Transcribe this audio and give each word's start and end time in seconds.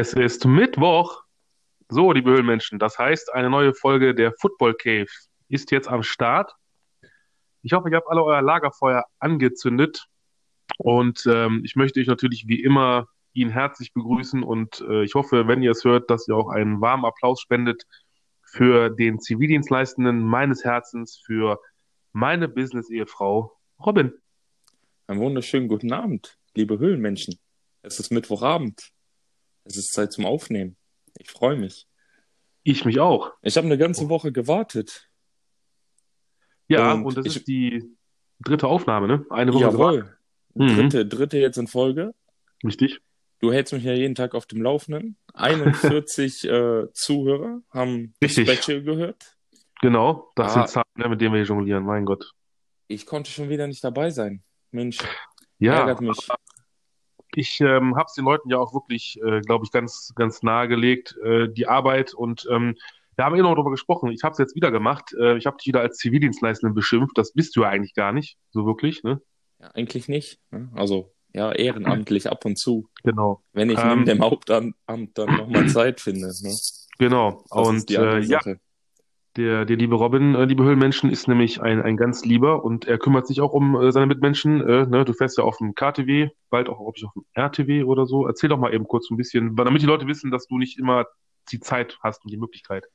Es 0.00 0.14
ist 0.14 0.46
Mittwoch. 0.46 1.24
So, 1.90 2.10
liebe 2.12 2.30
Höhlenmenschen, 2.30 2.78
das 2.78 2.98
heißt, 2.98 3.34
eine 3.34 3.50
neue 3.50 3.74
Folge 3.74 4.14
der 4.14 4.32
Football 4.32 4.72
Cave 4.72 5.10
ist 5.50 5.70
jetzt 5.72 5.88
am 5.88 6.02
Start. 6.02 6.54
Ich 7.60 7.74
hoffe, 7.74 7.90
ihr 7.90 7.98
habt 7.98 8.08
alle 8.08 8.24
euer 8.24 8.40
Lagerfeuer 8.40 9.04
angezündet 9.18 10.06
und 10.78 11.26
ähm, 11.30 11.60
ich 11.66 11.76
möchte 11.76 12.00
euch 12.00 12.06
natürlich 12.06 12.48
wie 12.48 12.62
immer 12.62 13.08
Ihnen 13.34 13.50
herzlich 13.50 13.92
begrüßen 13.92 14.42
und 14.42 14.80
äh, 14.88 15.04
ich 15.04 15.14
hoffe, 15.14 15.46
wenn 15.48 15.62
ihr 15.62 15.72
es 15.72 15.84
hört, 15.84 16.08
dass 16.08 16.26
ihr 16.28 16.34
auch 16.34 16.48
einen 16.48 16.80
warmen 16.80 17.04
Applaus 17.04 17.38
spendet 17.38 17.82
für 18.42 18.88
den 18.88 19.20
Zivildienstleistenden 19.20 20.24
meines 20.24 20.64
Herzens, 20.64 21.20
für 21.22 21.60
meine 22.12 22.48
Business-Ehefrau 22.48 23.54
Robin. 23.84 24.14
Einen 25.08 25.20
wunderschönen 25.20 25.68
guten 25.68 25.92
Abend, 25.92 26.38
liebe 26.54 26.78
Höhlenmenschen. 26.78 27.38
Es 27.82 28.00
ist 28.00 28.10
Mittwochabend. 28.10 28.94
Es 29.70 29.76
ist 29.76 29.92
Zeit 29.92 30.12
zum 30.12 30.26
Aufnehmen. 30.26 30.76
Ich 31.18 31.30
freue 31.30 31.56
mich. 31.56 31.86
Ich 32.62 32.84
mich 32.84 32.98
auch. 33.00 33.32
Ich 33.42 33.56
habe 33.56 33.66
eine 33.66 33.78
ganze 33.78 34.08
Woche 34.08 34.32
gewartet. 34.32 35.08
Ja, 36.68 36.92
und, 36.92 37.04
und 37.04 37.16
das 37.16 37.26
ich... 37.26 37.36
ist 37.36 37.48
die 37.48 37.84
dritte 38.40 38.66
Aufnahme, 38.66 39.06
ne? 39.06 39.26
Eine 39.30 39.52
Woche 39.54 39.62
Jawohl. 39.62 40.16
Mhm. 40.54 40.68
Dritte, 40.76 41.06
dritte 41.06 41.38
jetzt 41.38 41.56
in 41.56 41.68
Folge. 41.68 42.14
Richtig. 42.64 43.00
Du 43.38 43.52
hältst 43.52 43.72
mich 43.72 43.84
ja 43.84 43.92
jeden 43.94 44.14
Tag 44.14 44.34
auf 44.34 44.46
dem 44.46 44.60
Laufenden. 44.60 45.16
41 45.34 46.44
äh, 46.48 46.92
Zuhörer 46.92 47.62
haben 47.70 48.12
Richtig. 48.22 48.46
das 48.46 48.62
Special 48.62 48.82
gehört. 48.82 49.36
Genau, 49.80 50.30
das 50.36 50.48
Ah. 50.48 50.54
sind 50.54 50.68
Zahlen, 50.68 50.84
ne, 50.96 51.08
mit 51.08 51.20
denen 51.20 51.32
wir 51.32 51.38
hier 51.40 51.46
jonglieren, 51.48 51.84
mein 51.84 52.04
Gott. 52.04 52.32
Ich 52.88 53.06
konnte 53.06 53.30
schon 53.30 53.48
wieder 53.48 53.66
nicht 53.66 53.82
dabei 53.82 54.10
sein. 54.10 54.42
Mensch, 54.72 54.98
Ja, 55.58 55.74
ärgert 55.78 56.00
mich. 56.02 56.28
Ich 57.34 57.60
ähm, 57.60 57.96
habe 57.96 58.06
es 58.06 58.14
den 58.14 58.24
Leuten 58.24 58.50
ja 58.50 58.58
auch 58.58 58.74
wirklich, 58.74 59.18
äh, 59.24 59.40
glaube 59.40 59.64
ich, 59.64 59.72
ganz, 59.72 60.12
ganz 60.16 60.42
nahegelegt, 60.42 61.16
äh, 61.24 61.48
die 61.48 61.66
Arbeit. 61.68 62.14
Und 62.14 62.46
ähm, 62.50 62.76
wir 63.16 63.24
haben 63.24 63.34
eh 63.36 63.42
noch 63.42 63.54
darüber 63.54 63.70
gesprochen. 63.70 64.10
Ich 64.12 64.22
habe 64.22 64.32
es 64.32 64.38
jetzt 64.38 64.54
wieder 64.56 64.70
gemacht. 64.70 65.14
Äh, 65.18 65.36
ich 65.36 65.46
habe 65.46 65.56
dich 65.56 65.66
wieder 65.66 65.80
als 65.80 65.98
Zivildienstleistenden 65.98 66.74
beschimpft. 66.74 67.18
Das 67.18 67.32
bist 67.32 67.56
du 67.56 67.62
ja 67.62 67.68
eigentlich 67.68 67.94
gar 67.94 68.12
nicht, 68.12 68.38
so 68.50 68.66
wirklich. 68.66 69.02
Ne? 69.02 69.20
Ja, 69.60 69.68
eigentlich 69.74 70.08
nicht. 70.08 70.40
ne? 70.50 70.70
Also, 70.74 71.12
ja, 71.32 71.52
ehrenamtlich 71.52 72.28
ab 72.28 72.44
und 72.44 72.56
zu. 72.56 72.88
Genau, 73.04 73.42
Wenn 73.52 73.70
ich 73.70 73.78
Ähm. 73.78 73.88
neben 73.88 74.04
dem 74.06 74.20
Hauptamt 74.20 74.74
dann 74.86 75.36
nochmal 75.36 75.68
Zeit 75.68 76.00
finde. 76.00 76.28
Ne? 76.42 76.54
genau. 76.98 77.44
Das 77.50 77.68
und 77.68 77.90
äh, 77.90 78.20
ja. 78.20 78.40
Der, 79.36 79.64
der 79.64 79.76
liebe 79.76 79.94
Robin, 79.94 80.34
äh, 80.34 80.44
liebe 80.44 80.64
Höhlenmenschen, 80.64 81.10
ist 81.10 81.28
nämlich 81.28 81.60
ein, 81.60 81.80
ein 81.80 81.96
ganz 81.96 82.24
lieber 82.24 82.64
und 82.64 82.86
er 82.86 82.98
kümmert 82.98 83.26
sich 83.26 83.40
auch 83.40 83.52
um 83.52 83.76
äh, 83.80 83.92
seine 83.92 84.06
Mitmenschen. 84.06 84.60
Äh, 84.60 84.86
ne? 84.86 85.04
Du 85.04 85.12
fährst 85.12 85.38
ja 85.38 85.44
auf 85.44 85.58
dem 85.58 85.74
KTW, 85.74 86.30
bald 86.50 86.68
auch, 86.68 86.80
ob 86.80 86.96
ich 86.96 87.04
auf 87.04 87.12
dem 87.12 87.24
RTW 87.34 87.84
oder 87.84 88.06
so. 88.06 88.26
Erzähl 88.26 88.48
doch 88.48 88.58
mal 88.58 88.74
eben 88.74 88.86
kurz 88.88 89.10
ein 89.10 89.16
bisschen, 89.16 89.54
damit 89.56 89.82
die 89.82 89.86
Leute 89.86 90.06
wissen, 90.06 90.30
dass 90.30 90.46
du 90.46 90.58
nicht 90.58 90.78
immer 90.78 91.06
die 91.52 91.60
Zeit 91.60 91.98
hast 92.02 92.24
und 92.24 92.32
die 92.32 92.36
Möglichkeit. 92.36 92.86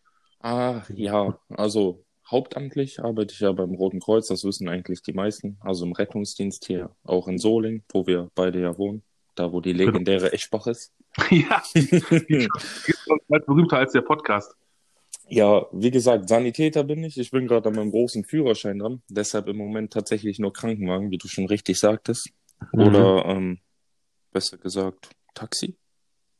Ah, 0.41 0.81
ja, 0.93 1.39
also 1.49 2.03
hauptamtlich 2.29 3.03
arbeite 3.03 3.33
ich 3.33 3.39
ja 3.39 3.51
beim 3.51 3.73
Roten 3.73 3.99
Kreuz, 3.99 4.27
das 4.27 4.43
wissen 4.43 4.67
eigentlich 4.67 5.01
die 5.01 5.13
meisten. 5.13 5.57
Also 5.61 5.85
im 5.85 5.93
Rettungsdienst 5.93 6.65
hier, 6.65 6.91
auch 7.03 7.27
in 7.27 7.37
Soling, 7.37 7.83
wo 7.91 8.07
wir 8.07 8.29
beide 8.35 8.61
ja 8.61 8.77
wohnen, 8.77 9.03
da 9.35 9.51
wo 9.51 9.61
die 9.61 9.73
Genau. 9.73 9.85
legendäre 9.85 10.33
Eschbach 10.33 10.67
ist. 10.67 10.93
ja, 11.31 11.61
die 11.75 11.79
ist 11.79 13.07
bald 13.27 13.45
berühmter 13.45 13.77
als 13.77 13.93
der 13.93 14.01
Podcast. 14.01 14.55
Ja, 15.27 15.65
wie 15.71 15.91
gesagt, 15.91 16.29
Sanitäter 16.29 16.83
bin 16.83 17.03
ich. 17.03 17.17
Ich 17.17 17.31
bin 17.31 17.47
gerade 17.47 17.69
an 17.69 17.75
meinem 17.75 17.91
großen 17.91 18.23
Führerschein 18.25 18.79
dran. 18.79 19.01
Deshalb 19.09 19.47
im 19.47 19.57
Moment 19.57 19.91
tatsächlich 19.91 20.37
nur 20.39 20.53
Krankenwagen, 20.53 21.09
wie 21.09 21.17
du 21.17 21.27
schon 21.27 21.47
richtig 21.47 21.79
sagtest. 21.79 22.29
Mhm. 22.71 22.81
Oder 22.81 23.25
ähm, 23.25 23.59
besser 24.31 24.57
gesagt, 24.57 25.09
Taxi. 25.33 25.77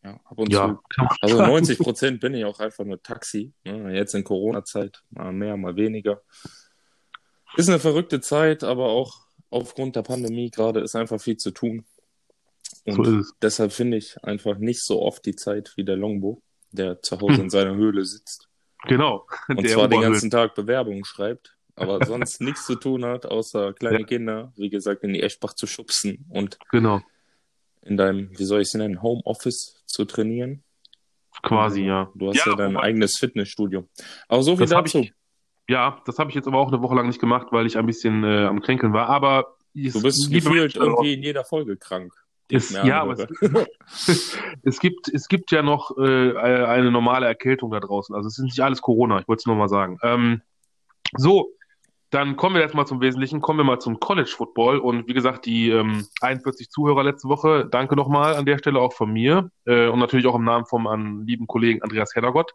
Ja, 0.03 0.19
ab 0.23 0.37
und 0.37 0.53
Ja, 0.53 0.79
zu. 0.93 1.01
Also 1.21 1.37
sagen. 1.37 1.51
90 1.51 1.79
Prozent 1.79 2.19
bin 2.19 2.35
ich 2.35 2.45
auch 2.45 2.59
einfach 2.59 2.85
nur 2.85 3.01
Taxi. 3.01 3.53
Ne? 3.63 3.95
Jetzt 3.95 4.13
in 4.13 4.23
Corona-Zeit, 4.23 5.01
mal 5.09 5.33
mehr, 5.33 5.57
mal 5.57 5.75
weniger. 5.75 6.21
Ist 7.57 7.69
eine 7.69 7.79
verrückte 7.79 8.21
Zeit, 8.21 8.63
aber 8.63 8.89
auch 8.89 9.25
aufgrund 9.49 9.95
der 9.95 10.03
Pandemie 10.03 10.51
gerade 10.51 10.81
ist 10.81 10.95
einfach 10.95 11.19
viel 11.19 11.37
zu 11.37 11.49
tun. 11.51 11.85
Und 12.85 13.23
So 13.23 13.33
deshalb 13.41 13.71
finde 13.71 13.97
ich 13.97 14.23
einfach 14.23 14.59
nicht 14.59 14.83
so 14.83 15.01
oft 15.01 15.25
die 15.25 15.35
Zeit 15.35 15.73
wie 15.75 15.83
der 15.85 15.95
Longbo, 15.95 16.43
der 16.71 17.01
zu 17.01 17.19
Hause 17.19 17.41
in 17.41 17.49
seiner 17.49 17.73
Höhle 17.73 18.05
sitzt 18.05 18.47
Genau. 18.87 19.25
und 19.47 19.61
Der 19.61 19.69
zwar 19.71 19.87
den 19.87 20.01
ganzen 20.01 20.29
Tag 20.29 20.55
Bewerbungen 20.55 21.05
schreibt, 21.05 21.55
aber 21.75 22.05
sonst 22.05 22.41
nichts 22.41 22.65
zu 22.65 22.75
tun 22.75 23.05
hat, 23.05 23.25
außer 23.25 23.73
kleine 23.73 23.99
Ja. 24.01 24.05
Kinder, 24.05 24.53
wie 24.55 24.69
gesagt, 24.69 25.03
in 25.03 25.13
die 25.13 25.21
Eschbach 25.21 25.53
zu 25.53 25.67
schubsen 25.67 26.25
und 26.29 26.57
Genau. 26.71 27.01
in 27.81 27.97
deinem, 27.97 28.29
wie 28.37 28.43
soll 28.45 28.61
ich 28.61 28.67
es 28.69 28.73
nennen, 28.73 29.01
Homeoffice 29.01 29.83
zu 29.85 30.05
trainieren. 30.05 30.63
Quasi, 31.43 31.81
ja. 31.83 32.09
Du 32.15 32.29
hast 32.29 32.37
ja, 32.45 32.51
Ja, 32.51 32.55
dein 32.55 32.77
eigenes 32.77 33.17
Fitnessstudio. 33.19 33.87
Aber 34.29 34.41
so 34.41 34.55
viel 34.55 34.65
dazu. 34.67 34.99
ich- 34.99 35.13
Ja, 35.67 36.01
das 36.05 36.17
habe 36.19 36.29
ich 36.29 36.35
jetzt 36.35 36.47
aber 36.47 36.57
auch 36.59 36.67
eine 36.71 36.81
Woche 36.81 36.95
lang 36.95 37.07
nicht 37.07 37.19
gemacht, 37.19 37.47
weil 37.51 37.65
ich 37.65 37.77
ein 37.77 37.85
bisschen 37.85 38.23
äh, 38.23 38.45
am 38.45 38.61
Kränkeln 38.61 38.93
war. 38.93 39.09
Aber 39.09 39.55
Du 39.73 40.01
bist 40.01 40.31
gefühlt 40.31 40.75
irgendwie 40.77 41.13
in 41.15 41.23
jeder 41.23 41.43
Folge 41.43 41.75
krank. 41.75 42.13
Es, 42.49 42.71
ja, 42.71 43.01
aber 43.01 43.13
es, 43.13 44.37
es 44.63 44.79
gibt, 44.79 45.07
es 45.07 45.27
gibt 45.27 45.51
ja 45.51 45.61
noch 45.63 45.97
äh, 45.97 46.37
eine 46.37 46.91
normale 46.91 47.25
Erkältung 47.25 47.71
da 47.71 47.79
draußen. 47.79 48.15
Also 48.15 48.27
es 48.27 48.37
ist 48.37 48.43
nicht 48.43 48.59
alles 48.59 48.81
Corona, 48.81 49.19
ich 49.19 49.27
wollte 49.27 49.39
es 49.39 49.45
nur 49.45 49.55
mal 49.55 49.69
sagen. 49.69 49.97
Ähm, 50.03 50.41
so, 51.17 51.51
dann 52.11 52.37
kommen 52.37 52.55
wir 52.55 52.61
jetzt 52.61 52.75
mal 52.75 52.85
zum 52.85 53.01
Wesentlichen. 53.01 53.41
Kommen 53.41 53.59
wir 53.59 53.63
mal 53.63 53.79
zum 53.79 53.99
College 53.99 54.29
Football. 54.29 54.77
Und 54.77 55.07
wie 55.07 55.13
gesagt, 55.13 55.45
die 55.45 55.69
ähm, 55.69 56.05
41 56.21 56.69
Zuhörer 56.69 57.03
letzte 57.03 57.27
Woche, 57.27 57.67
danke 57.69 57.95
nochmal 57.95 58.35
an 58.35 58.45
der 58.45 58.57
Stelle 58.59 58.79
auch 58.79 58.93
von 58.93 59.11
mir 59.11 59.49
äh, 59.65 59.87
und 59.87 59.99
natürlich 59.99 60.27
auch 60.27 60.35
im 60.35 60.43
Namen 60.43 60.65
vom 60.65 60.87
an, 60.87 61.25
lieben 61.25 61.47
Kollegen 61.47 61.81
Andreas 61.81 62.15
Heddergott. 62.15 62.51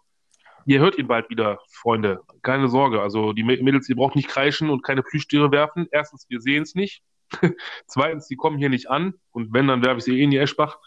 Ihr 0.67 0.78
hört 0.78 0.99
ihn 0.99 1.09
bald 1.09 1.31
wieder, 1.31 1.59
Freunde. 1.72 2.21
Keine 2.43 2.69
Sorge. 2.69 3.03
Also 3.03 3.33
die 3.33 3.43
Mä- 3.45 3.62
Mädels, 3.62 3.89
ihr 3.89 3.97
braucht 3.97 4.15
nicht 4.15 4.28
kreischen 4.28 4.71
und 4.71 4.83
keine 4.83 5.03
Plüschtiere 5.03 5.51
werfen. 5.51 5.89
Erstens, 5.91 6.27
wir 6.28 6.41
sehen 6.41 6.62
es 6.62 6.75
nicht. 6.75 7.03
Zweitens, 7.86 8.26
die 8.26 8.36
kommen 8.36 8.58
hier 8.58 8.68
nicht 8.68 8.91
an. 8.91 9.14
Und 9.30 9.52
wenn, 9.52 9.68
dann 9.68 9.84
werfe 9.84 9.98
ich 9.98 10.04
sie 10.04 10.18
eh 10.18 10.24
in 10.24 10.30
die 10.30 10.38
Eschbach. 10.38 10.78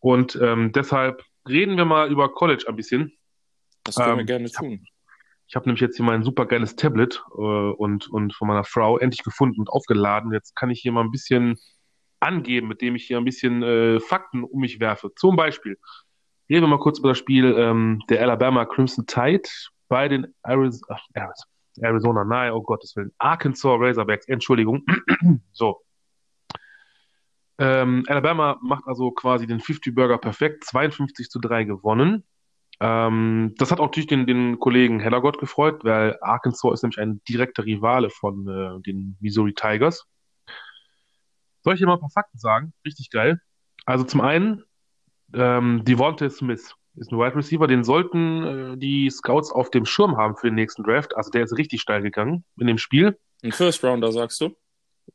Und 0.00 0.38
ähm, 0.40 0.72
deshalb 0.72 1.22
reden 1.48 1.76
wir 1.76 1.84
mal 1.84 2.10
über 2.10 2.32
College 2.32 2.64
ein 2.68 2.76
bisschen. 2.76 3.12
Das 3.84 3.96
können 3.96 4.16
wir 4.16 4.20
Ähm, 4.20 4.26
gerne 4.26 4.50
tun. 4.50 4.86
Ich 5.46 5.56
habe 5.56 5.66
nämlich 5.66 5.80
jetzt 5.80 5.96
hier 5.96 6.04
mein 6.04 6.22
super 6.22 6.44
geiles 6.44 6.76
Tablet 6.76 7.22
äh, 7.32 7.40
und, 7.40 8.08
und 8.08 8.34
von 8.34 8.48
meiner 8.48 8.64
Frau 8.64 8.98
endlich 8.98 9.24
gefunden 9.24 9.60
und 9.60 9.70
aufgeladen. 9.70 10.32
Jetzt 10.32 10.54
kann 10.54 10.70
ich 10.70 10.80
hier 10.80 10.92
mal 10.92 11.02
ein 11.02 11.10
bisschen 11.10 11.58
angeben, 12.20 12.68
mit 12.68 12.82
dem 12.82 12.96
ich 12.96 13.06
hier 13.06 13.16
ein 13.16 13.24
bisschen 13.24 13.62
äh, 13.62 13.98
Fakten 14.00 14.44
um 14.44 14.60
mich 14.60 14.78
werfe. 14.78 15.10
Zum 15.16 15.36
Beispiel, 15.36 15.78
reden 16.50 16.64
wir 16.64 16.68
mal 16.68 16.78
kurz 16.78 16.98
über 16.98 17.10
das 17.10 17.18
Spiel 17.18 17.54
ähm, 17.56 18.02
der 18.10 18.20
Alabama 18.20 18.66
Crimson 18.66 19.06
Tide 19.06 19.48
bei 19.88 20.08
den 20.08 20.34
Ariz 20.42 20.82
ach, 20.88 21.00
Ariz 21.14 21.44
Arizona, 21.82 22.24
nein, 22.24 22.52
oh 22.52 22.62
Gottes 22.62 22.94
Willen, 22.96 23.12
Arkansas 23.18 23.76
Razorbacks, 23.78 24.28
Entschuldigung. 24.28 24.84
so. 25.52 25.80
Ähm, 27.58 28.04
Alabama 28.06 28.58
macht 28.62 28.84
also 28.86 29.10
quasi 29.10 29.46
den 29.46 29.60
50 29.60 29.94
Burger 29.94 30.18
perfekt, 30.18 30.64
52 30.64 31.28
zu 31.28 31.40
3 31.40 31.64
gewonnen. 31.64 32.24
Ähm, 32.80 33.54
das 33.58 33.72
hat 33.72 33.80
auch 33.80 33.86
natürlich 33.86 34.06
den, 34.06 34.26
den 34.26 34.60
Kollegen 34.60 35.00
Hellergott 35.00 35.38
gefreut, 35.38 35.82
weil 35.84 36.16
Arkansas 36.20 36.74
ist 36.74 36.82
nämlich 36.82 37.00
ein 37.00 37.20
direkter 37.28 37.64
Rivale 37.64 38.10
von 38.10 38.46
äh, 38.46 38.80
den 38.82 39.16
Missouri 39.20 39.54
Tigers. 39.54 40.06
Soll 41.64 41.74
ich 41.74 41.80
dir 41.80 41.86
mal 41.86 41.94
ein 41.94 42.00
paar 42.00 42.10
Fakten 42.10 42.38
sagen? 42.38 42.72
Richtig 42.86 43.10
geil. 43.10 43.40
Also 43.84 44.04
zum 44.04 44.20
einen, 44.20 44.62
ähm, 45.34 45.84
Devontae 45.84 46.30
Smith 46.30 46.74
ist 46.98 47.12
ein 47.12 47.18
Wide 47.18 47.36
Receiver, 47.36 47.66
den 47.66 47.84
sollten 47.84 48.74
äh, 48.74 48.76
die 48.76 49.10
Scouts 49.10 49.50
auf 49.52 49.70
dem 49.70 49.84
Schirm 49.84 50.16
haben 50.16 50.36
für 50.36 50.48
den 50.48 50.54
nächsten 50.54 50.82
Draft. 50.82 51.16
Also 51.16 51.30
der 51.30 51.44
ist 51.44 51.56
richtig 51.56 51.80
steil 51.80 52.02
gegangen 52.02 52.44
in 52.58 52.66
dem 52.66 52.78
Spiel. 52.78 53.18
Ein 53.42 53.52
First 53.52 53.84
Rounder, 53.84 54.12
sagst 54.12 54.40
du? 54.40 54.56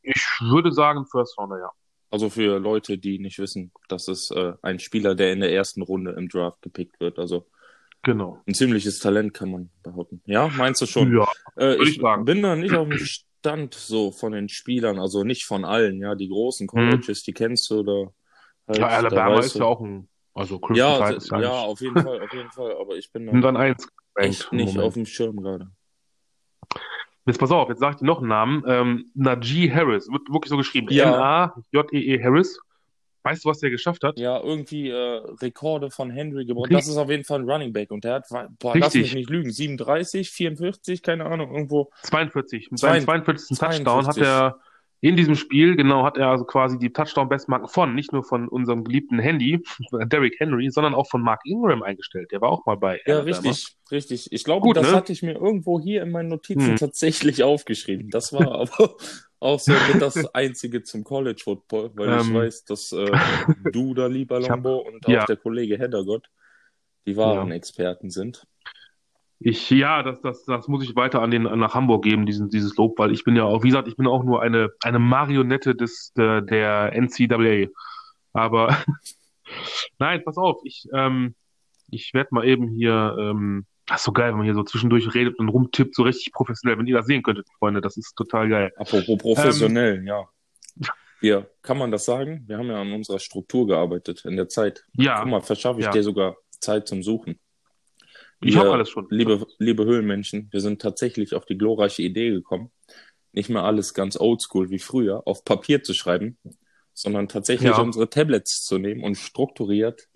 Ich 0.01 0.25
würde 0.41 0.71
sagen 0.71 1.05
First 1.05 1.37
Rounder, 1.37 1.59
ja. 1.59 1.71
Also 2.09 2.29
für 2.29 2.59
Leute, 2.59 2.97
die 2.97 3.17
nicht 3.19 3.39
wissen, 3.39 3.71
das 3.87 4.07
ist 4.07 4.31
äh, 4.31 4.53
ein 4.61 4.79
Spieler, 4.79 5.15
der 5.15 5.33
in 5.33 5.39
der 5.39 5.51
ersten 5.51 5.81
Runde 5.81 6.11
im 6.11 6.29
Draft 6.29 6.61
gepickt 6.61 6.99
wird. 6.99 7.17
Also 7.19 7.47
Genau. 8.03 8.41
ein 8.45 8.53
ziemliches 8.53 8.99
Talent, 8.99 9.33
kann 9.33 9.49
man 9.49 9.69
behaupten. 9.81 10.21
Ja, 10.25 10.49
meinst 10.49 10.81
du 10.81 10.85
schon? 10.85 11.15
Ja, 11.15 11.27
Äh, 11.57 11.81
ich 11.81 11.97
ich 11.97 12.01
bin 12.25 12.41
da 12.41 12.55
nicht 12.55 12.75
auf 12.75 12.87
dem 12.87 12.97
Stand 12.97 13.73
so 13.73 14.11
von 14.11 14.33
den 14.33 14.49
Spielern, 14.49 14.99
also 14.99 15.23
nicht 15.23 15.45
von 15.45 15.63
allen, 15.65 16.01
ja, 16.01 16.13
die 16.13 16.27
großen 16.27 16.67
Colleges, 16.67 17.23
die 17.23 17.33
kennst 17.33 17.69
du 17.71 17.79
oder 17.79 18.13
halt, 18.67 18.77
ja 18.79 18.87
da 18.89 18.95
Alabama 18.97 19.39
ist 19.39 19.55
ja 19.55 19.65
auch 19.65 19.81
ein, 19.81 20.09
also 20.33 20.59
ja, 20.73 20.97
Tide 20.97 21.17
ist 21.17 21.29
ja 21.29 21.39
ja, 21.41 21.49
eigentlich 21.49 21.65
auf 21.65 21.81
jeden 21.81 22.01
Fall, 22.01 22.21
auf 22.21 22.33
jeden 22.33 22.51
Fall, 22.51 22.75
aber 22.79 22.95
ich 22.95 23.11
bin 23.11 23.41
dann 23.41 23.57
eins 23.57 23.87
echt 24.15 24.51
nicht 24.51 24.77
auf 24.79 24.95
dem 24.95 25.05
Schirm 25.05 25.41
gerade. 25.41 25.69
Jetzt 27.25 27.39
pass 27.39 27.51
auf, 27.51 27.69
jetzt 27.69 27.79
sag 27.79 27.93
ich 27.93 27.99
dir 27.99 28.05
noch 28.05 28.19
einen 28.19 28.27
Namen. 28.27 28.63
Ähm, 28.67 29.11
Najee 29.13 29.71
Harris, 29.71 30.09
wird 30.11 30.27
wirklich 30.29 30.49
so 30.49 30.57
geschrieben. 30.57 30.87
Ja. 30.91 31.53
N-A-J-E-E 31.71 32.21
Harris. 32.21 32.59
Weißt 33.25 33.45
du, 33.45 33.49
was 33.49 33.59
der 33.59 33.69
geschafft 33.69 34.03
hat? 34.03 34.19
Ja, 34.19 34.41
irgendwie 34.41 34.89
äh, 34.89 35.21
Rekorde 35.41 35.89
von 35.89 36.09
Henry 36.09 36.43
gebrochen. 36.45 36.73
Das 36.73 36.89
ist 36.89 36.97
auf 36.97 37.09
jeden 37.09 37.23
Fall 37.23 37.39
ein 37.39 37.49
Running 37.49 37.71
Back 37.71 37.91
und 37.91 38.03
der 38.03 38.15
hat, 38.15 38.27
boah, 38.59 38.75
lass 38.75 38.93
Richtig. 38.93 39.01
mich 39.01 39.15
nicht 39.15 39.29
lügen, 39.29 39.49
37, 39.49 40.29
44, 40.29 41.01
keine 41.01 41.25
Ahnung, 41.25 41.53
irgendwo. 41.53 41.89
Äh, 42.03 42.07
42. 42.07 42.71
Mit 42.71 42.79
seinem 42.81 43.03
42. 43.05 43.57
Touchdown 43.57 44.07
hat 44.07 44.15
42. 44.15 44.23
er 44.23 44.59
In 45.03 45.17
diesem 45.17 45.35
Spiel, 45.35 45.75
genau, 45.75 46.05
hat 46.05 46.15
er 46.15 46.29
also 46.29 46.45
quasi 46.45 46.79
die 46.79 46.93
Touchdown-Bestmarken 46.93 47.67
von, 47.67 47.93
nicht 47.93 48.13
nur 48.13 48.23
von 48.23 48.47
unserem 48.47 48.85
geliebten 48.85 49.19
Handy, 49.19 49.61
Derrick 50.05 50.39
Henry, 50.39 50.69
sondern 50.71 50.95
auch 50.95 51.09
von 51.09 51.21
Mark 51.21 51.41
Ingram 51.43 51.83
eingestellt. 51.83 52.31
Der 52.31 52.39
war 52.39 52.49
auch 52.49 52.65
mal 52.65 52.77
bei. 52.77 53.01
Ja, 53.05 53.19
richtig, 53.19 53.75
richtig. 53.91 54.31
Ich 54.31 54.45
glaube, 54.45 54.65
Gut, 54.65 54.77
das 54.77 54.91
ne? 54.91 54.95
hatte 54.95 55.11
ich 55.11 55.21
mir 55.21 55.33
irgendwo 55.33 55.77
hier 55.81 56.03
in 56.03 56.11
meinen 56.11 56.29
Notizen 56.29 56.69
hm. 56.69 56.75
tatsächlich 56.77 57.43
aufgeschrieben. 57.43 58.11
Das 58.11 58.31
war 58.31 58.49
aber 58.61 58.95
auch 59.41 59.59
so 59.59 59.73
das 59.99 60.33
Einzige 60.33 60.83
zum 60.83 61.03
College 61.03 61.41
Football, 61.43 61.91
weil 61.95 62.07
ähm, 62.07 62.19
ich 62.21 62.33
weiß, 62.33 62.63
dass 62.63 62.93
äh, 62.93 63.11
du 63.73 63.93
da, 63.93 64.07
lieber 64.07 64.39
Lombo, 64.39 64.85
hab, 64.85 64.93
und 64.93 65.05
auch 65.05 65.11
ja. 65.11 65.25
der 65.25 65.35
Kollege 65.35 65.77
Heddergott 65.77 66.29
die 67.05 67.17
wahren 67.17 67.49
ja. 67.49 67.55
Experten 67.55 68.09
sind. 68.09 68.47
Ich, 69.45 69.69
ja, 69.69 70.03
das, 70.03 70.21
das, 70.21 70.45
das 70.45 70.69
muss 70.69 70.83
ich 70.83 70.95
weiter 70.95 71.21
an 71.21 71.29
den, 71.29 71.43
nach 71.43 71.73
Hamburg 71.73 72.03
geben, 72.03 72.25
diesen, 72.25 72.49
dieses 72.49 72.77
Lob, 72.77 72.97
weil 72.97 73.11
ich 73.11 73.25
bin 73.25 73.35
ja 73.35 73.43
auch, 73.43 73.63
wie 73.63 73.67
gesagt, 73.67 73.89
ich 73.89 73.97
bin 73.97 74.07
auch 74.07 74.23
nur 74.23 74.41
eine, 74.41 74.69
eine 74.81 74.99
Marionette 74.99 75.75
des, 75.75 76.13
der, 76.15 76.41
der 76.41 76.93
NCAA. 76.95 77.67
Aber 78.31 78.77
nein, 79.99 80.23
pass 80.23 80.37
auf, 80.37 80.61
ich, 80.63 80.87
ähm, 80.93 81.35
ich 81.91 82.13
werde 82.13 82.29
mal 82.31 82.47
eben 82.47 82.69
hier, 82.69 83.17
ähm, 83.19 83.65
das 83.85 83.99
ist 83.99 84.05
so 84.05 84.13
geil, 84.13 84.29
wenn 84.29 84.37
man 84.37 84.45
hier 84.45 84.53
so 84.53 84.63
zwischendurch 84.63 85.13
redet 85.13 85.37
und 85.39 85.49
rumtippt, 85.49 85.93
so 85.93 86.03
richtig 86.03 86.31
professionell. 86.31 86.79
Wenn 86.79 86.87
ihr 86.87 86.95
das 86.95 87.05
sehen 87.05 87.21
könntet, 87.21 87.45
Freunde, 87.59 87.81
das 87.81 87.97
ist 87.97 88.15
total 88.15 88.47
geil. 88.47 88.71
Apropos 88.77 89.17
professionell, 89.17 89.97
ähm, 89.97 90.07
ja. 90.07 90.29
Hier, 91.19 91.49
kann 91.61 91.77
man 91.77 91.91
das 91.91 92.05
sagen? 92.05 92.43
Wir 92.47 92.57
haben 92.57 92.67
ja 92.67 92.81
an 92.81 92.91
unserer 92.93 93.19
Struktur 93.19 93.67
gearbeitet 93.67 94.23
in 94.25 94.37
der 94.37 94.47
Zeit. 94.47 94.85
Ja. 94.93 95.19
Guck 95.19 95.29
mal, 95.29 95.41
verschaffe 95.41 95.79
ich 95.79 95.85
ja. 95.85 95.91
dir 95.91 96.03
sogar 96.03 96.37
Zeit 96.59 96.87
zum 96.87 97.03
Suchen. 97.03 97.39
Ich 98.43 98.57
habe 98.57 98.71
alles 98.71 98.89
schon. 98.89 99.07
Liebe, 99.09 99.45
liebe 99.57 99.85
Höhlenmenschen, 99.85 100.49
wir 100.51 100.61
sind 100.61 100.81
tatsächlich 100.81 101.35
auf 101.35 101.45
die 101.45 101.57
glorreiche 101.57 102.01
Idee 102.01 102.29
gekommen, 102.31 102.71
nicht 103.31 103.49
mehr 103.49 103.63
alles 103.63 103.93
ganz 103.93 104.19
oldschool 104.19 104.69
wie 104.69 104.79
früher 104.79 105.25
auf 105.25 105.43
Papier 105.43 105.83
zu 105.83 105.93
schreiben, 105.93 106.37
sondern 106.93 107.27
tatsächlich 107.27 107.71
ja. 107.71 107.81
unsere 107.81 108.09
Tablets 108.09 108.63
zu 108.63 108.77
nehmen 108.77 109.03
und 109.03 109.15
strukturiert 109.15 110.07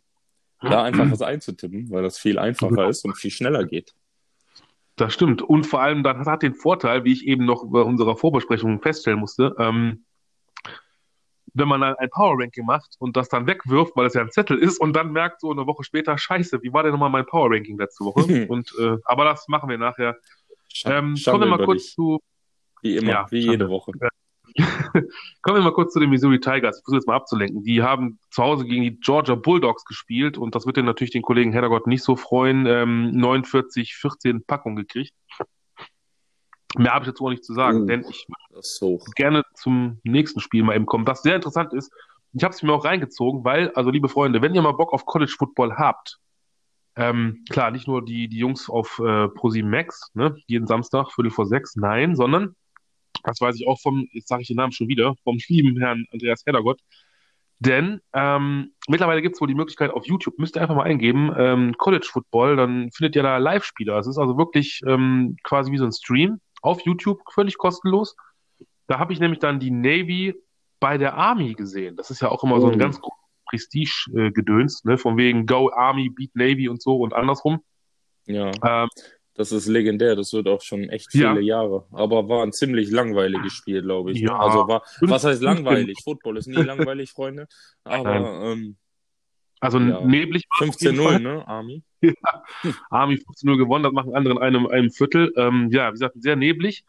da 0.62 0.84
einfach 0.84 1.12
was 1.12 1.22
einzutippen, 1.22 1.90
weil 1.92 2.04
das 2.04 2.18
viel 2.18 2.40
einfacher 2.40 2.90
ist 2.90 3.06
und 3.06 3.16
viel 3.16 3.32
schneller 3.32 3.66
geht. 3.66 3.94
Das 4.96 5.14
stimmt. 5.14 5.44
Und 5.44 5.66
vor 5.66 5.82
allem, 5.82 6.02
das 6.04 6.26
hat 6.26 6.42
den 6.42 6.56
Vorteil, 6.56 7.04
wie 7.04 7.14
ich 7.14 7.28
eben 7.28 7.46
noch 7.46 7.66
bei 7.70 7.82
unserer 7.82 8.18
Vorbesprechung 8.18 8.82
feststellen 8.82 9.20
musste, 9.20 9.56
ähm, 9.60 10.06
wenn 11.58 11.68
man 11.68 11.84
ein 11.84 12.10
Power 12.10 12.36
Ranking 12.40 12.66
macht 12.66 12.96
und 13.00 13.18
das 13.18 13.30
dann 13.30 13.48
wegwirft, 13.48 13.96
weil 13.96 14.08
es 14.08 14.14
ja 14.14 14.22
ein 14.22 14.32
Zettel 14.32 14.58
ist 14.58 14.80
und 14.80 14.94
dann 14.96 15.12
merkt 15.12 15.42
so 15.42 15.52
eine 15.52 15.66
Woche 15.66 15.84
später, 15.84 16.18
scheiße, 16.18 16.62
wie 16.64 16.74
war 16.74 16.84
denn 16.84 16.92
nochmal 16.92 17.10
mein 17.10 17.26
Power 17.26 17.52
Ranking 17.52 17.78
letzte 17.78 18.06
Woche? 18.06 18.22
und 18.50 18.74
äh, 18.80 18.98
aber 19.06 19.26
das 19.26 19.48
machen 19.48 19.70
wir 19.70 19.78
nachher. 19.78 20.18
Ähm, 20.86 21.16
kommen 21.24 21.42
wir 21.42 21.48
mal 21.48 21.66
kurz 21.66 21.84
dich. 21.84 21.94
zu. 21.94 22.20
Wie 22.82 22.98
immer, 22.98 23.10
ja, 23.10 23.26
wie 23.32 23.40
jede 23.40 23.70
Woche. 23.70 23.92
kommen 25.42 25.58
wir 25.58 25.62
mal 25.62 25.74
kurz 25.74 25.94
zu 25.94 26.00
den 26.00 26.10
Missouri 26.10 26.40
Tigers. 26.40 26.78
Ich 26.78 26.84
versuche 26.84 26.98
jetzt 26.98 27.08
mal 27.08 27.16
abzulenken. 27.16 27.64
Die 27.64 27.82
haben 27.82 28.20
zu 28.32 28.44
Hause 28.44 28.66
gegen 28.66 28.84
die 28.84 29.00
Georgia 29.00 29.36
Bulldogs 29.36 29.86
gespielt 29.86 30.38
und 30.38 30.56
das 30.56 30.66
wird 30.66 30.78
den 30.78 30.86
natürlich 30.86 31.12
den 31.12 31.22
Kollegen 31.22 31.54
Heddergott 31.54 31.88
nicht 31.88 32.04
so 32.04 32.16
freuen. 32.16 32.66
Ähm, 32.66 33.12
49, 33.12 33.96
14 33.96 34.44
Packung 34.46 34.76
gekriegt. 34.76 35.14
Mehr 36.78 36.94
habe 36.94 37.04
ich 37.04 37.12
dazu 37.12 37.26
auch 37.26 37.30
nicht 37.30 37.44
zu 37.44 37.54
sagen, 37.54 37.82
uh, 37.82 37.86
denn 37.86 38.06
ich 38.10 38.28
würde 38.82 39.00
gerne 39.16 39.44
zum 39.54 40.00
nächsten 40.04 40.40
Spiel 40.40 40.64
mal 40.64 40.76
eben 40.76 40.86
kommen, 40.86 41.08
was 41.08 41.22
sehr 41.22 41.36
interessant 41.36 41.74
ist. 41.74 41.92
Ich 42.34 42.44
habe 42.44 42.54
es 42.54 42.62
mir 42.62 42.74
auch 42.74 42.86
reingezogen, 42.86 43.44
weil, 43.44 43.72
also 43.72 43.90
liebe 43.90 44.10
Freunde, 44.10 44.42
wenn 44.42 44.54
ihr 44.54 44.62
mal 44.62 44.74
Bock 44.74 44.94
auf 44.94 45.06
College 45.06 45.34
Football 45.38 45.76
habt, 45.76 46.20
ähm, 46.96 47.44
klar, 47.50 47.72
nicht 47.72 47.88
nur 47.88 48.04
die, 48.04 48.28
die 48.28 48.40
Jungs 48.40 48.70
auf 48.70 49.00
äh, 49.00 49.28
ProSieben 49.30 49.70
Max, 49.70 50.12
ne, 50.14 50.36
jeden 50.48 50.68
Samstag, 50.68 51.12
Viertel 51.12 51.32
vor 51.32 51.46
sechs, 51.46 51.76
nein, 51.76 52.16
sondern, 52.16 52.56
das 53.24 53.40
weiß 53.40 53.56
ich 53.56 53.68
auch 53.68 53.80
vom, 53.80 54.08
jetzt 54.14 54.28
sage 54.28 54.42
ich 54.42 54.48
den 54.48 54.58
Namen 54.58 54.72
schon 54.72 54.88
wieder, 54.88 55.16
vom 55.24 55.38
lieben 55.48 55.78
Herrn 55.78 56.06
Andreas 56.12 56.44
Heddergott, 56.46 56.80
denn 57.60 58.02
ähm, 58.14 58.74
mittlerweile 58.88 59.22
gibt 59.22 59.36
es 59.36 59.42
wohl 59.42 59.48
die 59.48 59.56
Möglichkeit 59.56 59.92
auf 59.92 60.06
YouTube, 60.06 60.38
müsst 60.38 60.56
ihr 60.56 60.62
einfach 60.62 60.76
mal 60.76 60.84
eingeben, 60.84 61.32
ähm, 61.38 61.76
College 61.78 62.08
Football, 62.12 62.56
dann 62.56 62.92
findet 62.92 63.16
ihr 63.16 63.24
da 63.24 63.38
Live-Spieler. 63.38 63.98
Es 63.98 64.08
ist 64.08 64.20
also 64.20 64.38
wirklich 64.38 64.82
ähm, 64.86 65.38
quasi 65.44 65.72
wie 65.72 65.78
so 65.78 65.86
ein 65.86 65.92
Stream 65.92 66.40
auf 66.62 66.82
YouTube, 66.82 67.22
völlig 67.32 67.58
kostenlos. 67.58 68.16
Da 68.88 69.00
habe 69.00 69.14
ich 69.14 69.20
nämlich 69.20 69.40
dann 69.40 69.60
die 69.60 69.72
Navy 69.72 70.36
bei 70.80 70.98
der 70.98 71.16
Army 71.16 71.54
gesehen. 71.54 71.96
Das 71.96 72.12
ist 72.12 72.22
ja 72.22 72.30
auch 72.30 72.44
immer 72.44 72.58
oh. 72.58 72.62
so 72.62 72.68
ein 72.68 72.76
oh. 72.76 72.78
ganz 72.78 73.00
Prestige-Gedöns, 73.50 74.84
ne? 74.84 74.98
von 74.98 75.18
wegen 75.18 75.46
Go 75.46 75.72
Army, 75.74 76.10
Beat 76.10 76.36
Navy 76.36 76.70
und 76.70 76.82
so 76.82 76.98
und 76.98 77.14
andersrum. 77.14 77.62
Ja. 78.26 78.52
Ähm, 78.64 78.90
das 79.36 79.52
ist 79.52 79.68
legendär, 79.68 80.16
das 80.16 80.34
wird 80.34 80.48
auch 80.48 80.62
schon 80.62 80.90
echt 80.90 81.12
viele 81.12 81.40
ja. 81.42 81.60
Jahre. 81.60 81.86
Aber 81.92 82.28
war 82.28 82.44
ein 82.44 82.52
ziemlich 82.52 82.90
langweiliges 82.90 83.54
Spiel, 83.54 83.84
glaube 83.84 84.12
ich. 84.12 84.20
Ja. 84.20 84.36
Also 84.38 84.68
war, 84.68 84.82
was 85.02 85.24
heißt 85.24 85.44
langweilig? 85.44 86.00
Football 86.04 86.38
ist 86.38 86.48
nie 86.48 86.56
langweilig, 86.56 87.12
Freunde. 87.12 87.48
Aber 87.84 88.16
ähm, 88.16 88.78
also 89.60 89.80
ja. 89.80 90.02
neblig. 90.02 90.46
15-0, 90.60 91.20
ne, 91.20 91.48
Army? 91.48 91.84
ja. 92.02 92.14
Army 92.90 93.16
15-0 93.16 93.58
gewonnen, 93.58 93.84
das 93.84 93.94
machen 93.94 94.16
andere 94.16 94.36
in 94.36 94.40
einem, 94.40 94.68
einem 94.68 94.92
Viertel. 94.92 95.34
Ähm, 95.36 95.70
ja, 95.72 95.90
wie 95.90 95.94
gesagt, 95.94 96.16
sehr 96.22 96.36
neblig. 96.36 96.86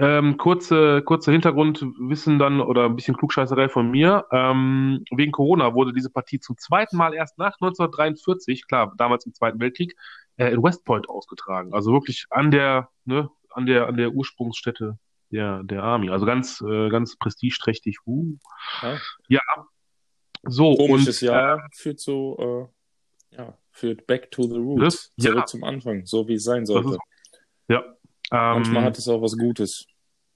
Ähm, 0.00 0.36
kurze, 0.36 1.02
kurze 1.02 1.32
Hintergrundwissen 1.32 2.38
dann 2.38 2.60
oder 2.60 2.84
ein 2.84 2.94
bisschen 2.94 3.16
Klugscheißerei 3.16 3.68
von 3.68 3.90
mir. 3.90 4.26
Ähm, 4.30 5.04
wegen 5.10 5.32
Corona 5.32 5.74
wurde 5.74 5.92
diese 5.92 6.08
Partie 6.08 6.38
zum 6.38 6.56
zweiten 6.56 6.96
Mal 6.96 7.14
erst 7.14 7.36
nach 7.36 7.54
1943, 7.54 8.68
klar, 8.68 8.92
damals 8.96 9.26
im 9.26 9.34
Zweiten 9.34 9.58
Weltkrieg, 9.58 9.96
äh, 10.36 10.52
in 10.52 10.62
West 10.62 10.84
Point 10.84 11.08
ausgetragen. 11.08 11.74
Also 11.74 11.92
wirklich 11.92 12.26
an 12.30 12.52
der, 12.52 12.90
ne, 13.06 13.28
an 13.50 13.66
der, 13.66 13.88
an 13.88 13.96
der 13.96 14.12
Ursprungsstätte 14.12 14.98
der, 15.32 15.64
der 15.64 15.82
Army. 15.82 16.10
Also 16.10 16.26
ganz, 16.26 16.60
äh, 16.60 16.88
ganz 16.90 17.16
prestigeträchtig. 17.16 17.98
Uh. 18.06 18.36
Ja. 18.82 18.98
ja. 19.28 19.40
So, 20.44 20.74
Komisches 20.74 21.22
und, 21.22 21.28
Jahr 21.28 21.58
äh, 21.58 21.60
führt 21.72 22.00
so, 22.00 22.70
äh, 23.32 23.36
ja, 23.36 23.58
führt 23.70 24.06
back 24.06 24.30
to 24.30 24.42
the 24.44 24.56
roots. 24.56 25.12
Das, 25.16 25.24
zurück 25.24 25.38
ja. 25.38 25.46
zum 25.46 25.64
Anfang, 25.64 26.06
so 26.06 26.26
wie 26.28 26.34
es 26.34 26.44
sein 26.44 26.66
sollte. 26.66 26.90
Ist, 26.90 26.98
ja. 27.68 27.84
Ähm, 28.30 28.54
Manchmal 28.54 28.84
hat 28.84 28.98
es 28.98 29.08
auch 29.08 29.22
was 29.22 29.36
Gutes 29.36 29.86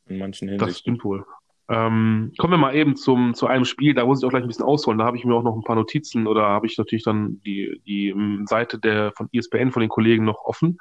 in 0.06 0.18
manchen 0.18 0.48
Hinsichten. 0.48 0.68
Das 0.68 0.78
stimmt 0.78 1.04
wohl. 1.04 1.24
Ähm, 1.68 2.32
kommen 2.38 2.52
wir 2.52 2.58
mal 2.58 2.74
eben 2.74 2.96
zum, 2.96 3.34
zu 3.34 3.46
einem 3.46 3.64
Spiel, 3.64 3.94
da 3.94 4.04
muss 4.04 4.20
ich 4.20 4.26
auch 4.26 4.30
gleich 4.30 4.42
ein 4.42 4.48
bisschen 4.48 4.64
ausholen. 4.64 4.98
Da 4.98 5.04
habe 5.04 5.16
ich 5.16 5.24
mir 5.24 5.34
auch 5.34 5.42
noch 5.42 5.56
ein 5.56 5.62
paar 5.62 5.76
Notizen 5.76 6.26
oder 6.26 6.42
habe 6.42 6.66
ich 6.66 6.76
natürlich 6.76 7.04
dann 7.04 7.40
die, 7.46 7.80
die 7.86 8.08
ähm, 8.08 8.44
Seite 8.46 8.78
der, 8.78 9.12
von 9.12 9.28
ESPN 9.32 9.70
von 9.70 9.80
den 9.80 9.88
Kollegen 9.88 10.24
noch 10.24 10.44
offen. 10.44 10.78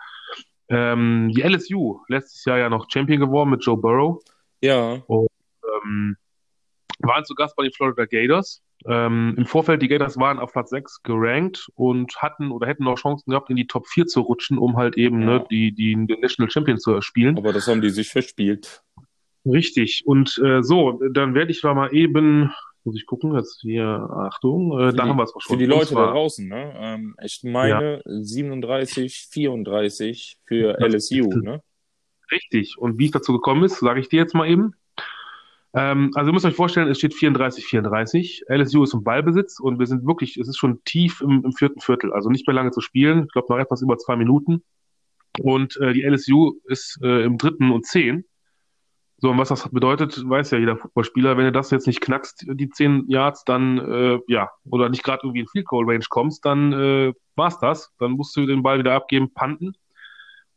Ähm, 0.69 1.31
die 1.33 1.44
LSU, 1.44 1.99
letztes 2.07 2.44
Jahr 2.45 2.57
ja 2.57 2.69
noch 2.69 2.87
Champion 2.90 3.19
geworden 3.19 3.51
mit 3.51 3.63
Joe 3.63 3.78
Burrow. 3.78 4.21
Ja. 4.61 5.01
Und, 5.07 5.28
ähm, 5.85 6.18
waren 6.99 7.25
zu 7.25 7.35
Gast 7.35 7.56
bei 7.56 7.63
den 7.63 7.73
Florida 7.73 8.06
Gators. 8.06 8.61
Ähm, 8.88 9.35
Im 9.38 9.45
Vorfeld, 9.45 9.81
die 9.81 9.88
Gators 9.88 10.18
waren 10.18 10.40
auf 10.40 10.54
Platz 10.54 10.69
6 10.71 11.04
gerankt 11.04 11.69
und 11.76 12.18
hatten 12.21 12.52
oder 12.52 12.68
hätten 12.68 12.83
noch 12.83 12.97
Chancen 12.97 13.30
gehabt, 13.30 13.50
in 13.50 13.56
die 13.56 13.68
Top 13.68 13.88
4 13.88 14.07
zu 14.07 14.21
rutschen, 14.21 14.57
um 14.57 14.78
halt 14.78 14.97
eben 14.97 15.21
ja. 15.21 15.40
ne, 15.40 15.45
die, 15.50 15.71
die, 15.71 15.94
den 15.94 16.19
National 16.19 16.50
Champion 16.50 16.80
zu 16.80 17.02
spielen. 17.02 17.38
Aber 17.38 17.54
das 17.54 17.68
haben 17.68 17.81
die 17.81 17.90
sich 17.90 18.09
verspielt. 18.09 18.83
Richtig. 19.45 20.04
Und 20.06 20.40
äh, 20.44 20.61
so, 20.61 21.00
dann 21.11 21.33
werde 21.33 21.52
ich 21.52 21.61
da 21.61 21.73
mal 21.73 21.94
eben, 21.94 22.52
muss 22.83 22.95
ich 22.95 23.06
gucken, 23.06 23.35
jetzt 23.35 23.61
hier, 23.61 23.85
Achtung, 23.85 24.80
äh, 24.80 24.85
da 24.85 24.92
die, 24.92 25.09
haben 25.09 25.18
wir 25.18 25.23
es 25.23 25.35
auch 25.35 25.42
schon. 25.42 25.57
Für 25.57 25.59
die 25.59 25.66
Leute 25.69 25.88
zwar, 25.88 26.07
da 26.07 26.11
draußen, 26.14 26.47
ne? 26.47 26.73
Ähm, 26.76 27.16
ich 27.23 27.42
meine 27.44 28.02
ja. 28.06 28.23
37, 28.23 29.28
34 29.31 30.38
für 30.45 30.80
LSU, 30.80 31.30
ne? 31.42 31.61
Richtig. 32.31 32.78
Und 32.78 32.97
wie 32.97 33.06
es 33.06 33.11
dazu 33.11 33.33
gekommen 33.33 33.64
ist, 33.64 33.80
sage 33.80 34.00
ich 34.00 34.09
dir 34.09 34.19
jetzt 34.19 34.33
mal 34.33 34.47
eben. 34.47 34.73
Ähm, 35.73 36.11
also 36.16 36.30
ihr 36.30 36.33
müsst 36.33 36.45
euch 36.45 36.56
vorstellen, 36.56 36.90
es 36.90 36.97
steht 36.97 37.13
34-34. 37.13 38.44
LSU 38.47 38.83
ist 38.83 38.94
im 38.94 39.04
Ballbesitz 39.04 39.59
und 39.59 39.80
wir 39.80 39.87
sind 39.87 40.06
wirklich, 40.06 40.37
es 40.37 40.47
ist 40.47 40.57
schon 40.57 40.83
tief 40.83 41.21
im, 41.21 41.44
im 41.45 41.54
vierten 41.54 41.80
Viertel, 41.80 42.11
also 42.13 42.30
nicht 42.30 42.47
mehr 42.47 42.56
lange 42.56 42.71
zu 42.71 42.81
spielen. 42.81 43.25
Ich 43.25 43.31
glaube 43.31 43.47
noch 43.49 43.59
etwas 43.59 43.81
über 43.81 43.97
zwei 43.97 44.16
Minuten. 44.16 44.63
Und 45.40 45.78
äh, 45.78 45.94
die 45.94 46.04
LSU 46.04 46.59
ist 46.66 46.99
äh, 47.01 47.23
im 47.23 47.37
dritten 47.37 47.71
und 47.71 47.85
zehn. 47.85 48.25
So, 49.18 49.30
und 49.30 49.37
was 49.37 49.49
das 49.49 49.69
bedeutet, 49.69 50.28
weiß 50.28 50.49
ja 50.51 50.57
jeder 50.57 50.78
Fußballspieler, 50.78 51.37
wenn 51.37 51.45
du 51.45 51.51
das 51.51 51.69
jetzt 51.69 51.85
nicht 51.85 52.01
knackst, 52.01 52.44
die 52.47 52.69
zehn 52.69 53.06
Yards, 53.07 53.44
dann, 53.45 53.78
äh, 53.78 54.19
ja, 54.28 54.49
oder 54.66 54.90
nicht 54.90 55.04
gerade 55.04 55.21
irgendwie 55.23 55.42
in 55.42 55.47
Field 55.47 55.68
Goal 55.68 55.85
Range 55.87 56.04
kommst, 56.09 56.44
dann 56.44 56.73
äh, 56.73 57.13
war's 57.35 57.59
das. 57.59 57.94
Dann 57.99 58.13
musst 58.13 58.35
du 58.35 58.47
den 58.47 58.63
Ball 58.63 58.80
wieder 58.80 58.94
abgeben, 58.94 59.31
panten. 59.31 59.73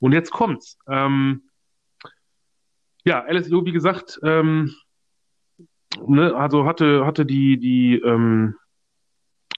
Und 0.00 0.12
jetzt 0.12 0.30
kommt's. 0.30 0.78
Ähm, 0.88 1.50
ja, 3.04 3.22
LSU, 3.30 3.66
wie 3.66 3.72
gesagt, 3.72 4.18
ähm, 4.22 4.74
ne, 6.06 6.34
also 6.34 6.66
hatte, 6.66 7.06
hatte 7.06 7.26
die, 7.26 7.58
die, 7.58 8.00
ähm, 8.04 8.56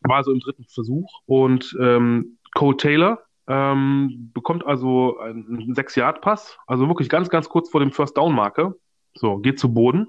war 0.02 0.22
so 0.24 0.32
im 0.32 0.40
dritten 0.40 0.64
Versuch 0.64 1.10
und 1.26 1.76
ähm, 1.80 2.38
Cole 2.54 2.76
Taylor 2.76 3.22
ähm, 3.48 4.30
bekommt 4.34 4.66
also 4.66 5.18
einen 5.18 5.74
Sechs-Yard-Pass, 5.74 6.58
also 6.66 6.88
wirklich 6.88 7.08
ganz, 7.08 7.28
ganz 7.28 7.48
kurz 7.48 7.70
vor 7.70 7.80
dem 7.80 7.92
First-Down-Marke. 7.92 8.74
So, 9.14 9.38
geht 9.38 9.58
zu 9.58 9.72
Boden. 9.72 10.08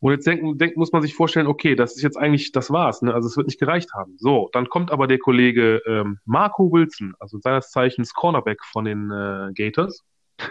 Und 0.00 0.12
jetzt 0.12 0.26
denken, 0.26 0.56
denken, 0.56 0.80
muss 0.80 0.92
man 0.92 1.02
sich 1.02 1.14
vorstellen, 1.14 1.46
okay, 1.46 1.74
das 1.74 1.94
ist 1.94 2.02
jetzt 2.02 2.16
eigentlich, 2.16 2.52
das 2.52 2.70
war's, 2.70 3.02
ne? 3.02 3.12
Also 3.12 3.28
es 3.28 3.36
wird 3.36 3.46
nicht 3.46 3.60
gereicht 3.60 3.92
haben. 3.92 4.16
So, 4.18 4.48
dann 4.52 4.68
kommt 4.70 4.90
aber 4.90 5.06
der 5.06 5.18
Kollege 5.18 5.82
ähm, 5.86 6.18
Marco 6.24 6.72
Wilson, 6.72 7.14
also 7.20 7.38
seines 7.38 7.70
Zeichens 7.70 8.14
Cornerback 8.14 8.64
von 8.64 8.86
den 8.86 9.10
äh, 9.10 9.52
Gators, 9.54 10.02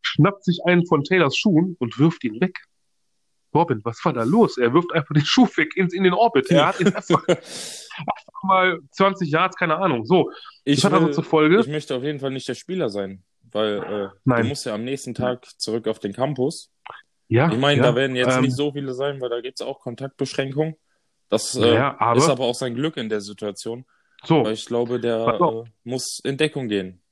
schnappt 0.00 0.42
sich 0.42 0.60
einen 0.64 0.86
von 0.86 1.04
Taylors 1.04 1.36
Schuhen 1.36 1.76
und 1.78 1.98
wirft 1.98 2.24
ihn 2.24 2.40
weg. 2.40 2.58
Robin, 3.54 3.80
was 3.84 4.04
war 4.04 4.12
da 4.12 4.22
los? 4.22 4.58
Er 4.58 4.72
wirft 4.72 4.92
einfach 4.92 5.14
den 5.14 5.24
Schuh 5.24 5.48
weg 5.56 5.76
ins, 5.76 5.94
in 5.94 6.04
den 6.04 6.12
Orbit. 6.12 6.50
Er 6.50 6.66
hat 6.66 6.80
ihn 6.80 6.88
einfach, 6.88 7.26
einfach 7.28 8.42
mal 8.42 8.78
20 8.92 9.30
Yards, 9.30 9.56
keine 9.56 9.78
Ahnung. 9.78 10.04
So, 10.04 10.30
ich, 10.64 10.84
hat 10.84 10.92
also 10.92 11.08
zur 11.08 11.24
Folge. 11.24 11.60
Ich 11.60 11.68
möchte 11.68 11.94
auf 11.96 12.02
jeden 12.02 12.20
Fall 12.20 12.30
nicht 12.30 12.48
der 12.48 12.54
Spieler 12.54 12.88
sein, 12.88 13.22
weil 13.50 14.12
äh, 14.26 14.42
du 14.42 14.48
musst 14.48 14.66
ja 14.66 14.74
am 14.74 14.84
nächsten 14.84 15.14
Tag 15.14 15.46
zurück 15.58 15.88
auf 15.88 15.98
den 15.98 16.12
Campus. 16.12 16.70
Ja. 17.28 17.50
Ich 17.50 17.58
meine, 17.58 17.80
ja, 17.80 17.88
da 17.88 17.94
werden 17.94 18.16
jetzt 18.16 18.36
ähm, 18.36 18.42
nicht 18.42 18.56
so 18.56 18.72
viele 18.72 18.94
sein, 18.94 19.20
weil 19.20 19.28
da 19.28 19.40
gibt 19.40 19.60
es 19.60 19.66
auch 19.66 19.80
Kontaktbeschränkungen. 19.80 20.76
Das 21.28 21.54
äh, 21.56 21.74
ja, 21.74 21.96
aber, 21.98 22.18
ist 22.18 22.28
aber 22.28 22.44
auch 22.44 22.54
sein 22.54 22.74
Glück 22.74 22.96
in 22.96 23.08
der 23.08 23.20
Situation. 23.20 23.84
So. 24.24 24.44
Weil 24.44 24.54
ich 24.54 24.66
glaube, 24.66 24.98
der 24.98 25.38
äh, 25.40 25.70
muss 25.84 26.20
in 26.24 26.36
Deckung 26.36 26.68
gehen. 26.68 27.02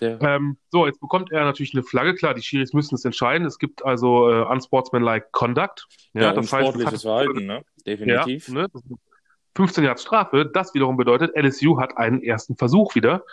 Ähm, 0.00 0.56
so, 0.70 0.86
jetzt 0.86 1.00
bekommt 1.00 1.30
er 1.32 1.44
natürlich 1.44 1.74
eine 1.74 1.82
Flagge. 1.82 2.14
Klar, 2.14 2.34
die 2.34 2.42
Schiris 2.42 2.72
müssen 2.72 2.94
es 2.94 3.04
entscheiden. 3.04 3.46
Es 3.46 3.58
gibt 3.58 3.84
also 3.84 4.30
äh, 4.30 4.42
unsportsmanlike 4.42 5.28
Conduct. 5.32 5.86
Ja, 6.14 6.22
ja 6.22 6.32
das 6.32 6.52
heißt, 6.52 6.76
das 6.80 7.02
Verhalten, 7.02 7.46
ne? 7.46 7.64
Definitiv. 7.86 8.48
Ja, 8.48 8.54
ne? 8.54 8.66
15 9.56 9.84
Jahre 9.84 9.98
Strafe. 9.98 10.50
Das 10.52 10.74
wiederum 10.74 10.96
bedeutet, 10.96 11.32
LSU 11.34 11.78
hat 11.78 11.96
einen 11.96 12.22
ersten 12.22 12.56
Versuch 12.56 12.94
wieder. 12.94 13.24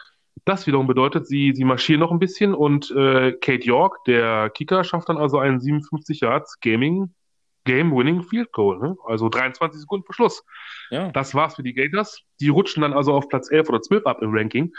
Das 0.45 0.67
wiederum 0.67 0.87
bedeutet, 0.87 1.27
sie, 1.27 1.53
sie 1.53 1.63
marschieren 1.63 1.99
noch 1.99 2.11
ein 2.11 2.19
bisschen 2.19 2.53
und 2.53 2.91
äh, 2.91 3.33
Kate 3.33 3.65
York, 3.65 4.03
der 4.05 4.49
Kicker, 4.49 4.83
schafft 4.83 5.09
dann 5.09 5.17
also 5.17 5.39
einen 5.39 5.59
57 5.59 6.21
Yards 6.21 6.59
Gaming 6.59 7.13
Game-Winning 7.67 8.23
Field 8.23 8.51
Goal. 8.53 8.79
Ne? 8.79 8.95
Also 9.05 9.29
23 9.29 9.81
Sekunden 9.81 10.05
vor 10.05 10.15
Schluss. 10.15 10.43
Ja. 10.89 11.11
Das 11.11 11.35
war's 11.35 11.55
für 11.55 11.63
die 11.63 11.73
Gators. 11.73 12.21
Die 12.39 12.47
rutschen 12.47 12.81
dann 12.81 12.93
also 12.93 13.13
auf 13.13 13.27
Platz 13.27 13.51
11 13.51 13.69
oder 13.69 13.81
12 13.81 14.05
ab 14.05 14.21
im 14.21 14.33
Ranking. 14.33 14.73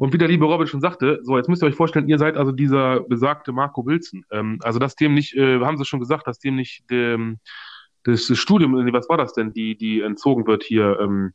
Und 0.00 0.14
wie 0.14 0.18
der 0.18 0.28
liebe 0.28 0.46
Robin 0.46 0.66
schon 0.66 0.80
sagte, 0.80 1.20
so, 1.24 1.36
jetzt 1.36 1.50
müsst 1.50 1.62
ihr 1.62 1.66
euch 1.66 1.74
vorstellen, 1.74 2.08
ihr 2.08 2.16
seid 2.16 2.38
also 2.38 2.52
dieser 2.52 3.00
besagte 3.00 3.52
Marco 3.52 3.84
Wilson. 3.84 4.24
Ähm, 4.30 4.58
also, 4.62 4.78
dass 4.78 4.96
dem 4.96 5.12
nicht, 5.12 5.36
äh, 5.36 5.60
haben 5.60 5.76
sie 5.76 5.84
schon 5.84 6.00
gesagt, 6.00 6.26
dass 6.26 6.38
dem 6.38 6.56
nicht 6.56 6.90
dem, 6.90 7.38
das, 8.04 8.26
das 8.26 8.38
Studium, 8.38 8.72
was 8.94 9.10
war 9.10 9.18
das 9.18 9.34
denn, 9.34 9.52
die, 9.52 9.76
die 9.76 10.00
entzogen 10.00 10.46
wird 10.46 10.64
hier, 10.64 10.98
ähm, 11.02 11.34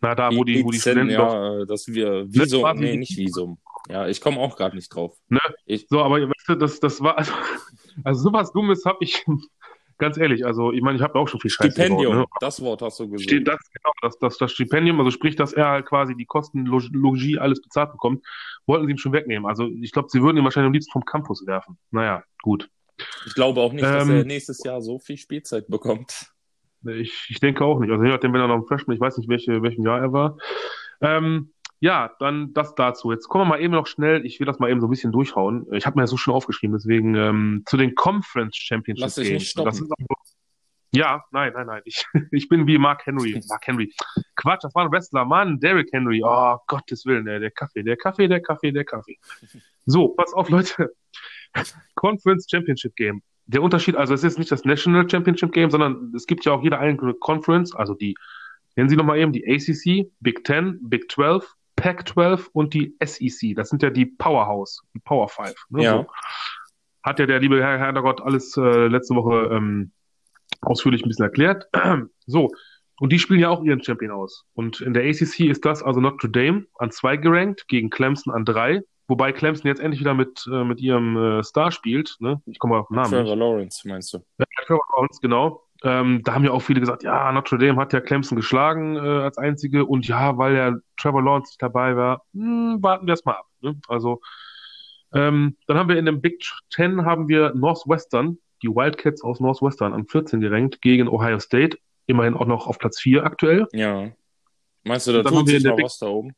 na, 0.00 0.14
da, 0.14 0.34
wo 0.34 0.44
die, 0.44 0.64
wo 0.64 0.70
die 0.70 0.80
Studenten 0.80 1.12
ja, 1.12 1.18
doch. 1.18 1.66
dass 1.66 1.86
wir 1.86 2.24
Visum, 2.26 2.62
das 2.62 2.78
nee, 2.78 2.96
nicht 2.96 3.18
Visum. 3.18 3.58
Ja, 3.90 4.08
ich 4.08 4.22
komme 4.22 4.38
auch 4.38 4.56
gerade 4.56 4.74
nicht 4.74 4.88
drauf. 4.88 5.18
Ne? 5.28 5.40
Ich, 5.66 5.86
so, 5.86 6.00
aber 6.00 6.22
weißt 6.22 6.48
du, 6.48 6.54
das, 6.54 6.80
das 6.80 7.02
war, 7.02 7.18
also, 7.18 7.34
also 8.04 8.22
sowas 8.22 8.50
Dummes 8.52 8.86
habe 8.86 8.96
ich 9.02 9.26
ganz 9.98 10.16
ehrlich, 10.16 10.44
also 10.44 10.72
ich 10.72 10.82
meine, 10.82 10.96
ich 10.96 11.02
habe 11.02 11.18
auch 11.18 11.28
schon 11.28 11.40
viel 11.40 11.50
Scheiße 11.50 11.72
Stipendium, 11.72 12.12
gebaut, 12.12 12.28
ne? 12.30 12.38
das 12.40 12.60
Wort 12.62 12.82
hast 12.82 13.00
du 13.00 13.08
gesagt. 13.08 13.30
Steht 13.30 13.48
das, 13.48 13.58
genau, 13.72 13.92
das, 14.02 14.18
das, 14.18 14.38
das 14.38 14.52
Stipendium, 14.52 14.98
also 14.98 15.10
sprich, 15.10 15.36
dass 15.36 15.52
er 15.52 15.68
halt 15.68 15.86
quasi 15.86 16.14
die 16.16 16.26
Kosten, 16.26 16.66
Logie, 16.66 17.38
alles 17.38 17.60
bezahlt 17.60 17.92
bekommt, 17.92 18.24
wollten 18.66 18.86
sie 18.86 18.92
ihm 18.92 18.98
schon 18.98 19.12
wegnehmen. 19.12 19.46
Also 19.46 19.68
ich 19.80 19.92
glaube, 19.92 20.08
sie 20.10 20.22
würden 20.22 20.36
ihn 20.36 20.44
wahrscheinlich 20.44 20.68
am 20.68 20.72
liebsten 20.72 20.92
vom 20.92 21.04
Campus 21.04 21.46
werfen. 21.46 21.78
Naja, 21.90 22.22
gut. 22.42 22.68
Ich 23.26 23.34
glaube 23.34 23.60
auch 23.60 23.72
nicht, 23.72 23.84
ähm, 23.84 23.92
dass 23.92 24.08
er 24.08 24.24
nächstes 24.24 24.62
Jahr 24.64 24.80
so 24.80 24.98
viel 24.98 25.16
Spielzeit 25.16 25.66
bekommt. 25.68 26.32
Ich, 26.86 27.28
ich 27.30 27.40
denke 27.40 27.64
auch 27.64 27.78
nicht. 27.80 27.90
Also 27.90 28.04
je 28.04 28.10
nachdem, 28.10 28.32
wenn 28.34 28.40
er 28.40 28.48
noch 28.48 28.56
ein 28.56 28.66
Freshman, 28.66 28.94
ich 28.94 29.00
weiß 29.00 29.16
nicht, 29.16 29.28
welche, 29.28 29.62
welchem 29.62 29.84
Jahr 29.86 30.00
er 30.00 30.12
war. 30.12 30.36
Ähm, 31.00 31.53
ja, 31.84 32.10
dann 32.18 32.54
das 32.54 32.74
dazu. 32.74 33.12
Jetzt 33.12 33.28
kommen 33.28 33.44
wir 33.44 33.56
mal 33.56 33.60
eben 33.60 33.74
noch 33.74 33.86
schnell, 33.86 34.24
ich 34.24 34.40
will 34.40 34.46
das 34.46 34.58
mal 34.58 34.70
eben 34.70 34.80
so 34.80 34.86
ein 34.86 34.90
bisschen 34.90 35.12
durchhauen. 35.12 35.66
Ich 35.70 35.84
habe 35.84 35.96
mir 35.96 36.04
das 36.04 36.10
so 36.10 36.16
schon 36.16 36.32
aufgeschrieben, 36.32 36.74
deswegen 36.74 37.14
ähm, 37.14 37.62
zu 37.66 37.76
den 37.76 37.94
Conference 37.94 38.56
Championship 38.56 39.02
Lass 39.02 39.16
dich 39.16 39.30
nicht 39.30 39.50
stoppen. 39.50 39.66
Das 39.66 39.80
ist 39.82 39.92
auch, 39.92 40.16
ja, 40.92 41.22
nein, 41.30 41.52
nein, 41.54 41.66
nein. 41.66 41.82
Ich, 41.84 42.06
ich 42.30 42.48
bin 42.48 42.66
wie 42.66 42.78
Mark 42.78 43.04
Henry. 43.04 43.38
Mark 43.50 43.66
Henry. 43.66 43.92
Quatsch, 44.34 44.64
das 44.64 44.74
war 44.74 44.86
ein 44.86 44.92
Wrestler. 44.92 45.26
Mann, 45.26 45.60
Derrick 45.60 45.90
Henry. 45.92 46.22
Oh, 46.24 46.56
Gottes 46.68 47.04
Willen, 47.04 47.26
der, 47.26 47.38
der 47.38 47.50
Kaffee, 47.50 47.82
der 47.82 47.98
Kaffee, 47.98 48.28
der 48.28 48.40
Kaffee, 48.40 48.72
der 48.72 48.86
Kaffee. 48.86 49.18
So, 49.84 50.08
pass 50.08 50.32
auf, 50.32 50.48
Leute. 50.48 50.90
Conference 51.96 52.46
Championship 52.50 52.96
Game. 52.96 53.22
Der 53.44 53.62
Unterschied, 53.62 53.94
also 53.96 54.14
es 54.14 54.24
ist 54.24 54.38
nicht 54.38 54.50
das 54.50 54.64
National 54.64 55.06
Championship 55.10 55.52
Game, 55.52 55.70
sondern 55.70 56.14
es 56.16 56.26
gibt 56.26 56.46
ja 56.46 56.52
auch 56.52 56.62
jede 56.62 56.78
einzelne 56.78 57.12
Conference, 57.12 57.74
also 57.74 57.92
die, 57.92 58.14
nennen 58.74 58.88
Sie 58.88 58.96
nochmal 58.96 59.18
eben 59.18 59.32
die 59.32 59.44
ACC, 59.46 60.10
Big 60.20 60.44
Ten, 60.44 60.78
Big 60.80 61.12
12, 61.12 61.54
Pac-12 61.76 62.48
und 62.52 62.74
die 62.74 62.96
SEC. 63.04 63.54
Das 63.56 63.68
sind 63.68 63.82
ja 63.82 63.90
die 63.90 64.06
Powerhouse, 64.06 64.82
die 64.94 65.00
Power 65.00 65.28
Five. 65.28 65.56
Ne? 65.70 65.82
Ja. 65.82 65.92
So. 65.92 66.06
Hat 67.02 67.18
ja 67.18 67.26
der 67.26 67.40
liebe 67.40 67.62
Herr 67.62 67.78
Herrgott 67.78 68.22
alles 68.22 68.56
äh, 68.56 68.86
letzte 68.86 69.14
Woche 69.14 69.50
ähm, 69.52 69.92
ausführlich 70.62 71.04
ein 71.04 71.08
bisschen 71.08 71.26
erklärt. 71.26 71.66
so, 72.26 72.50
und 73.00 73.12
die 73.12 73.18
spielen 73.18 73.40
ja 73.40 73.50
auch 73.50 73.62
ihren 73.62 73.82
Champion 73.82 74.12
aus. 74.12 74.44
Und 74.54 74.80
in 74.80 74.94
der 74.94 75.04
ACC 75.04 75.40
ist 75.40 75.64
das 75.64 75.82
also 75.82 76.00
Notre 76.00 76.30
Dame 76.30 76.66
an 76.78 76.90
zwei 76.90 77.16
gerankt, 77.16 77.66
gegen 77.68 77.90
Clemson 77.90 78.32
an 78.32 78.44
drei. 78.44 78.82
Wobei 79.08 79.32
Clemson 79.32 79.66
jetzt 79.66 79.80
endlich 79.80 80.00
wieder 80.00 80.14
mit, 80.14 80.48
äh, 80.50 80.64
mit 80.64 80.80
ihrem 80.80 81.16
äh, 81.16 81.42
Star 81.42 81.70
spielt. 81.72 82.16
Ne? 82.20 82.40
Ich 82.46 82.58
komme 82.58 82.74
mal 82.74 82.80
auf 82.80 82.88
den 82.88 82.96
Namen. 82.96 83.10
Trevor 83.10 83.36
Lawrence, 83.36 83.86
meinst 83.86 84.14
du? 84.14 84.18
Ja, 84.38 84.46
Trevor 84.64 84.86
Lawrence, 84.96 85.20
genau. 85.20 85.63
Ähm, 85.84 86.22
da 86.24 86.32
haben 86.32 86.44
ja 86.44 86.50
auch 86.50 86.62
viele 86.62 86.80
gesagt, 86.80 87.02
ja, 87.02 87.30
Notre 87.30 87.58
Dame 87.58 87.78
hat 87.78 87.92
ja 87.92 88.00
Clemson 88.00 88.36
geschlagen 88.36 88.96
äh, 88.96 89.00
als 89.00 89.36
einzige 89.36 89.84
und 89.84 90.08
ja, 90.08 90.38
weil 90.38 90.56
ja 90.56 90.74
Trevor 90.96 91.22
Lawrence 91.22 91.50
nicht 91.50 91.62
dabei 91.62 91.94
war, 91.94 92.22
mh, 92.32 92.74
hm, 92.74 92.82
warten 92.82 93.06
wir 93.06 93.12
es 93.12 93.24
mal 93.26 93.34
ab. 93.34 93.46
Ne? 93.60 93.78
Also 93.86 94.22
ähm, 95.12 95.58
dann 95.66 95.76
haben 95.76 95.90
wir 95.90 95.98
in 95.98 96.06
dem 96.06 96.22
Big 96.22 96.42
Ten 96.70 97.04
haben 97.04 97.28
wir 97.28 97.54
Northwestern, 97.54 98.38
die 98.62 98.68
Wildcats 98.68 99.22
aus 99.22 99.40
Northwestern 99.40 99.92
an 99.92 100.06
14 100.06 100.40
gerankt 100.40 100.80
gegen 100.80 101.06
Ohio 101.06 101.38
State, 101.38 101.76
immerhin 102.06 102.34
auch 102.34 102.46
noch 102.46 102.66
auf 102.66 102.78
Platz 102.78 102.98
4 103.00 103.22
aktuell. 103.22 103.68
Ja. 103.72 104.10
Meinst 104.84 105.06
du, 105.06 105.12
da 105.12 105.22
tut 105.22 105.48
sich 105.48 105.62
noch 105.64 105.78
was 105.78 105.98
da 105.98 106.06
oben? 106.06 106.34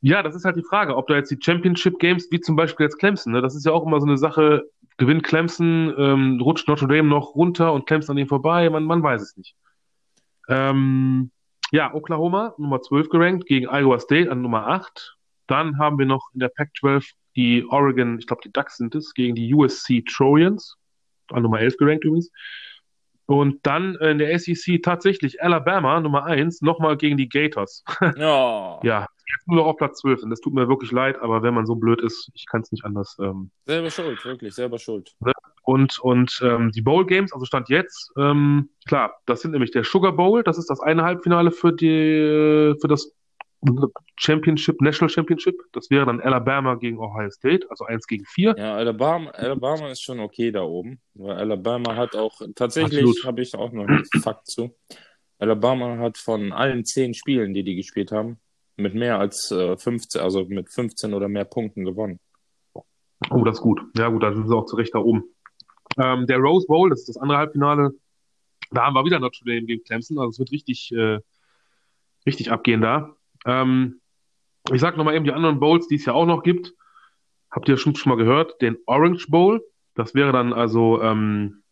Ja, 0.00 0.22
das 0.22 0.34
ist 0.34 0.44
halt 0.44 0.56
die 0.56 0.64
Frage, 0.64 0.96
ob 0.96 1.06
da 1.08 1.14
jetzt 1.14 1.30
die 1.30 1.38
Championship 1.40 1.98
Games, 1.98 2.28
wie 2.30 2.40
zum 2.40 2.56
Beispiel 2.56 2.84
jetzt 2.84 2.98
Clemson, 2.98 3.32
ne, 3.32 3.40
das 3.40 3.54
ist 3.54 3.66
ja 3.66 3.72
auch 3.72 3.86
immer 3.86 4.00
so 4.00 4.06
eine 4.06 4.18
Sache, 4.18 4.64
gewinnt 4.96 5.24
Clemson, 5.24 5.94
ähm, 5.98 6.40
rutscht 6.40 6.68
Notre 6.68 6.88
Dame 6.88 7.08
noch 7.08 7.34
runter 7.34 7.72
und 7.72 7.86
Clemson 7.86 8.16
an 8.16 8.18
ihm 8.18 8.28
vorbei, 8.28 8.68
man, 8.70 8.84
man 8.84 9.02
weiß 9.02 9.22
es 9.22 9.36
nicht. 9.36 9.54
Ähm, 10.48 11.30
ja, 11.72 11.92
Oklahoma, 11.92 12.54
Nummer 12.58 12.80
12 12.80 13.08
gerankt, 13.08 13.46
gegen 13.46 13.66
Iowa 13.68 13.98
State 13.98 14.30
an 14.30 14.42
Nummer 14.42 14.68
8. 14.68 15.16
Dann 15.48 15.78
haben 15.78 15.98
wir 15.98 16.06
noch 16.06 16.28
in 16.32 16.40
der 16.40 16.48
Pac-12 16.48 17.04
die 17.34 17.64
Oregon, 17.68 18.18
ich 18.18 18.26
glaube 18.26 18.42
die 18.44 18.52
Ducks 18.52 18.76
sind 18.76 18.94
es, 18.94 19.12
gegen 19.14 19.34
die 19.34 19.52
USC 19.52 20.02
Trojans, 20.02 20.76
an 21.30 21.42
Nummer 21.42 21.60
11 21.60 21.76
gerankt 21.76 22.04
übrigens. 22.04 22.30
Und 23.26 23.66
dann 23.66 23.96
in 23.96 24.18
der 24.18 24.38
SEC 24.38 24.82
tatsächlich 24.82 25.42
Alabama, 25.42 26.00
Nummer 26.00 26.24
1, 26.24 26.62
nochmal 26.62 26.96
gegen 26.96 27.16
die 27.16 27.28
Gators. 27.28 27.84
Oh. 28.18 28.80
ja, 28.84 29.06
jetzt 29.34 29.48
nur 29.48 29.56
noch 29.56 29.66
auf 29.66 29.76
Platz 29.76 30.00
12. 30.00 30.22
Und 30.22 30.30
das 30.30 30.40
tut 30.40 30.54
mir 30.54 30.68
wirklich 30.68 30.92
leid, 30.92 31.18
aber 31.20 31.42
wenn 31.42 31.54
man 31.54 31.66
so 31.66 31.74
blöd 31.74 32.00
ist, 32.00 32.30
ich 32.34 32.46
kann 32.46 32.62
es 32.62 32.72
nicht 32.72 32.84
anders. 32.84 33.16
Ähm, 33.20 33.50
selber 33.64 33.90
schuld, 33.90 34.24
wirklich, 34.24 34.54
selber 34.54 34.78
schuld. 34.78 35.12
Ne? 35.20 35.32
Und, 35.62 35.98
und 35.98 36.40
ähm, 36.44 36.70
die 36.70 36.82
Bowl 36.82 37.04
Games, 37.04 37.32
also 37.32 37.44
Stand 37.44 37.68
jetzt, 37.68 38.12
ähm, 38.16 38.70
klar, 38.86 39.16
das 39.26 39.40
sind 39.40 39.50
nämlich 39.50 39.72
der 39.72 39.84
Sugar 39.84 40.12
Bowl, 40.12 40.42
das 40.44 40.58
ist 40.58 40.70
das 40.70 40.80
eine 40.80 41.02
Halbfinale 41.02 41.50
für, 41.50 41.72
die, 41.72 42.74
für 42.80 42.88
das 42.88 43.12
Championship, 44.16 44.80
National 44.80 45.10
Championship. 45.10 45.60
Das 45.72 45.90
wäre 45.90 46.06
dann 46.06 46.20
Alabama 46.20 46.76
gegen 46.76 46.98
Ohio 46.98 47.30
State, 47.30 47.66
also 47.68 47.84
1 47.84 48.06
gegen 48.06 48.24
4. 48.24 48.54
Ja, 48.56 48.76
Alabama, 48.76 49.30
Alabama 49.30 49.90
ist 49.90 50.02
schon 50.02 50.20
okay 50.20 50.52
da 50.52 50.62
oben, 50.62 51.00
weil 51.14 51.36
Alabama 51.36 51.96
hat 51.96 52.14
auch, 52.14 52.40
tatsächlich 52.54 53.24
habe 53.24 53.42
ich 53.42 53.54
auch 53.54 53.72
noch 53.72 53.86
einen 53.86 54.04
Fakt 54.22 54.46
zu. 54.46 54.74
Alabama 55.38 55.98
hat 55.98 56.16
von 56.16 56.52
allen 56.52 56.84
zehn 56.84 57.12
Spielen, 57.12 57.52
die 57.52 57.62
die 57.62 57.76
gespielt 57.76 58.12
haben, 58.12 58.38
mit 58.76 58.94
mehr 58.94 59.18
als 59.18 59.50
äh, 59.50 59.76
15, 59.76 60.20
also 60.20 60.44
mit 60.44 60.70
15 60.70 61.14
oder 61.14 61.28
mehr 61.28 61.44
Punkten 61.44 61.84
gewonnen. 61.84 62.20
Oh, 63.30 63.44
das 63.44 63.56
ist 63.56 63.62
gut. 63.62 63.80
Ja, 63.96 64.08
gut, 64.08 64.22
da 64.22 64.32
sind 64.32 64.46
sie 64.46 64.54
auch 64.54 64.66
zu 64.66 64.76
Recht 64.76 64.94
da 64.94 64.98
oben. 64.98 65.24
Ähm, 65.98 66.26
der 66.26 66.38
Rose 66.38 66.66
Bowl, 66.66 66.90
das 66.90 67.00
ist 67.00 67.08
das 67.08 67.16
andere 67.16 67.38
Halbfinale. 67.38 67.92
Da 68.70 68.84
haben 68.84 68.94
wir 68.94 69.04
wieder 69.04 69.18
Notre 69.18 69.44
Dame 69.44 69.64
gegen 69.64 69.82
Clemson. 69.84 70.18
Also 70.18 70.30
es 70.30 70.38
wird 70.38 70.52
richtig, 70.52 70.92
äh, 70.92 71.20
richtig 72.26 72.50
abgehen 72.50 72.82
da. 72.82 73.16
Ähm, 73.46 74.00
ich 74.72 74.80
sag 74.80 74.96
nochmal 74.96 75.14
eben 75.14 75.24
die 75.24 75.32
anderen 75.32 75.60
Bowls, 75.60 75.88
die 75.88 75.94
es 75.94 76.04
ja 76.04 76.12
auch 76.12 76.26
noch 76.26 76.42
gibt. 76.42 76.74
Habt 77.50 77.68
ihr 77.68 77.76
schon, 77.76 77.94
schon 77.94 78.10
mal 78.10 78.16
gehört? 78.16 78.60
Den 78.60 78.76
Orange 78.86 79.28
Bowl. 79.28 79.64
Das 79.94 80.14
wäre 80.14 80.32
dann 80.32 80.52
also 80.52 81.00
ähm, 81.00 81.62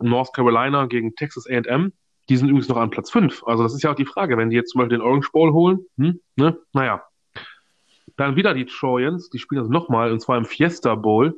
North 0.00 0.32
Carolina 0.34 0.86
gegen 0.86 1.14
Texas 1.14 1.46
A&M. 1.46 1.92
Die 2.28 2.36
sind 2.36 2.48
übrigens 2.48 2.68
noch 2.68 2.76
an 2.76 2.90
Platz 2.90 3.10
5. 3.10 3.44
Also 3.44 3.62
das 3.62 3.74
ist 3.74 3.82
ja 3.82 3.90
auch 3.90 3.96
die 3.96 4.06
Frage, 4.06 4.36
wenn 4.36 4.50
die 4.50 4.56
jetzt 4.56 4.70
zum 4.70 4.80
Beispiel 4.80 4.98
den 4.98 5.06
Orange 5.06 5.30
Bowl 5.30 5.52
holen, 5.52 5.80
hm, 5.98 6.20
ne, 6.36 6.58
naja. 6.72 7.02
Dann 8.16 8.36
wieder 8.36 8.54
die 8.54 8.66
Trojans, 8.66 9.28
die 9.28 9.38
spielen 9.38 9.60
also 9.60 9.72
nochmal, 9.72 10.12
und 10.12 10.20
zwar 10.20 10.38
im 10.38 10.44
Fiesta 10.44 10.94
Bowl. 10.94 11.34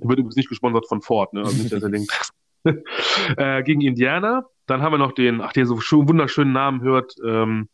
Wird 0.00 0.18
übrigens 0.18 0.36
nicht 0.36 0.48
gesponsert 0.48 0.86
von 0.86 1.02
Ford, 1.02 1.32
ne? 1.32 1.40
Also 1.40 1.56
nicht, 1.56 1.72
dass 1.72 1.82
ihr 1.82 1.88
denkt. 1.88 2.32
äh, 3.36 3.62
gegen 3.62 3.80
Indiana. 3.80 4.44
Dann 4.66 4.82
haben 4.82 4.92
wir 4.92 4.98
noch 4.98 5.12
den, 5.12 5.40
ach, 5.40 5.52
der 5.52 5.66
so 5.66 5.80
schön, 5.80 6.08
wunderschönen 6.08 6.52
Namen 6.52 6.82
hört, 6.82 7.14
ähm, 7.24 7.68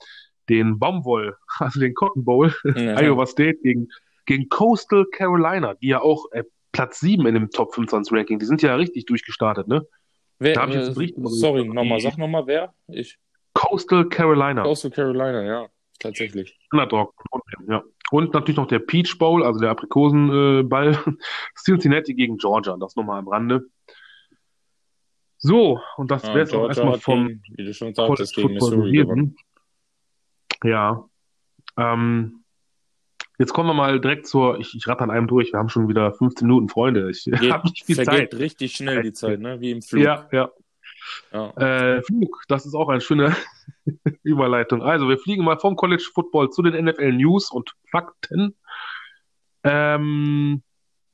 den 0.49 0.79
Baumwoll, 0.79 1.37
also 1.59 1.81
den 1.81 1.95
Cotton 1.95 2.25
Bowl, 2.25 2.55
ja. 2.65 3.01
Iowa 3.01 3.27
State 3.27 3.59
gegen, 3.63 3.89
gegen 4.27 4.49
Coastal 4.49 5.05
Carolina, 5.13 5.75
die 5.75 5.89
ja 5.89 6.01
auch 6.01 6.31
äh, 6.33 6.45
Platz 6.73 7.01
7 7.01 7.27
in 7.27 7.35
dem 7.35 7.51
Top 7.51 7.75
25 7.75 8.13
Ranking, 8.13 8.39
die 8.39 8.47
sind 8.47 8.63
ja 8.63 8.75
richtig 8.75 9.07
durchgestartet, 9.07 9.69
ne? 9.69 9.87
Wer, 10.39 10.55
da 10.55 10.69
ich 10.69 10.75
jetzt 10.75 10.99
äh, 10.99 11.13
sorry, 11.27 11.65
nochmal, 11.65 12.01
sag 12.01 12.19
nochmal, 12.19 12.47
wer? 12.47 12.75
Ich. 12.89 13.19
Coastal 13.55 14.09
Carolina. 14.09 14.63
Coastal 14.63 14.91
Carolina, 14.91 15.43
ja, 15.43 15.69
tatsächlich. 16.01 16.59
Underdog, 16.73 17.15
ja. 17.69 17.83
Und 18.11 18.35
natürlich 18.35 18.57
noch 18.57 18.67
der 18.67 18.81
Peach 18.81 19.17
Bowl, 19.19 19.43
also 19.45 19.61
der 19.61 19.71
Aprikosenball. 19.71 20.93
Äh, 20.93 21.13
Cincinnati 21.65 22.15
gegen 22.15 22.37
Georgia, 22.37 22.77
das 22.79 22.97
nochmal 22.97 23.19
am 23.19 23.29
Rande. 23.29 23.65
So, 25.39 25.81
und 25.97 26.11
das 26.11 26.25
wäre 26.25 26.43
es 26.43 26.53
auch 26.55 26.69
erstmal 26.69 26.99
vom 26.99 27.29
gegen, 27.29 27.43
wie 27.57 27.65
du 27.65 27.75
schon 27.75 27.95
sagtest, 27.95 28.35
gegen 28.35 28.55
Missouri 28.55 28.93
gewonnen. 28.93 29.37
Ja. 30.63 31.05
Ähm, 31.77 32.44
Jetzt 33.39 33.53
kommen 33.53 33.69
wir 33.69 33.75
mal 33.75 34.01
direkt 34.01 34.27
zur, 34.27 34.61
ich, 34.61 34.75
ich 34.75 34.87
rate 34.87 35.03
an 35.03 35.11
einem 35.11 35.27
durch, 35.27 35.53
wir 35.53 35.59
haben 35.59 35.69
schon 35.69 35.89
wieder 35.89 36.13
15 36.13 36.47
Minuten, 36.47 36.69
Freunde. 36.69 37.11
Ich 37.11 37.27
habe 37.51 37.69
nicht 37.69 37.85
viel 37.85 37.97
vergeht 37.97 38.31
Zeit. 38.31 38.41
richtig 38.41 38.77
schnell 38.77 39.03
die 39.03 39.13
Zeit, 39.13 39.41
ne? 39.41 39.61
Wie 39.61 39.73
im 39.73 39.83
Flug. 39.83 40.05
Ja, 40.05 40.29
ja. 40.31 40.51
ja. 41.33 41.51
Äh, 41.57 42.03
Flug, 42.03 42.43
das 42.49 42.67
ist 42.67 42.75
auch 42.75 42.89
eine 42.89 43.01
schöne 43.01 43.35
Überleitung. 44.23 44.83
Also, 44.83 45.09
wir 45.09 45.19
fliegen 45.19 45.45
mal 45.45 45.59
vom 45.59 45.75
College 45.75 46.09
Football 46.15 46.51
zu 46.51 46.63
den 46.63 46.85
NFL 46.85 47.13
News 47.13 47.51
und 47.51 47.75
Fakten. 47.91 48.57
Ähm, 49.65 50.63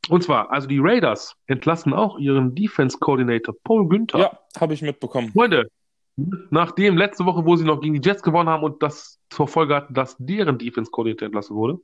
und 0.09 0.25
zwar, 0.25 0.50
also 0.50 0.67
die 0.67 0.81
Raiders 0.81 1.37
entlassen 1.47 1.95
auch 1.95 2.19
ihren 2.19 2.55
Defense 2.55 2.99
Coordinator 2.99 3.55
Paul 3.65 3.89
Günther. 3.89 4.19
Ja, 4.19 4.39
habe 4.61 4.75
ich 4.75 4.83
mitbekommen. 4.83 5.31
Freunde, 5.33 5.71
nachdem 6.17 6.97
letzte 6.97 7.25
Woche, 7.25 7.45
wo 7.45 7.57
sie 7.57 7.64
noch 7.64 7.81
gegen 7.81 8.00
die 8.00 8.07
Jets 8.07 8.23
gewonnen 8.23 8.49
haben 8.49 8.64
und 8.64 8.83
das 8.83 9.19
zur 9.31 9.49
Folge 9.49 9.75
hatten, 9.75 9.95
dass 9.95 10.17
deren 10.19 10.59
Defense 10.59 10.90
Coordinator 10.90 11.26
entlassen 11.26 11.57
wurde. 11.57 11.79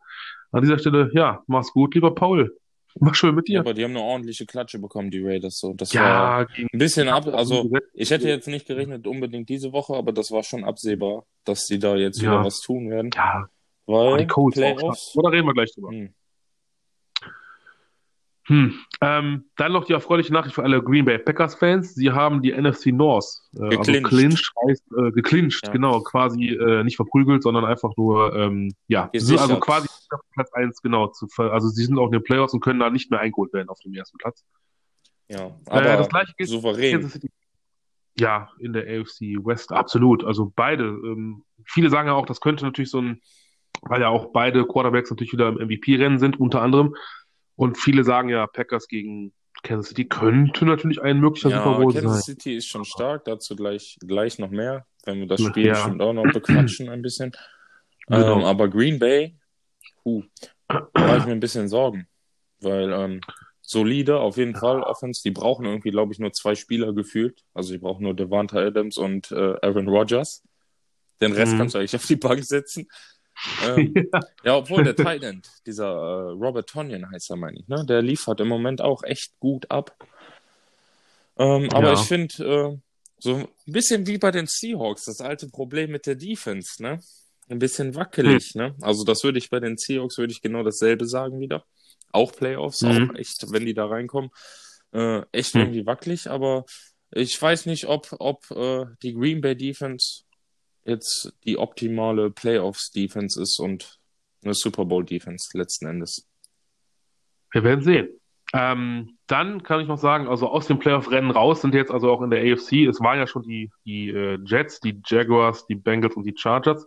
An 0.53 0.63
dieser 0.63 0.79
Stelle, 0.79 1.11
ja, 1.13 1.43
mach's 1.47 1.73
gut, 1.73 1.95
lieber 1.95 2.15
Paul. 2.15 2.57
Mach 2.99 3.15
schön 3.15 3.35
mit 3.35 3.49
dir. 3.49 3.57
Ja, 3.57 3.61
aber 3.61 3.75
die 3.75 3.85
haben 3.85 3.91
eine 3.91 4.01
ordentliche 4.01 4.47
Klatsche 4.47 4.79
bekommen, 4.79 5.11
die 5.11 5.23
Raiders. 5.23 5.59
So, 5.59 5.75
das 5.75 5.93
ja, 5.93 6.03
war 6.03 6.47
ein 6.57 6.79
bisschen 6.79 7.09
ab. 7.09 7.27
Also 7.27 7.71
ich 7.93 8.11
hätte 8.11 8.29
jetzt 8.29 8.49
nicht 8.49 8.67
gerechnet 8.67 9.07
unbedingt 9.07 9.49
diese 9.49 9.73
Woche, 9.73 9.95
aber 9.95 10.13
das 10.13 10.31
war 10.31 10.43
schon 10.43 10.65
absehbar, 10.65 11.25
dass 11.45 11.67
die 11.67 11.79
da 11.79 11.95
jetzt 11.97 12.23
ja. 12.23 12.31
wieder 12.31 12.45
was 12.45 12.61
tun 12.61 12.89
werden. 12.89 13.11
Ja. 13.15 13.49
Weil 13.87 14.13
oh, 14.15 14.17
die 14.17 14.27
Colts 14.27 14.57
Playoffs. 14.57 15.15
Oder 15.15 15.33
reden 15.33 15.47
wir 15.47 15.53
gleich 15.53 15.73
drüber. 15.75 15.91
Hm. 15.91 16.15
Hm. 18.49 18.79
Ähm, 19.01 19.45
dann 19.57 19.73
noch 19.73 19.85
die 19.85 19.93
erfreuliche 19.93 20.33
Nachricht 20.33 20.55
für 20.55 20.63
alle 20.63 20.81
Green 20.81 21.05
Bay 21.05 21.19
Packers-Fans. 21.19 21.97
Sie 21.97 22.13
haben 22.13 22.43
die 22.43 22.53
NFC 22.53 22.87
North, 22.87 23.27
äh, 23.57 23.77
also 23.77 23.93
clinched, 24.03 24.53
heißt, 24.69 24.85
äh, 24.97 25.11
geclincht, 25.11 25.67
ja. 25.67 25.73
genau, 25.73 26.01
quasi 26.01 26.51
äh, 26.51 26.85
nicht 26.85 26.95
verprügelt, 26.95 27.43
sondern 27.43 27.65
einfach 27.65 27.91
nur, 27.97 28.35
ähm, 28.37 28.73
ja, 28.87 29.11
sind 29.13 29.41
also 29.41 29.59
quasi 29.59 29.89
Platz 30.33 30.53
1, 30.53 30.81
genau, 30.81 31.09
zu, 31.09 31.27
also 31.39 31.69
sie 31.69 31.85
sind 31.85 31.99
auch 31.99 32.07
in 32.07 32.13
den 32.13 32.23
Playoffs 32.23 32.55
und 32.55 32.61
können 32.61 32.79
da 32.79 32.89
nicht 32.89 33.11
mehr 33.11 33.19
eingeholt 33.19 33.53
werden 33.53 33.69
auf 33.69 33.81
dem 33.81 33.95
ersten 33.95 34.17
Platz. 34.19 34.45
Ja, 35.29 35.51
aber 35.67 35.85
äh, 35.85 35.97
das 35.97 36.09
gleiche 36.09 36.33
gilt 36.37 36.51
souverän. 36.51 37.11
Ja, 38.19 38.51
in 38.61 38.73
der 38.73 38.85
AFC 38.85 39.45
West, 39.45 39.73
absolut. 39.73 40.25
Also 40.25 40.53
beide. 40.55 40.85
Ähm, 40.85 41.43
viele 41.65 41.91
sagen 41.91 42.09
ja 42.09 42.15
auch, 42.15 42.27
das 42.27 42.41
könnte 42.41 42.65
natürlich 42.65 42.91
so 42.91 43.01
ein, 43.01 43.21
weil 43.83 44.01
ja 44.01 44.09
auch 44.09 44.33
beide 44.33 44.65
Quarterbacks 44.65 45.11
natürlich 45.11 45.33
wieder 45.33 45.49
im 45.49 45.57
MVP-Rennen 45.57 46.19
sind, 46.19 46.41
unter 46.41 46.63
anderem. 46.63 46.95
Und 47.57 47.79
viele 47.79 48.05
sagen 48.05 48.29
ja, 48.29 48.47
Packers 48.47 48.87
gegen 48.87 49.33
Kansas 49.63 49.89
City 49.89 50.05
könnte 50.05 50.65
natürlich 50.65 51.01
ein 51.03 51.19
möglicher 51.19 51.49
ja, 51.49 51.65
Super 51.65 51.79
Bowl 51.79 51.93
Kansas 51.93 52.25
sein. 52.25 52.35
City 52.35 52.57
ist 52.57 52.67
schon 52.67 52.85
stark, 52.85 53.25
dazu 53.25 53.57
gleich, 53.57 53.99
gleich 54.07 54.39
noch 54.39 54.51
mehr, 54.51 54.87
wenn 55.05 55.21
wir 55.21 55.27
das 55.27 55.43
Spiel 55.43 55.67
ja. 55.67 55.73
bestimmt 55.73 56.03
auch 56.03 56.13
noch 56.13 56.31
bequatschen 56.33 56.89
ein 56.89 57.03
bisschen. 57.03 57.33
Genau. 58.07 58.39
Ähm, 58.39 58.45
aber 58.45 58.69
Green 58.69 58.99
Bay, 58.99 59.37
da 60.05 60.89
mache 60.95 61.19
ich 61.19 61.27
mir 61.27 61.33
ein 61.33 61.41
bisschen 61.41 61.69
Sorgen, 61.69 62.07
weil 62.61 62.93
ähm, 62.93 63.21
solide 63.63 64.21
auf 64.21 64.37
jeden 64.37 64.55
Fall 64.55 64.83
Offense, 64.83 65.23
die 65.25 65.33
brauchen 65.33 65.65
irgendwie, 65.65 65.91
glaube 65.91 66.13
ich, 66.13 66.21
nur 66.21 66.33
zwei 66.33 66.55
Spieler 66.55 66.93
gefühlt. 66.93 67.43
Also 67.53 67.73
die 67.73 67.79
brauchen 67.79 68.05
nur 68.05 68.15
Devonta 68.15 68.59
Adams 68.59 68.99
und 68.99 69.33
äh, 69.33 69.57
Aaron 69.63 69.89
Rodgers. 69.89 70.45
Den 71.21 71.33
Rest 71.33 71.55
mhm. 71.55 71.59
kannst 71.59 71.75
du 71.75 71.79
eigentlich 71.79 71.97
auf 71.97 72.07
die 72.07 72.17
Bank 72.17 72.45
setzen 72.45 72.87
ähm, 73.65 73.95
ja. 74.13 74.21
ja. 74.45 74.57
obwohl 74.57 74.85
der 74.85 74.97
Titan, 74.97 75.43
dieser 75.67 75.87
äh, 75.87 76.31
Robert 76.33 76.69
Tonyan 76.69 77.11
heißt 77.11 77.31
er, 77.31 77.37
meine 77.37 77.59
ich, 77.59 77.69
ne? 77.69 77.85
Der 77.87 78.03
liefert 78.03 78.41
im 78.41 78.49
Moment 78.49 78.81
auch 78.81 79.03
echt 79.03 79.39
gut 79.39 79.71
ab. 79.71 79.97
Ähm, 81.39 81.69
aber 81.73 81.89
ja. 81.89 81.95
ich 81.95 82.01
finde, 82.01 82.45
äh, 82.45 82.79
so 83.19 83.35
ein 83.35 83.49
bisschen 83.67 84.07
wie 84.07 84.19
bei 84.19 84.31
den 84.31 84.47
Seahawks, 84.47 85.05
das 85.05 85.21
alte 85.21 85.49
Problem 85.49 85.91
mit 85.91 86.07
der 86.07 86.15
Defense, 86.15 86.83
ne? 86.83 87.01
Ein 87.49 87.59
bisschen 87.59 87.95
wackelig, 87.95 88.53
hm. 88.55 88.61
ne? 88.61 88.75
Also 88.81 89.05
das 89.05 89.23
würde 89.23 89.39
ich 89.39 89.51
bei 89.51 89.61
den 89.61 89.77
Seahawks, 89.77 90.19
würde 90.19 90.33
ich 90.33 90.43
genau 90.43 90.63
dasselbe 90.63 91.07
sagen 91.07 91.41
wieder. 91.41 91.65
Auch 92.13 92.33
Playoffs, 92.33 92.83
mhm. 92.83 93.11
auch 93.11 93.15
echt, 93.17 93.51
wenn 93.51 93.67
die 93.67 93.75
da 93.75 93.87
reinkommen, 93.87 94.31
äh, 94.93 95.23
echt 95.33 95.55
hm. 95.55 95.63
irgendwie 95.63 95.87
wackelig, 95.87 96.31
aber 96.31 96.65
ich 97.11 97.41
weiß 97.41 97.67
nicht, 97.67 97.87
ob, 97.87 98.09
ob 98.19 98.51
äh, 98.51 98.87
die 99.03 99.15
Green 99.15 99.41
Bay 99.41 99.57
Defense 99.57 100.23
jetzt 100.87 101.33
die 101.45 101.59
optimale 101.59 102.31
Playoffs-Defense 102.31 103.41
ist 103.41 103.59
und 103.59 103.99
eine 104.45 104.55
Super 104.55 104.85
Bowl-Defense 104.85 105.57
letzten 105.57 105.87
Endes. 105.87 106.29
Wir 107.53 107.65
werden 107.65 107.83
sehen. 107.83 108.09
Ähm, 108.53 109.19
dann 109.27 109.63
kann 109.65 109.81
ich 109.81 109.89
noch 109.89 109.99
sagen, 109.99 110.29
also 110.29 110.49
aus 110.49 110.67
dem 110.67 110.79
Playoff-Rennen 110.79 111.33
raus 111.33 111.63
sind 111.63 111.75
jetzt 111.75 111.91
also 111.91 112.11
auch 112.11 112.23
in 112.23 112.31
der 112.31 112.41
AFC, 112.41 112.87
es 112.87 113.01
waren 113.01 113.19
ja 113.19 113.27
schon 113.27 113.43
die, 113.43 113.71
die 113.85 114.11
äh, 114.11 114.39
Jets, 114.45 114.79
die 114.81 115.01
Jaguars, 115.05 115.67
die 115.67 115.75
Bengals 115.75 116.15
und 116.15 116.25
die 116.25 116.35
Chargers. 116.37 116.87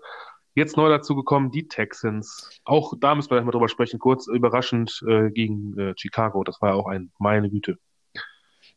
Jetzt 0.56 0.78
neu 0.78 0.90
dazu 0.90 1.16
gekommen 1.16 1.52
die 1.52 1.68
Texans. 1.68 2.60
Auch 2.64 2.94
da 2.98 3.14
müssen 3.14 3.30
wir 3.30 3.38
gleich 3.38 3.46
mal 3.46 3.52
drüber 3.52 3.70
sprechen, 3.70 4.00
kurz 4.00 4.28
überraschend 4.28 5.04
äh, 5.08 5.30
gegen 5.30 5.78
äh, 5.78 5.94
Chicago. 5.98 6.44
Das 6.44 6.62
war 6.62 6.70
ja 6.70 6.76
auch 6.76 6.88
ein, 6.88 7.12
meine 7.20 7.50
Güte. 7.50 7.78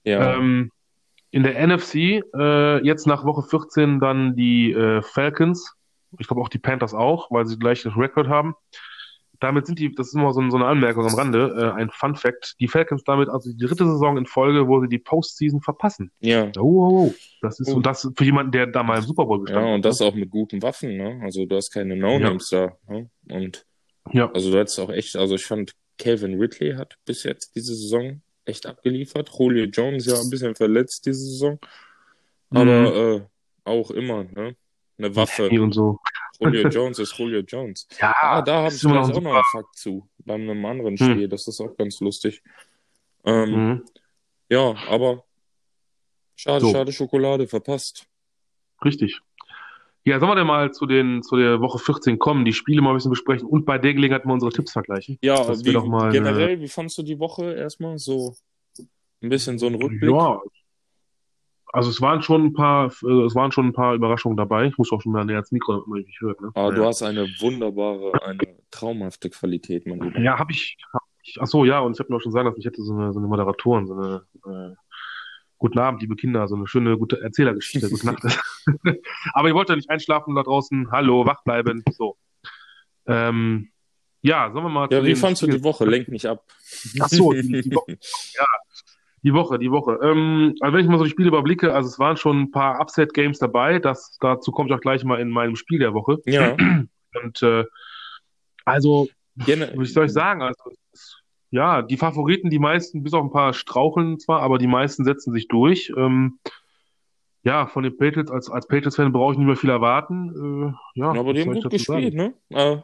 Ja. 0.04 0.34
Ähm, 0.34 0.70
in 1.32 1.42
der 1.42 1.66
NFC 1.66 2.22
äh, 2.34 2.84
jetzt 2.84 3.06
nach 3.06 3.24
Woche 3.24 3.42
14 3.42 3.98
dann 3.98 4.36
die 4.36 4.70
äh, 4.70 5.02
Falcons. 5.02 5.74
Ich 6.18 6.28
glaube 6.28 6.42
auch 6.42 6.50
die 6.50 6.58
Panthers 6.58 6.92
auch, 6.92 7.30
weil 7.30 7.46
sie 7.46 7.58
gleich 7.58 7.82
das 7.82 7.96
Rekord 7.96 8.28
haben. 8.28 8.54
Damit 9.40 9.66
sind 9.66 9.78
die, 9.78 9.92
das 9.92 10.08
ist 10.08 10.14
immer 10.14 10.32
so, 10.34 10.48
so 10.50 10.56
eine 10.56 10.66
Anmerkung 10.66 11.04
am 11.04 11.14
Rande, 11.14 11.72
äh, 11.74 11.80
ein 11.80 11.90
Fun 11.90 12.14
Fact. 12.14 12.54
Die 12.60 12.68
Falcons 12.68 13.02
damit 13.04 13.30
also 13.30 13.50
die 13.50 13.56
dritte 13.56 13.86
Saison 13.86 14.18
in 14.18 14.26
Folge, 14.26 14.68
wo 14.68 14.80
sie 14.82 14.88
die 14.88 14.98
Postseason 14.98 15.62
verpassen. 15.62 16.12
Ja. 16.20 16.52
Oh, 16.58 16.60
oh, 16.60 17.06
oh. 17.06 17.14
Das 17.40 17.58
ist, 17.58 17.72
oh. 17.72 17.76
und 17.76 17.86
das 17.86 18.08
für 18.14 18.24
jemanden, 18.24 18.52
der 18.52 18.66
da 18.66 18.82
mal 18.82 18.98
im 18.98 19.02
Super 19.02 19.24
Bowl 19.24 19.40
gestanden 19.40 19.64
hat. 19.64 19.70
Ja, 19.70 19.74
und 19.74 19.84
das 19.86 20.02
auch 20.02 20.14
mit 20.14 20.30
guten 20.30 20.62
Waffen, 20.62 20.96
ne? 20.98 21.18
Also 21.24 21.46
du 21.46 21.56
hast 21.56 21.70
keine 21.70 21.96
No-Names 21.96 22.50
ja. 22.50 22.76
da. 22.86 22.94
Ne? 22.94 23.10
Und 23.30 23.64
ja. 24.12 24.30
also 24.32 24.52
du 24.52 24.58
hättest 24.58 24.78
auch 24.78 24.90
echt, 24.90 25.16
also 25.16 25.34
ich 25.34 25.46
fand, 25.46 25.72
Calvin 25.98 26.38
Ridley 26.38 26.74
hat 26.74 26.96
bis 27.06 27.24
jetzt 27.24 27.56
diese 27.56 27.74
Saison 27.74 28.20
echt 28.44 28.66
abgeliefert. 28.66 29.30
Julio 29.38 29.64
Jones 29.64 30.06
ja 30.06 30.18
ein 30.18 30.30
bisschen 30.30 30.54
verletzt 30.54 31.06
diese 31.06 31.24
Saison. 31.24 31.58
Aber 32.50 32.64
mhm. 32.64 33.22
äh, 33.22 33.26
auch 33.64 33.90
immer, 33.90 34.24
ne? 34.24 34.56
Eine 34.98 35.16
Waffe. 35.16 35.48
Und 35.48 35.72
so. 35.72 35.98
Julio 36.38 36.68
Jones 36.68 36.98
ist 36.98 37.16
Julio 37.18 37.40
Jones. 37.40 37.88
Ja, 38.00 38.14
ah, 38.20 38.42
da 38.42 38.64
habe 38.64 38.74
ich 38.74 38.80
gleich 38.80 38.96
auch 38.96 39.20
noch 39.20 39.34
einen 39.34 39.44
Fakt 39.52 39.76
zu. 39.76 40.08
Bei 40.18 40.34
einem 40.34 40.64
anderen 40.64 40.96
hm. 40.96 41.12
Spiel. 41.12 41.26
Mhm. 41.26 41.30
Das 41.30 41.48
ist 41.48 41.60
auch 41.60 41.76
ganz 41.76 42.00
lustig. 42.00 42.42
Ähm, 43.24 43.50
mhm. 43.50 43.84
Ja, 44.48 44.74
aber 44.88 45.24
schade, 46.36 46.60
so. 46.60 46.72
schade 46.72 46.92
Schokolade 46.92 47.46
verpasst. 47.46 48.06
Richtig. 48.84 49.20
Ja, 50.04 50.18
sollen 50.18 50.32
wir 50.32 50.36
denn 50.36 50.46
mal 50.46 50.72
zu, 50.72 50.86
den, 50.86 51.22
zu 51.22 51.36
der 51.36 51.60
Woche 51.60 51.78
14 51.78 52.18
kommen, 52.18 52.44
die 52.44 52.52
Spiele 52.52 52.82
mal 52.82 52.90
ein 52.90 52.96
bisschen 52.96 53.10
besprechen 53.10 53.46
und 53.46 53.64
bei 53.64 53.78
der 53.78 53.94
Gelegenheit 53.94 54.24
mal 54.24 54.34
unsere 54.34 54.50
Tipps 54.50 54.72
vergleichen? 54.72 55.18
Ja, 55.22 55.48
wie, 55.64 55.88
mal, 55.88 56.10
generell, 56.10 56.60
wie 56.60 56.68
fandst 56.68 56.98
du 56.98 57.02
die 57.02 57.18
Woche 57.18 57.54
erstmal? 57.54 57.98
So 57.98 58.34
ein 59.22 59.28
bisschen 59.28 59.58
so 59.58 59.66
ein 59.68 59.76
Rückblick? 59.76 60.10
Ja, 60.10 60.40
also 61.72 61.88
es 61.88 62.00
waren 62.02 62.20
schon 62.20 62.46
ein 62.46 62.52
paar, 62.52 62.92
äh, 63.02 63.24
es 63.24 63.34
waren 63.34 63.50
schon 63.50 63.68
ein 63.68 63.72
paar 63.72 63.94
Überraschungen 63.94 64.36
dabei. 64.36 64.66
Ich 64.66 64.76
muss 64.76 64.92
auch 64.92 65.00
schon 65.00 65.12
mal 65.12 65.24
näher 65.24 65.36
ans 65.36 65.52
Mikro, 65.52 65.72
damit 65.72 65.86
man 65.86 65.98
mich 66.02 66.20
hört. 66.20 66.40
Ne? 66.40 66.50
Aber 66.54 66.68
ja. 66.68 66.74
du 66.74 66.84
hast 66.84 67.02
eine 67.02 67.26
wunderbare, 67.40 68.12
eine 68.22 68.56
traumhafte 68.70 69.30
Qualität, 69.30 69.86
mein 69.86 70.00
Lieber. 70.00 70.20
Ja, 70.20 70.38
habe 70.38 70.52
ich, 70.52 70.76
hab 70.92 71.02
ich. 71.22 71.38
Ach 71.40 71.46
so, 71.46 71.64
ja, 71.64 71.80
und 71.80 71.94
ich 71.94 72.00
habe 72.00 72.12
mir 72.12 72.16
auch 72.16 72.20
schon 72.20 72.32
sagen 72.32 72.46
lassen, 72.46 72.60
ich 72.60 72.66
hätte 72.66 72.82
so 72.82 72.94
eine, 72.94 73.12
so 73.12 73.20
eine 73.20 73.28
Moderatorin, 73.28 73.86
so 73.86 73.94
eine 73.94 74.26
äh, 74.44 74.74
Guten 75.62 75.78
Abend, 75.78 76.00
liebe 76.02 76.16
Kinder, 76.16 76.48
so 76.48 76.56
eine 76.56 76.66
schöne, 76.66 76.98
gute 76.98 77.22
Erzählergeschichte. 77.22 77.88
Gute 77.88 78.04
Nacht. 78.04 78.24
Aber 79.32 79.46
ihr 79.46 79.54
wollt 79.54 79.68
ja 79.68 79.76
nicht 79.76 79.88
einschlafen 79.88 80.34
da 80.34 80.42
draußen. 80.42 80.90
Hallo, 80.90 81.24
wach 81.24 81.44
bleiben. 81.44 81.84
So. 81.92 82.16
Ähm, 83.06 83.70
ja, 84.22 84.50
sollen 84.50 84.64
wir 84.64 84.70
mal. 84.70 84.88
Ja, 84.90 85.04
wie 85.04 85.14
fandst 85.14 85.40
du 85.42 85.46
die 85.46 85.62
Woche? 85.62 85.84
Lenk 85.84 86.08
nicht 86.08 86.26
ab. 86.26 86.44
Ach 86.98 87.08
so, 87.08 87.30
die, 87.30 87.62
die 87.62 87.72
Woche. 87.76 87.96
Ja, 88.36 88.44
die 89.22 89.32
Woche, 89.32 89.60
die 89.60 89.70
Woche. 89.70 90.00
Ähm, 90.02 90.56
also 90.58 90.74
wenn 90.74 90.84
ich 90.84 90.90
mal 90.90 90.98
so 90.98 91.04
die 91.04 91.10
Spiele 91.10 91.28
überblicke, 91.28 91.72
also 91.72 91.88
es 91.88 92.00
waren 92.00 92.16
schon 92.16 92.40
ein 92.40 92.50
paar 92.50 92.80
Upset-Games 92.80 93.38
dabei. 93.38 93.78
Das, 93.78 94.18
dazu 94.20 94.50
komme 94.50 94.68
ich 94.68 94.74
auch 94.74 94.80
gleich 94.80 95.04
mal 95.04 95.20
in 95.20 95.30
meinem 95.30 95.54
Spiel 95.54 95.78
der 95.78 95.94
Woche. 95.94 96.18
Ja. 96.26 96.56
Und 97.22 97.40
äh, 97.40 97.64
also, 98.64 99.08
Gerne. 99.36 99.72
wie 99.76 99.86
soll 99.86 100.06
ich 100.06 100.12
sagen? 100.12 100.42
Also, 100.42 100.72
ja, 101.52 101.82
die 101.82 101.98
Favoriten, 101.98 102.48
die 102.48 102.58
meisten, 102.58 103.02
bis 103.02 103.12
auf 103.12 103.22
ein 103.22 103.30
paar 103.30 103.52
straucheln 103.52 104.18
zwar, 104.18 104.40
aber 104.40 104.56
die 104.56 104.66
meisten 104.66 105.04
setzen 105.04 105.32
sich 105.34 105.48
durch. 105.48 105.92
Ähm, 105.96 106.38
ja, 107.44 107.66
von 107.66 107.82
den 107.82 107.96
Patriots, 107.96 108.30
als, 108.30 108.50
als 108.50 108.66
Patriots-Fan 108.66 109.12
brauche 109.12 109.32
ich 109.32 109.38
nicht 109.38 109.46
mehr 109.46 109.56
viel 109.56 109.70
erwarten. 109.70 110.74
Äh, 110.96 111.00
ja, 111.00 111.10
aber 111.10 111.34
die 111.34 111.42
haben 111.42 111.52
gut 111.52 111.70
gespielt, 111.70 112.14
sagen? 112.14 112.34
ne? 112.48 112.58
Äh, 112.58 112.78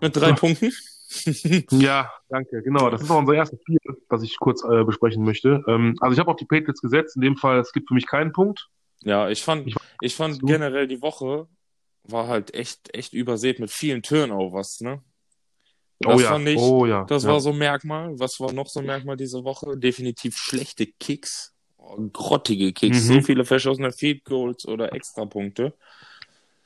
mit 0.00 0.16
drei 0.16 0.30
ja. 0.30 0.34
Punkten. 0.34 0.72
ja, 1.72 2.10
danke. 2.28 2.62
Genau, 2.62 2.88
das 2.88 3.02
ist 3.02 3.10
auch 3.10 3.18
unser 3.18 3.34
erstes 3.34 3.60
Spiel, 3.60 3.78
was 4.08 4.22
ich 4.22 4.38
kurz 4.38 4.64
äh, 4.64 4.84
besprechen 4.84 5.24
möchte. 5.24 5.62
Ähm, 5.66 5.96
also 6.00 6.14
ich 6.14 6.18
habe 6.18 6.30
auch 6.30 6.36
die 6.36 6.46
Patriots 6.46 6.80
gesetzt. 6.80 7.16
In 7.16 7.22
dem 7.22 7.36
Fall, 7.36 7.58
es 7.58 7.72
gibt 7.72 7.88
für 7.88 7.94
mich 7.94 8.06
keinen 8.06 8.32
Punkt. 8.32 8.68
Ja, 9.02 9.28
ich 9.28 9.42
fand, 9.42 9.66
ich, 9.66 9.74
ich 10.00 10.14
fand 10.14 10.40
generell 10.40 10.86
die 10.86 11.02
Woche 11.02 11.48
war 12.04 12.28
halt 12.28 12.54
echt, 12.54 12.94
echt 12.94 13.12
übersät 13.12 13.60
mit 13.60 13.70
vielen 13.70 14.02
Turnovers, 14.02 14.80
ne? 14.80 15.02
Das 16.00 16.14
oh 16.16 16.20
ja, 16.20 16.28
fand 16.30 16.48
ich, 16.48 16.58
oh 16.58 16.86
ja. 16.86 17.04
Das 17.04 17.24
ja. 17.24 17.30
war 17.30 17.40
so 17.40 17.50
ein 17.50 17.58
Merkmal. 17.58 18.18
Was 18.18 18.40
war 18.40 18.52
noch 18.52 18.68
so 18.68 18.80
ein 18.80 18.86
Merkmal 18.86 19.16
diese 19.16 19.44
Woche? 19.44 19.76
Definitiv 19.76 20.36
schlechte 20.36 20.86
Kicks. 20.86 21.54
Oh, 21.76 21.96
grottige 22.12 22.72
Kicks, 22.72 23.04
mhm. 23.04 23.14
so 23.14 23.20
viele 23.20 23.44
verschossene 23.44 23.92
Field 23.92 24.24
Goals 24.24 24.66
oder 24.66 24.94
Extrapunkte. 24.94 25.74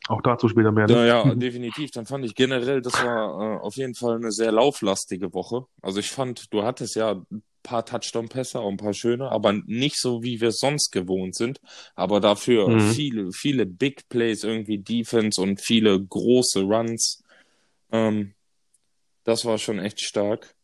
Auch 0.07 0.21
dazu 0.21 0.49
später 0.49 0.71
mehr. 0.71 0.87
Ne? 0.87 1.07
Ja, 1.07 1.25
ja, 1.25 1.35
definitiv. 1.35 1.91
Dann 1.91 2.07
fand 2.07 2.25
ich 2.25 2.35
generell, 2.35 2.81
das 2.81 2.93
war 3.03 3.57
äh, 3.57 3.61
auf 3.61 3.77
jeden 3.77 3.95
Fall 3.95 4.17
eine 4.17 4.31
sehr 4.31 4.53
lauflastige 4.53 5.33
Woche. 5.33 5.67
Also 5.83 5.99
ich 5.99 6.11
fand, 6.11 6.53
du 6.53 6.63
hattest 6.63 6.95
ja 6.95 7.13
ein 7.13 7.43
paar 7.63 7.85
Touchdown-Pässe, 7.85 8.61
auch 8.61 8.71
ein 8.71 8.77
paar 8.77 8.93
schöne, 8.93 9.31
aber 9.33 9.53
nicht 9.53 9.99
so, 9.99 10.23
wie 10.23 10.41
wir 10.41 10.53
sonst 10.53 10.93
gewohnt 10.93 11.35
sind. 11.35 11.61
Aber 11.97 12.21
dafür 12.21 12.69
mhm. 12.69 12.91
viele, 12.93 13.33
viele 13.33 13.67
Big 13.67 14.09
Plays, 14.09 14.45
irgendwie 14.45 14.79
Defense 14.79 15.41
und 15.41 15.61
viele 15.61 16.01
große 16.01 16.61
Runs. 16.61 17.25
Ähm, 17.91 18.34
das 19.25 19.45
war 19.45 19.59
schon 19.59 19.79
echt 19.79 20.01
stark. 20.01 20.55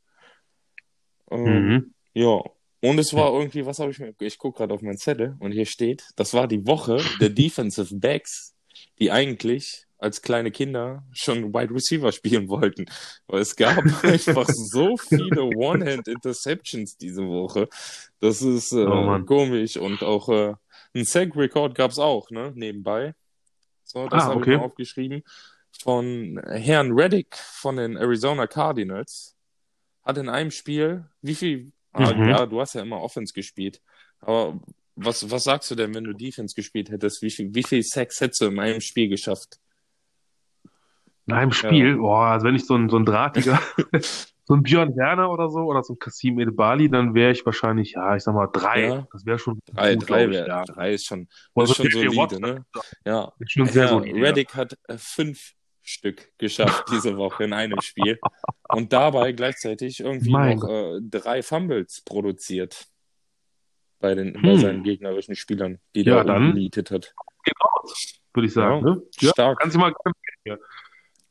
Ähm, 1.30 1.44
mhm. 1.44 1.94
Ja, 2.12 2.42
und 2.82 2.98
es 2.98 3.12
war 3.12 3.32
irgendwie, 3.32 3.66
was 3.66 3.78
habe 3.78 3.90
ich 3.90 3.98
mir, 3.98 4.14
ich 4.20 4.38
gucke 4.38 4.58
gerade 4.58 4.72
auf 4.72 4.82
meinen 4.82 4.96
Zettel 4.96 5.36
und 5.38 5.52
hier 5.52 5.66
steht, 5.66 6.04
das 6.16 6.32
war 6.32 6.48
die 6.48 6.66
Woche 6.66 7.02
der 7.20 7.28
Defensive 7.28 7.94
Backs, 7.94 8.54
die 8.98 9.10
eigentlich 9.10 9.86
als 9.98 10.22
kleine 10.22 10.50
Kinder 10.50 11.04
schon 11.12 11.52
Wide 11.52 11.74
Receiver 11.74 12.10
spielen 12.10 12.48
wollten. 12.48 12.86
Weil 13.26 13.42
es 13.42 13.54
gab 13.54 13.78
einfach 14.02 14.48
so 14.48 14.96
viele 14.96 15.42
One-Hand-Interceptions 15.42 16.96
diese 16.96 17.26
Woche. 17.26 17.68
Das 18.18 18.40
ist 18.40 18.72
äh, 18.72 18.86
oh 18.86 19.18
komisch. 19.24 19.76
Und 19.76 20.02
auch 20.02 20.30
äh, 20.30 20.54
ein 20.94 21.04
Sack-Record 21.04 21.74
gab 21.74 21.90
es 21.90 21.98
auch, 21.98 22.30
ne, 22.30 22.52
nebenbei. 22.54 23.14
So, 23.84 24.08
das 24.08 24.24
ah, 24.24 24.26
habe 24.28 24.40
okay. 24.40 24.52
ich 24.52 24.58
mal 24.58 24.64
aufgeschrieben. 24.64 25.22
Von 25.82 26.40
Herrn 26.46 26.92
Reddick 26.92 27.34
von 27.36 27.76
den 27.76 27.96
Arizona 27.96 28.46
Cardinals. 28.46 29.36
Hat 30.02 30.18
in 30.18 30.28
einem 30.28 30.50
Spiel, 30.50 31.06
wie 31.22 31.34
viel 31.34 31.72
Ah, 31.92 32.12
mhm. 32.12 32.28
Ja, 32.28 32.46
du 32.46 32.60
hast 32.60 32.74
ja 32.74 32.82
immer 32.82 33.00
Offense 33.00 33.32
gespielt. 33.32 33.80
Aber 34.20 34.60
was, 34.96 35.30
was 35.30 35.44
sagst 35.44 35.70
du 35.70 35.74
denn, 35.74 35.94
wenn 35.94 36.04
du 36.04 36.12
Defense 36.12 36.54
gespielt 36.54 36.90
hättest? 36.90 37.22
Wie 37.22 37.30
viel, 37.30 37.54
wie 37.54 37.62
viel 37.62 37.82
Sex 37.82 38.20
hättest 38.20 38.40
du 38.40 38.46
in 38.46 38.58
einem 38.58 38.80
Spiel 38.80 39.08
geschafft? 39.08 39.58
In 41.26 41.34
einem 41.34 41.52
Spiel? 41.52 41.90
Ja. 41.90 41.96
Boah, 41.96 42.26
also 42.26 42.46
wenn 42.46 42.54
ich 42.54 42.66
so 42.66 42.76
ein, 42.76 42.88
so 42.88 42.96
ein 42.96 43.04
drahtiger, 43.04 43.60
so 44.44 44.54
ein 44.54 44.62
Björn 44.62 44.94
Werner 44.96 45.30
oder 45.30 45.48
so, 45.48 45.60
oder 45.60 45.82
so 45.82 45.94
ein 45.94 45.98
Kasim 45.98 46.38
Edebali, 46.38 46.88
dann 46.88 47.14
wäre 47.14 47.32
ich 47.32 47.44
wahrscheinlich, 47.44 47.92
ja, 47.92 48.14
ich 48.14 48.22
sag 48.22 48.34
mal 48.34 48.48
drei. 48.52 48.86
Ja. 48.86 49.08
Das 49.12 49.26
wäre 49.26 49.38
schon 49.38 49.58
drei, 49.66 49.94
gut, 49.94 50.08
drei, 50.08 50.30
wär, 50.30 50.46
ja. 50.46 50.64
drei 50.64 50.92
ist 50.92 51.06
schon, 51.06 51.28
ist 51.56 51.76
schon 51.76 51.90
solide, 51.90 52.40
ne? 52.40 52.64
Ja. 53.04 53.32
Ist 53.38 53.52
schon 53.52 53.66
sehr 53.66 53.84
ja, 53.84 53.88
solide. 53.88 54.20
Reddick 54.20 54.54
hat 54.54 54.76
äh, 54.86 54.96
fünf 54.96 55.54
Stück 55.90 56.30
geschafft 56.38 56.84
diese 56.90 57.16
Woche 57.16 57.44
in 57.44 57.52
einem 57.52 57.80
Spiel 57.80 58.18
und 58.68 58.92
dabei 58.92 59.32
gleichzeitig 59.32 60.00
irgendwie 60.00 60.30
mein 60.30 60.58
noch 60.58 60.68
äh, 60.68 61.00
drei 61.02 61.42
Fumbles 61.42 62.02
produziert 62.04 62.86
bei, 63.98 64.14
den, 64.14 64.34
hm. 64.34 64.42
bei 64.42 64.56
seinen 64.56 64.82
gegnerischen 64.82 65.34
Spielern, 65.34 65.78
die 65.94 66.02
ja, 66.02 66.24
der 66.24 66.36
umgenietet 66.36 66.90
hat. 66.90 67.14
Genau, 67.44 67.92
würde 68.34 68.46
ich 68.46 68.52
sagen. 68.52 68.86
Ja, 68.86 68.94
ne? 68.94 69.02
ja, 69.20 69.30
stark. 69.30 69.58
Kannst 69.60 69.76
du 69.76 69.80
mal 69.80 69.94
hier. 70.44 70.58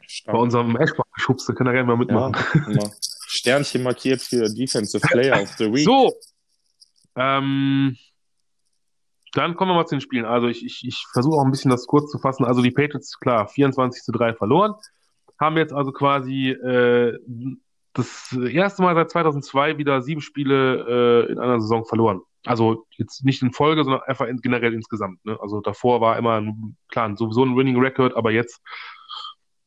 Stark. 0.06 0.36
bei 0.36 0.42
unserem 0.42 0.76
Ashbach 0.76 1.06
geschubst, 1.14 1.48
da 1.48 1.54
kann 1.54 1.68
er 1.68 1.74
gerne 1.74 1.88
mal 1.88 1.98
mitmachen. 1.98 2.36
Ja, 2.74 2.92
Sternchen 3.28 3.84
markiert 3.84 4.22
für 4.22 4.50
Defensive 4.50 5.06
Player 5.08 5.42
of 5.42 5.50
the 5.58 5.66
Week. 5.74 5.86
So, 5.86 6.14
ähm, 7.16 7.96
dann 9.34 9.56
kommen 9.56 9.72
wir 9.72 9.76
mal 9.76 9.86
zu 9.86 9.96
den 9.96 10.02
Spielen. 10.02 10.26
Also 10.26 10.48
ich, 10.48 10.66
ich, 10.66 10.84
ich 10.86 11.06
versuche 11.12 11.38
auch 11.38 11.46
ein 11.46 11.52
bisschen 11.52 11.72
das 11.72 11.88
kurz 11.88 12.12
zu 12.12 12.18
fassen. 12.20 12.46
Also 12.46 12.62
die 12.62 12.72
Patriots, 12.72 13.20
klar, 13.20 13.48
24 13.48 14.04
zu 14.04 14.12
3 14.12 14.34
verloren. 14.34 14.74
Haben 15.40 15.58
jetzt 15.58 15.74
also 15.74 15.92
quasi 15.92 16.50
äh, 16.50 17.18
das 17.94 18.34
erste 18.34 18.82
Mal 18.82 18.96
seit 18.96 19.12
2002 19.12 19.78
wieder 19.78 20.02
sieben 20.02 20.22
Spiele 20.22 21.26
äh, 21.28 21.32
in 21.32 21.40
einer 21.40 21.60
Saison 21.60 21.86
verloren. 21.86 22.22
Also 22.46 22.86
jetzt 22.98 23.26
nicht 23.26 23.42
in 23.42 23.52
Folge, 23.52 23.84
sondern 23.84 24.02
einfach 24.04 24.28
in, 24.28 24.38
generell 24.42 24.74
insgesamt. 24.74 25.24
Ne? 25.26 25.38
Also 25.42 25.62
davor 25.62 26.02
war 26.02 26.18
immer 26.18 26.42
ein, 26.42 26.78
klar 26.90 27.16
sowieso 27.16 27.44
ein 27.44 27.56
Winning 27.56 27.80
Record, 27.80 28.16
aber 28.16 28.32
jetzt 28.32 28.62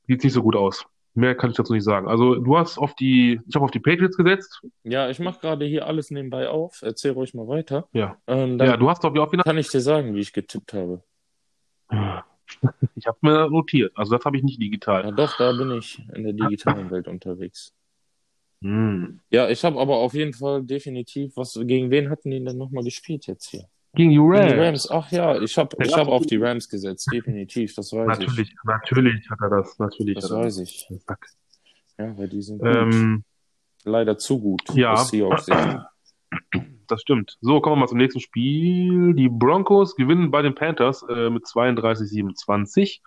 sieht 0.06 0.18
es 0.18 0.24
nicht 0.24 0.32
so 0.32 0.42
gut 0.42 0.56
aus. 0.56 0.86
Mehr 1.14 1.34
kann 1.34 1.50
ich 1.50 1.56
dazu 1.56 1.74
nicht 1.74 1.84
sagen. 1.84 2.08
Also 2.08 2.36
du 2.36 2.56
hast 2.56 2.78
auf 2.78 2.94
die, 2.94 3.40
ich 3.46 3.54
habe 3.54 3.64
auf 3.64 3.70
die 3.70 3.80
Patriots 3.80 4.16
gesetzt. 4.16 4.62
Ja, 4.82 5.10
ich 5.10 5.18
mache 5.18 5.40
gerade 5.40 5.66
hier 5.66 5.86
alles 5.86 6.10
nebenbei 6.10 6.48
auf. 6.48 6.80
Erzähl 6.82 7.12
ruhig 7.12 7.34
mal 7.34 7.48
weiter. 7.48 7.86
Ja. 7.92 8.16
Ähm, 8.26 8.58
ja, 8.58 8.76
du 8.76 8.88
hast 8.88 9.04
doch 9.04 9.14
auf 9.14 9.30
Kann 9.30 9.58
ich 9.58 9.68
dir 9.68 9.80
sagen, 9.80 10.14
wie 10.14 10.20
ich 10.20 10.32
getippt 10.32 10.72
habe? 10.72 11.02
Ich 12.96 13.06
habe 13.06 13.16
mir 13.22 13.48
notiert. 13.48 13.92
Also 13.94 14.14
das 14.14 14.26
habe 14.26 14.36
ich 14.36 14.42
nicht 14.42 14.60
digital. 14.60 15.04
Ja, 15.04 15.10
doch, 15.10 15.38
da 15.38 15.52
bin 15.52 15.70
ich 15.70 16.02
in 16.14 16.22
der 16.22 16.34
digitalen 16.34 16.90
Welt 16.90 17.08
unterwegs. 17.08 17.72
Hm. 18.60 19.20
Ja, 19.30 19.48
ich 19.48 19.64
habe 19.64 19.80
aber 19.80 19.96
auf 19.96 20.12
jeden 20.12 20.34
Fall 20.34 20.62
definitiv 20.62 21.36
was. 21.36 21.58
Gegen 21.62 21.90
wen 21.90 22.10
hatten 22.10 22.30
die 22.30 22.44
denn 22.44 22.58
nochmal 22.58 22.84
gespielt 22.84 23.26
jetzt 23.26 23.48
hier? 23.48 23.64
Gegen 23.94 24.10
die 24.10 24.18
Rams. 24.18 24.46
Gegen 24.46 24.54
die 24.54 24.64
Rams. 24.64 24.90
Ach 24.90 25.10
ja, 25.12 25.40
ich 25.40 25.58
habe 25.58 25.76
ich 25.84 25.94
hab 25.94 26.08
auf 26.08 26.24
die 26.26 26.36
Rams 26.36 26.68
gesetzt, 26.68 27.08
definitiv, 27.12 27.74
das 27.74 27.92
weiß 27.92 28.06
natürlich, 28.06 28.50
ich. 28.50 28.56
Natürlich 28.64 29.30
hat 29.30 29.38
er 29.40 29.50
das, 29.50 29.78
natürlich. 29.78 30.14
Das 30.14 30.30
weiß 30.30 30.56
das. 30.56 30.68
ich. 30.68 30.88
Ja, 31.98 32.16
weil 32.16 32.28
die 32.28 32.42
sind 32.42 32.62
ähm, 32.64 33.24
leider 33.84 34.16
zu 34.18 34.40
gut. 34.40 34.62
Ja. 34.74 35.04
Das 36.88 37.00
stimmt. 37.00 37.38
So, 37.40 37.60
kommen 37.62 37.76
wir 37.76 37.80
mal 37.80 37.88
zum 37.88 37.96
nächsten 37.96 38.20
Spiel. 38.20 39.14
Die 39.14 39.30
Broncos 39.30 39.96
gewinnen 39.96 40.30
bei 40.30 40.42
den 40.42 40.54
Panthers 40.54 41.02
äh, 41.08 41.30
mit 41.30 41.44
32-27. 41.44 43.00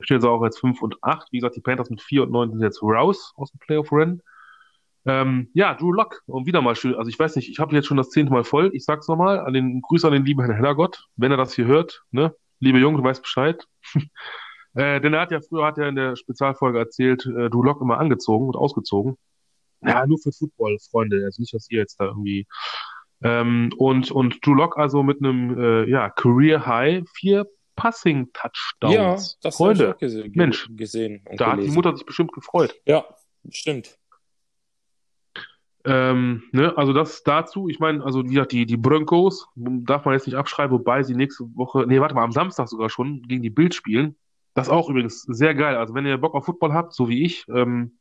Stehen 0.00 0.20
sie 0.20 0.30
auch 0.30 0.44
jetzt 0.44 0.60
5 0.60 0.80
und 0.82 1.02
8. 1.02 1.32
Wie 1.32 1.38
gesagt, 1.38 1.56
die 1.56 1.60
Panthers 1.60 1.90
mit 1.90 2.00
4 2.00 2.24
und 2.24 2.30
9 2.30 2.50
sind 2.52 2.60
jetzt 2.60 2.80
raus 2.80 3.32
aus 3.34 3.50
dem 3.50 3.58
Playoff-Rennen. 3.58 4.22
Ähm, 5.06 5.48
ja, 5.54 5.74
Drew 5.74 5.92
Lock, 5.92 6.22
und 6.26 6.46
wieder 6.46 6.60
mal 6.60 6.76
schön. 6.76 6.94
Also 6.94 7.08
ich 7.08 7.18
weiß 7.18 7.36
nicht, 7.36 7.48
ich 7.48 7.58
habe 7.58 7.74
jetzt 7.74 7.86
schon 7.86 7.96
das 7.96 8.10
zehnte 8.10 8.32
Mal 8.32 8.44
voll. 8.44 8.70
Ich 8.74 8.84
sag's 8.84 9.08
nochmal, 9.08 9.40
an 9.40 9.52
den 9.52 9.80
Grüße 9.80 10.06
an 10.06 10.12
den 10.12 10.24
lieben 10.24 10.40
Herrn 10.40 10.54
Hellergott, 10.54 11.06
wenn 11.16 11.30
er 11.30 11.36
das 11.36 11.54
hier 11.54 11.66
hört, 11.66 12.02
ne? 12.10 12.34
Liebe 12.60 12.78
Junge, 12.78 12.98
du 12.98 13.04
weißt 13.04 13.22
Bescheid. 13.22 13.64
äh, 14.74 15.00
denn 15.00 15.14
er 15.14 15.20
hat 15.20 15.30
ja 15.30 15.40
früher 15.40 15.64
hat 15.64 15.78
er 15.78 15.88
in 15.88 15.96
der 15.96 16.16
Spezialfolge 16.16 16.78
erzählt, 16.78 17.24
äh, 17.26 17.48
Drew 17.48 17.62
Lock 17.62 17.80
immer 17.80 17.98
angezogen 17.98 18.48
und 18.48 18.56
ausgezogen. 18.56 19.16
Ja, 19.80 20.06
nur 20.06 20.18
für 20.18 20.32
Football, 20.32 20.78
Freunde. 20.90 21.22
Also 21.24 21.40
nicht, 21.40 21.54
dass 21.54 21.70
ihr 21.70 21.78
jetzt 21.78 22.00
da 22.00 22.06
irgendwie. 22.06 22.46
Ähm, 23.22 23.70
und, 23.78 24.10
und 24.10 24.44
Drew 24.44 24.54
Lock 24.54 24.76
also 24.76 25.02
mit 25.02 25.18
einem 25.22 25.58
äh, 25.58 25.90
ja, 25.90 26.10
Career 26.10 26.66
High, 26.66 27.04
vier 27.14 27.46
Passing 27.76 28.28
Touchdowns. 28.32 28.92
Ja, 28.94 29.16
das 29.42 29.56
Freunde, 29.56 29.92
ich 29.92 29.98
gesehen, 30.00 30.32
Mensch, 30.34 30.68
gesehen 30.70 31.22
da 31.24 31.30
gelesen. 31.30 31.50
hat 31.50 31.62
die 31.62 31.70
Mutter 31.70 31.96
sich 31.96 32.04
bestimmt 32.04 32.32
gefreut. 32.32 32.74
Ja, 32.84 33.04
stimmt. 33.50 33.96
Ähm, 35.90 36.42
ne, 36.52 36.76
also 36.76 36.92
das 36.92 37.22
dazu, 37.22 37.70
ich 37.70 37.78
meine, 37.78 38.04
also 38.04 38.22
wie 38.22 38.34
gesagt, 38.34 38.52
die, 38.52 38.66
die 38.66 38.76
Broncos 38.76 39.48
darf 39.56 40.04
man 40.04 40.12
jetzt 40.12 40.26
nicht 40.26 40.36
abschreiben, 40.36 40.78
wobei 40.78 41.02
sie 41.02 41.14
nächste 41.14 41.44
Woche, 41.56 41.86
nee, 41.86 41.98
warte 41.98 42.14
mal, 42.14 42.24
am 42.24 42.32
Samstag 42.32 42.68
sogar 42.68 42.90
schon 42.90 43.22
gegen 43.22 43.42
die 43.42 43.48
Bild 43.48 43.74
spielen. 43.74 44.14
Das 44.52 44.68
auch 44.68 44.90
übrigens 44.90 45.22
sehr 45.22 45.54
geil. 45.54 45.76
Also 45.76 45.94
wenn 45.94 46.04
ihr 46.04 46.18
Bock 46.18 46.34
auf 46.34 46.44
Football 46.44 46.74
habt, 46.74 46.92
so 46.92 47.08
wie 47.08 47.24
ich, 47.24 47.46
ähm, 47.48 47.98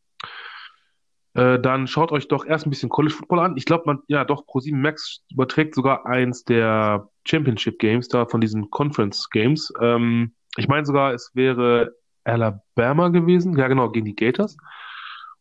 äh, 1.34 1.60
dann 1.60 1.88
schaut 1.88 2.12
euch 2.12 2.28
doch 2.28 2.46
erst 2.46 2.66
ein 2.66 2.72
bisschen 2.72 2.90
College 2.90 3.14
Football 3.14 3.40
an. 3.40 3.58
Ich 3.58 3.64
glaube, 3.64 3.84
man, 3.86 4.00
ja 4.08 4.26
doch, 4.26 4.46
Pro7 4.46 4.76
Max 4.76 5.24
überträgt 5.32 5.74
sogar 5.74 6.06
eins 6.06 6.44
der 6.44 7.08
Championship 7.26 7.80
Games 7.80 8.10
da 8.10 8.26
von 8.26 8.42
diesen 8.42 8.70
Conference 8.70 9.30
Games. 9.30 9.72
Ähm, 9.80 10.34
ich 10.58 10.68
meine 10.68 10.86
sogar, 10.86 11.14
es 11.14 11.32
wäre 11.36 11.94
Alabama 12.26 13.10
gewesen, 13.10 13.58
ja 13.58 13.70
genau, 13.70 13.90
gegen 13.92 14.06
die 14.06 14.16
Gators. 14.16 14.58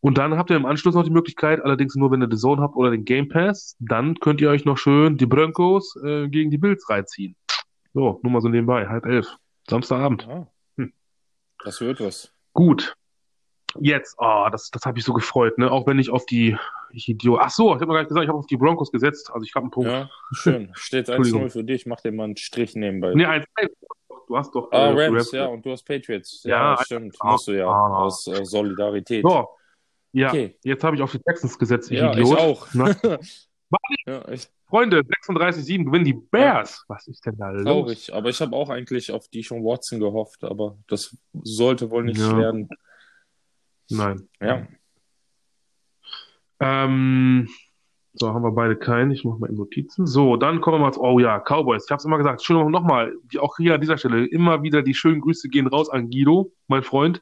Und 0.01 0.19
dann 0.19 0.37
habt 0.37 0.51
ihr 0.51 0.57
im 0.57 0.67
Anschluss 0.67 0.95
noch 0.95 1.05
die 1.05 1.11
Möglichkeit, 1.11 1.63
allerdings 1.63 1.95
nur 1.95 2.11
wenn 2.11 2.23
ihr 2.23 2.29
The 2.31 2.37
Zone 2.37 2.63
habt 2.63 2.77
oder 2.77 2.91
den 2.91 3.05
Game 3.05 3.29
Pass, 3.29 3.77
dann 3.81 4.15
könnt 4.21 4.41
ihr 4.41 4.51
euch 4.51 4.65
noch 4.65 4.79
schön 4.79 5.17
die 5.17 5.27
Broncos 5.27 5.97
äh, 6.05 6.29
gegen 6.29 6.51
die 6.51 6.59
Bills 6.59 6.89
reinziehen. 6.89 7.35
So, 7.95 8.21
nur 8.23 8.33
mal 8.33 8.41
so 8.41 8.49
nebenbei, 8.49 8.87
halb 8.87 9.07
elf, 9.07 9.27
Samstagabend. 9.69 10.29
Ah, 10.29 10.47
hm. 10.77 10.93
Das 11.65 11.81
wird 11.81 12.01
was. 12.01 12.33
Gut. 12.53 12.95
Jetzt, 13.81 14.17
oh, 14.19 14.47
das, 14.51 14.71
das 14.71 14.83
habe 14.85 14.99
ich 14.99 15.05
so 15.05 15.13
gefreut, 15.13 15.59
ne? 15.59 15.71
Auch 15.71 15.87
wenn 15.87 15.99
ich 15.99 16.11
auf 16.11 16.25
die, 16.25 16.57
ich 16.91 17.09
Idiot. 17.09 17.41
Ach 17.43 17.51
so, 17.51 17.75
ich 17.75 17.81
habe 17.81 17.87
mal 17.87 17.99
nicht 17.99 18.09
gesagt, 18.09 18.25
ich 18.25 18.29
habe 18.29 18.39
auf 18.39 18.47
die 18.47 18.57
Broncos 18.57 18.91
gesetzt. 18.91 19.31
Also 19.33 19.45
ich 19.45 19.55
habe 19.55 19.65
einen 19.65 19.71
Punkt. 19.71 19.91
Ja, 19.91 20.09
schön. 20.33 20.71
Steht 20.75 21.11
1-0 21.11 21.51
für 21.51 21.65
dich. 21.65 21.85
Mach 21.87 22.01
dir 22.01 22.13
mal 22.13 22.25
einen 22.25 22.37
Strich 22.37 22.75
nebenbei. 22.75 23.13
Nee, 23.15 23.27
1 23.27 23.45
Du 24.27 24.37
hast 24.37 24.55
doch. 24.55 24.71
Ah, 24.73 24.91
äh, 24.91 25.07
Rams, 25.07 25.31
ja, 25.33 25.47
und 25.47 25.65
du 25.65 25.71
hast 25.71 25.85
Patriots. 25.85 26.43
Ja, 26.45 26.75
ja 26.75 26.85
stimmt. 26.85 27.17
Ah, 27.21 27.33
Musst 27.33 27.49
du 27.49 27.53
ja. 27.53 27.69
Ah, 27.69 28.05
aus 28.05 28.27
äh, 28.27 28.45
Solidarität. 28.45 29.23
So, 29.23 29.49
ja, 30.17 30.29
okay. 30.29 30.57
jetzt 30.65 30.83
habe 30.83 30.97
ich 30.97 31.03
auf 31.03 31.13
die 31.13 31.19
Texans 31.19 31.59
gesetzt, 31.59 31.91
ich 31.91 31.99
ja, 31.99 32.13
Idiot. 32.13 32.29
ich 32.29 32.37
auch. 32.39 32.69
ja, 34.07 34.29
ich... 34.31 34.49
Freunde, 34.69 35.01
36-7 35.01 35.85
gewinnen 35.85 36.05
die 36.05 36.15
Bears. 36.15 36.85
Ja. 36.89 36.95
Was 36.95 37.07
ist 37.07 37.25
denn 37.25 37.37
da 37.39 37.51
los? 37.51 37.65
Traurig, 37.65 38.15
aber 38.15 38.31
ich 38.31 38.41
habe 38.41 38.57
auch 38.57 38.69
eigentlich 38.69 39.13
auf 39.13 39.29
die 39.29 39.45
schon 39.45 39.63
Watson 39.63 40.01
gehofft, 40.01 40.43
aber 40.43 40.77
das 40.89 41.17
sollte 41.33 41.91
wohl 41.91 42.03
nicht 42.05 42.19
ja. 42.19 42.37
werden. 42.37 42.69
Nein. 43.89 44.29
Ja. 44.41 44.67
Ähm, 46.59 47.49
so, 48.15 48.33
haben 48.33 48.43
wir 48.43 48.53
beide 48.53 48.77
keinen. 48.77 49.11
Ich 49.11 49.23
mache 49.25 49.39
mal 49.39 49.51
in 49.51 49.57
Notizen. 49.57 50.07
So, 50.07 50.37
dann 50.37 50.61
kommen 50.61 50.79
wir 50.79 50.87
mal 50.87 50.93
zu, 50.93 51.03
oh 51.03 51.19
ja, 51.19 51.39
Cowboys. 51.39 51.85
Ich 51.85 51.91
habe 51.91 51.99
es 51.99 52.05
immer 52.05 52.19
gesagt. 52.19 52.43
Schön 52.43 52.71
nochmal, 52.71 53.15
auch 53.39 53.57
hier 53.59 53.75
an 53.75 53.81
dieser 53.81 53.99
Stelle, 53.99 54.27
immer 54.27 54.63
wieder 54.63 54.83
die 54.83 54.95
schönen 54.95 55.21
Grüße 55.21 55.49
gehen 55.49 55.67
raus 55.67 55.91
an 55.91 56.11
Guido, 56.11 56.51
mein 56.67 56.83
Freund. 56.83 57.21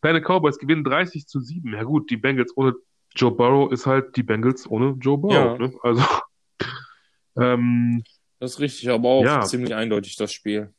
Deine 0.00 0.20
Cowboys 0.20 0.58
gewinnen 0.58 0.84
30 0.84 1.26
zu 1.26 1.40
7. 1.40 1.72
Ja 1.72 1.82
gut, 1.82 2.10
die 2.10 2.16
Bengals 2.16 2.56
ohne 2.56 2.74
Joe 3.14 3.30
Burrow 3.30 3.70
ist 3.70 3.86
halt 3.86 4.16
die 4.16 4.22
Bengals 4.22 4.68
ohne 4.68 4.96
Joe 5.00 5.18
Burrow. 5.18 5.34
Ja. 5.34 5.58
Ne? 5.58 5.74
Also, 5.82 6.02
ähm, 7.36 8.02
Das 8.38 8.52
ist 8.52 8.60
richtig, 8.60 8.90
aber 8.90 9.08
auch 9.08 9.24
ja. 9.24 9.42
ziemlich 9.42 9.74
eindeutig 9.74 10.16
das 10.16 10.32
Spiel. 10.32 10.72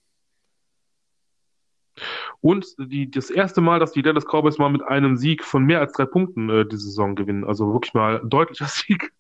Und 2.42 2.66
die, 2.78 3.10
das 3.10 3.30
erste 3.30 3.62
Mal, 3.62 3.80
dass 3.80 3.92
die 3.92 4.02
Dallas 4.02 4.26
Cowboys 4.26 4.58
mal 4.58 4.70
mit 4.70 4.84
einem 4.84 5.16
Sieg 5.16 5.44
von 5.44 5.64
mehr 5.64 5.80
als 5.80 5.94
drei 5.94 6.06
Punkten 6.06 6.50
äh, 6.50 6.66
die 6.66 6.76
Saison 6.76 7.16
gewinnen. 7.16 7.46
Also 7.46 7.72
wirklich 7.72 7.94
mal 7.94 8.20
ein 8.20 8.30
deutlicher 8.30 8.66
Sieg. 8.70 9.14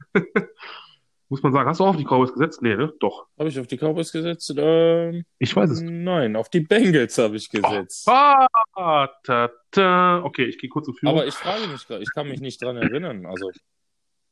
Muss 1.33 1.41
man 1.41 1.51
sagen. 1.51 1.67
Hast 1.67 1.79
du 1.79 1.85
auch 1.85 1.89
auf 1.89 1.97
die 1.97 2.03
Cowboys 2.03 2.31
gesetzt? 2.31 2.61
Nee, 2.61 2.75
ne? 2.75 2.93
Doch. 2.99 3.25
Habe 3.39 3.49
ich 3.49 3.59
auf 3.59 3.65
die 3.65 3.75
Cowboys 3.75 4.11
gesetzt? 4.11 4.53
Ähm, 4.55 5.25
ich 5.39 5.55
weiß 5.55 5.67
es. 5.71 5.81
Nein, 5.81 6.35
auf 6.35 6.47
die 6.47 6.59
Bengals 6.59 7.17
habe 7.17 7.37
ich 7.37 7.49
gesetzt. 7.49 8.07
Oh, 8.07 8.45
ah, 8.75 9.09
ta, 9.23 9.49
ta. 9.71 10.21
Okay, 10.23 10.45
ich 10.45 10.59
gehe 10.59 10.69
kurz 10.69 10.87
in 10.89 10.93
Führung. 10.93 11.15
Aber 11.15 11.25
ich 11.25 11.33
frage 11.33 11.65
mich 11.65 11.87
gerade, 11.87 12.03
ich 12.03 12.13
kann 12.13 12.27
mich 12.27 12.39
nicht 12.39 12.61
dran 12.61 12.77
erinnern. 12.77 13.25
Also, 13.25 13.49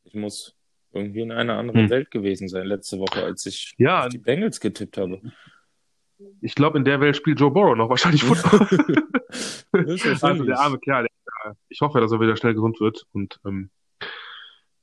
ich 0.04 0.14
muss 0.14 0.56
irgendwie 0.94 1.22
in 1.22 1.32
einer 1.32 1.58
anderen 1.58 1.86
hm. 1.86 1.90
Welt 1.90 2.12
gewesen 2.12 2.48
sein 2.48 2.68
letzte 2.68 3.00
Woche, 3.00 3.24
als 3.24 3.48
ich 3.48 3.74
ja, 3.80 4.04
auf 4.04 4.10
die 4.10 4.20
Bengals 4.20 4.60
getippt 4.60 5.00
habe. 5.00 5.22
Ich 6.40 6.54
glaube, 6.54 6.78
in 6.78 6.86
der 6.86 7.02
Welt 7.02 7.18
spielt 7.18 7.40
Joe 7.40 7.50
Burrow 7.50 7.76
noch 7.76 7.90
wahrscheinlich 7.90 8.24
Football. 8.24 8.68
also 10.22 10.44
der 10.44 10.60
arme 10.60 10.78
Kerl. 10.78 11.08
Der, 11.08 11.56
ich 11.68 11.82
hoffe, 11.82 12.00
dass 12.00 12.12
er 12.12 12.20
wieder 12.20 12.38
schnell 12.38 12.54
gesund 12.54 12.80
wird. 12.80 13.08
Und 13.12 13.40
ähm, 13.44 13.72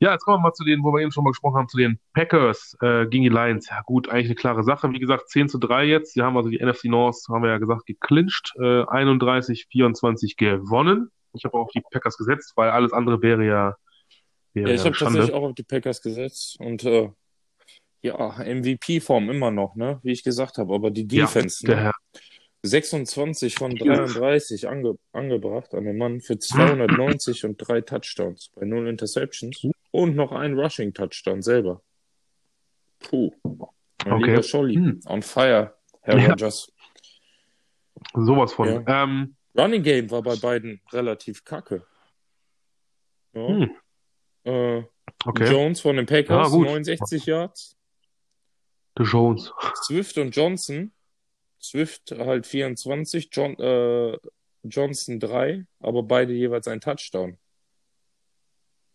ja, 0.01 0.13
jetzt 0.13 0.25
kommen 0.25 0.39
wir 0.39 0.43
mal 0.43 0.53
zu 0.53 0.65
denen, 0.65 0.85
wo 0.85 0.93
wir 0.93 1.01
eben 1.01 1.11
schon 1.11 1.25
mal 1.25 1.31
gesprochen 1.31 1.57
haben, 1.57 1.69
zu 1.69 1.77
den 1.77 1.99
Packers 2.15 2.77
äh, 2.81 3.07
gegen 3.07 3.25
die 3.25 3.31
Lions. 3.31 3.69
Ja 3.69 3.83
gut, 3.85 4.09
eigentlich 4.09 4.27
eine 4.27 4.37
klare 4.37 4.63
Sache. 4.63 4.91
Wie 4.93 5.01
gesagt, 5.01 5.29
10 5.29 5.49
zu 5.49 5.59
3 5.59 5.85
jetzt. 5.85 6.15
Sie 6.15 6.23
haben 6.23 6.37
also 6.37 6.49
die 6.49 6.65
NFC 6.65 6.85
North, 6.85 7.17
haben 7.29 7.43
wir 7.43 7.51
ja 7.51 7.59
gesagt, 7.59 7.87
geclincht. 7.87 8.55
Äh, 8.61 8.85
31, 8.85 9.67
24 9.71 10.37
gewonnen. 10.37 11.11
Ich 11.33 11.45
habe 11.45 11.59
auf 11.59 11.71
die 11.73 11.81
Packers 11.81 12.17
gesetzt, 12.17 12.53
weil 12.55 12.71
alles 12.71 12.93
andere 12.93 13.23
wäre 13.23 13.45
ja. 13.45 13.77
Wäre 14.55 14.69
ja, 14.69 14.75
ich 14.77 14.85
habe 14.85 14.97
tatsächlich 14.97 15.33
auch 15.33 15.43
auf 15.43 15.55
die 15.55 15.65
Packers 15.65 16.01
gesetzt. 16.01 16.57
Und 16.61 16.85
äh, 16.85 17.11
ja, 18.03 18.37
MVP-Form 18.39 19.31
immer 19.31 19.51
noch, 19.51 19.75
ne? 19.75 19.99
Wie 20.05 20.13
ich 20.13 20.23
gesagt 20.23 20.59
habe, 20.59 20.75
aber 20.75 20.93
die 20.93 21.09
Defense, 21.09 21.67
ja, 21.67 21.85
ne? 21.85 21.93
26 22.63 23.55
von 23.55 23.75
33 23.75 24.69
ange 24.69 24.97
angebracht 25.13 25.75
an 25.75 25.85
den 25.85 25.97
Mann 25.97 26.21
für 26.21 26.39
290 26.39 27.45
und 27.45 27.57
drei 27.57 27.81
Touchdowns 27.81 28.51
bei 28.55 28.67
null 28.67 28.89
Interceptions 28.89 29.65
und 29.91 30.17
noch 30.17 30.33
ein 30.33 30.59
Rushing 30.59 30.93
Touchdown 30.93 31.43
selber. 31.43 31.83
Puh. 33.01 33.33
Mein 34.05 34.15
okay. 34.15 34.31
lieber 34.31 34.43
Scholli, 34.43 34.75
hm. 34.75 35.01
on 35.07 35.23
fire, 35.23 35.75
Herr 36.03 36.19
ja. 36.19 36.31
Rogers. 36.31 36.73
Sowas 38.15 38.53
von. 38.53 38.85
Ja. 38.87 39.05
Ähm, 39.05 39.37
Running 39.57 39.83
Game 39.83 40.11
war 40.11 40.23
bei 40.23 40.37
beiden 40.37 40.81
relativ 40.93 41.45
kacke. 41.45 41.85
Ja. 43.33 43.49
Hm. 43.49 43.71
Äh, 44.45 44.85
okay. 45.25 45.51
Jones 45.51 45.81
von 45.81 45.97
den 45.97 46.07
Packers, 46.07 46.53
ja, 46.53 46.59
69 46.59 47.27
Yards. 47.27 47.77
The 48.97 49.05
Jones. 49.05 49.53
Swift 49.75 50.19
und 50.19 50.35
Johnson. 50.35 50.93
Swift 51.61 52.13
halt 52.13 52.47
24, 52.47 53.29
John, 53.33 53.59
äh, 53.59 54.17
Johnson 54.63 55.19
3, 55.19 55.67
aber 55.81 56.03
beide 56.05 56.33
jeweils 56.33 56.69
ein 56.69 56.81
Touchdown. 56.81 57.37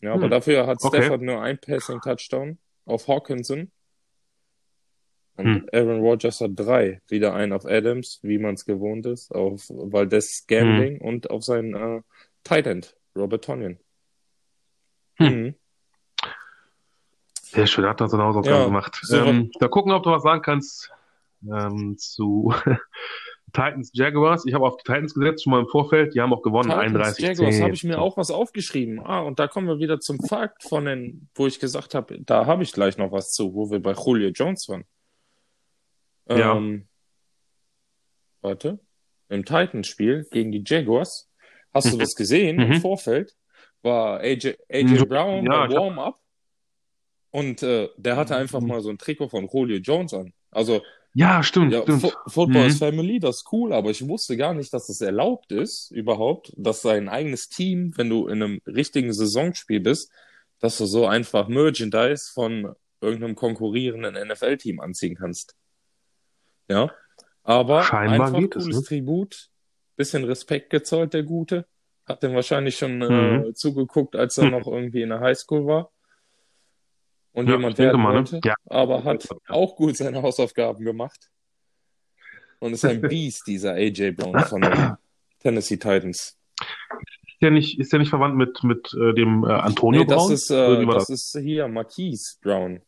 Ja, 0.03 0.13
aber 0.13 0.23
hm. 0.23 0.31
dafür 0.31 0.67
hat 0.67 0.83
okay. 0.83 0.97
Stafford 0.97 1.21
nur 1.21 1.41
ein 1.41 1.57
Passing-Touchdown 1.57 2.57
auf 2.85 3.07
Hawkinson. 3.07 3.71
Und 5.35 5.45
hm. 5.45 5.69
Aaron 5.71 6.01
Rodgers 6.01 6.41
hat 6.41 6.51
drei. 6.55 7.01
Wieder 7.07 7.33
einen 7.33 7.53
auf 7.53 7.65
Adams, 7.65 8.19
wie 8.21 8.37
man 8.37 8.55
es 8.55 8.65
gewohnt 8.65 9.05
ist, 9.05 9.33
auf 9.33 9.69
Valdez 9.69 10.45
Gambling 10.45 10.99
hm. 10.99 11.01
und 11.01 11.29
auf 11.29 11.43
seinen 11.43 11.73
äh, 11.73 12.01
Tight 12.43 12.67
End, 12.67 12.97
Robert 13.15 13.45
Tonyan. 13.45 13.79
Hm. 15.15 15.27
Mhm. 15.27 15.55
Sehr 17.41 17.67
schön, 17.67 17.85
hat 17.85 18.01
er 18.01 18.09
seine 18.09 18.23
Hausaufgaben 18.23 18.59
ja, 18.59 18.65
gemacht. 18.65 18.99
So 19.03 19.15
ähm, 19.15 19.51
da 19.59 19.69
gucken, 19.69 19.93
ob 19.93 20.03
du 20.03 20.11
was 20.11 20.23
sagen 20.23 20.41
kannst 20.41 20.91
ähm, 21.43 21.97
zu 21.97 22.53
Titans 23.53 23.91
Jaguars. 23.93 24.45
Ich 24.45 24.53
habe 24.53 24.65
auf 24.65 24.77
die 24.77 24.83
Titans 24.83 25.13
gesetzt, 25.13 25.43
schon 25.43 25.51
mal 25.51 25.61
im 25.61 25.67
Vorfeld. 25.67 26.13
Die 26.13 26.21
haben 26.21 26.33
auch 26.33 26.41
gewonnen, 26.41 26.69
Titans 26.69 26.95
31 26.95 27.25
Jaguars 27.25 27.61
habe 27.61 27.73
ich 27.73 27.83
mir 27.83 28.01
auch 28.01 28.17
was 28.17 28.31
aufgeschrieben. 28.31 28.99
Ah, 28.99 29.21
und 29.21 29.39
da 29.39 29.47
kommen 29.47 29.67
wir 29.67 29.79
wieder 29.79 29.99
zum 29.99 30.19
Fakt 30.19 30.63
von 30.63 30.85
den, 30.85 31.29
wo 31.35 31.47
ich 31.47 31.59
gesagt 31.59 31.95
habe, 31.95 32.19
da 32.21 32.45
habe 32.45 32.63
ich 32.63 32.73
gleich 32.73 32.97
noch 32.97 33.11
was 33.11 33.31
zu, 33.31 33.53
wo 33.53 33.69
wir 33.69 33.81
bei 33.81 33.93
Julio 33.93 34.29
Jones 34.29 34.67
waren. 34.67 34.85
Ja. 36.27 36.55
Ähm, 36.55 36.87
warte. 38.41 38.79
Im 39.29 39.45
Titans-Spiel 39.45 40.27
gegen 40.31 40.51
die 40.51 40.63
Jaguars. 40.65 41.29
Hast 41.73 41.91
du 41.91 41.95
mhm. 41.95 41.99
das 41.99 42.15
gesehen 42.15 42.57
mhm. 42.57 42.73
im 42.73 42.81
Vorfeld? 42.81 43.35
War 43.81 44.19
AJ, 44.19 44.55
AJ 44.69 45.05
Brown 45.05 45.45
ja, 45.45 45.69
Warm-up 45.69 46.19
und 47.31 47.63
äh, 47.63 47.89
der 47.97 48.15
hatte 48.15 48.35
einfach 48.35 48.61
mal 48.61 48.81
so 48.81 48.89
ein 48.89 48.97
Trikot 48.97 49.29
von 49.29 49.47
Julio 49.51 49.77
Jones 49.77 50.13
an. 50.13 50.33
Also 50.51 50.81
ja, 51.13 51.43
stimmt, 51.43 51.71
ja, 51.71 51.83
stimmt. 51.83 52.17
Football 52.27 52.69
mhm. 52.69 52.73
Family, 52.73 53.19
das 53.19 53.37
ist 53.37 53.51
cool, 53.51 53.71
aber 53.71 53.91
ich 53.91 54.07
wusste 54.07 54.35
gar 54.35 54.53
nicht, 54.53 54.73
dass 54.73 54.89
es 54.89 54.99
erlaubt 54.99 55.51
ist, 55.51 55.91
überhaupt, 55.91 56.51
dass 56.57 56.81
sein 56.81 57.07
eigenes 57.07 57.49
Team, 57.49 57.93
wenn 57.95 58.09
du 58.09 58.27
in 58.27 58.41
einem 58.41 58.61
richtigen 58.65 59.13
Saisonspiel 59.13 59.79
bist, 59.79 60.11
dass 60.59 60.77
du 60.77 60.85
so 60.85 61.05
einfach 61.05 61.47
Merchandise 61.47 62.31
von 62.33 62.73
irgendeinem 62.99 63.35
konkurrierenden 63.35 64.15
NFL-Team 64.27 64.79
anziehen 64.79 65.15
kannst. 65.15 65.55
Ja. 66.67 66.91
Aber 67.43 67.83
Scheinbar 67.83 68.27
einfach 68.27 68.39
geht 68.39 68.53
cooles 68.53 68.67
es, 68.67 68.81
ne? 68.81 68.87
Tribut, 68.87 69.49
bisschen 69.95 70.23
Respekt 70.23 70.69
gezollt, 70.71 71.13
der 71.13 71.23
Gute. 71.23 71.67
Hat 72.05 72.23
dem 72.23 72.33
wahrscheinlich 72.33 72.77
schon 72.77 73.01
äh, 73.01 73.09
mhm. 73.09 73.45
äh, 73.45 73.53
zugeguckt, 73.53 74.15
als 74.15 74.37
er 74.37 74.49
noch 74.49 74.65
irgendwie 74.65 75.03
in 75.03 75.09
der 75.09 75.19
Highschool 75.19 75.67
war 75.67 75.92
und 77.33 77.47
ja, 77.47 77.55
jemand 77.55 77.77
werden 77.77 78.01
mal, 78.01 78.13
ne? 78.13 78.31
wollte, 78.31 78.41
ja. 78.45 78.55
aber 78.65 79.03
hat 79.03 79.27
auch 79.49 79.75
gut 79.75 79.97
seine 79.97 80.21
Hausaufgaben 80.21 80.85
gemacht. 80.85 81.29
Und 82.59 82.73
ist 82.73 82.85
ein 82.85 83.01
Beast, 83.09 83.47
dieser 83.47 83.73
AJ 83.73 84.11
Brown 84.11 84.39
von 84.39 84.61
den 84.61 84.71
Tennessee 85.39 85.77
Titans. 85.77 86.37
Ist 87.27 87.41
der 87.41 87.51
nicht, 87.51 87.79
ist 87.79 87.91
der 87.91 87.99
nicht 87.99 88.09
verwandt 88.09 88.35
mit, 88.35 88.63
mit 88.63 88.93
äh, 88.93 89.13
dem 89.13 89.43
äh, 89.43 89.51
Antonio 89.51 90.01
nee, 90.01 90.07
das 90.07 90.17
Brown? 90.17 90.31
Ist, 90.31 90.51
äh, 90.51 90.85
das, 90.85 91.07
das 91.07 91.09
ist 91.09 91.39
hier 91.41 91.67
Marquise 91.67 92.37
Brown. 92.41 92.81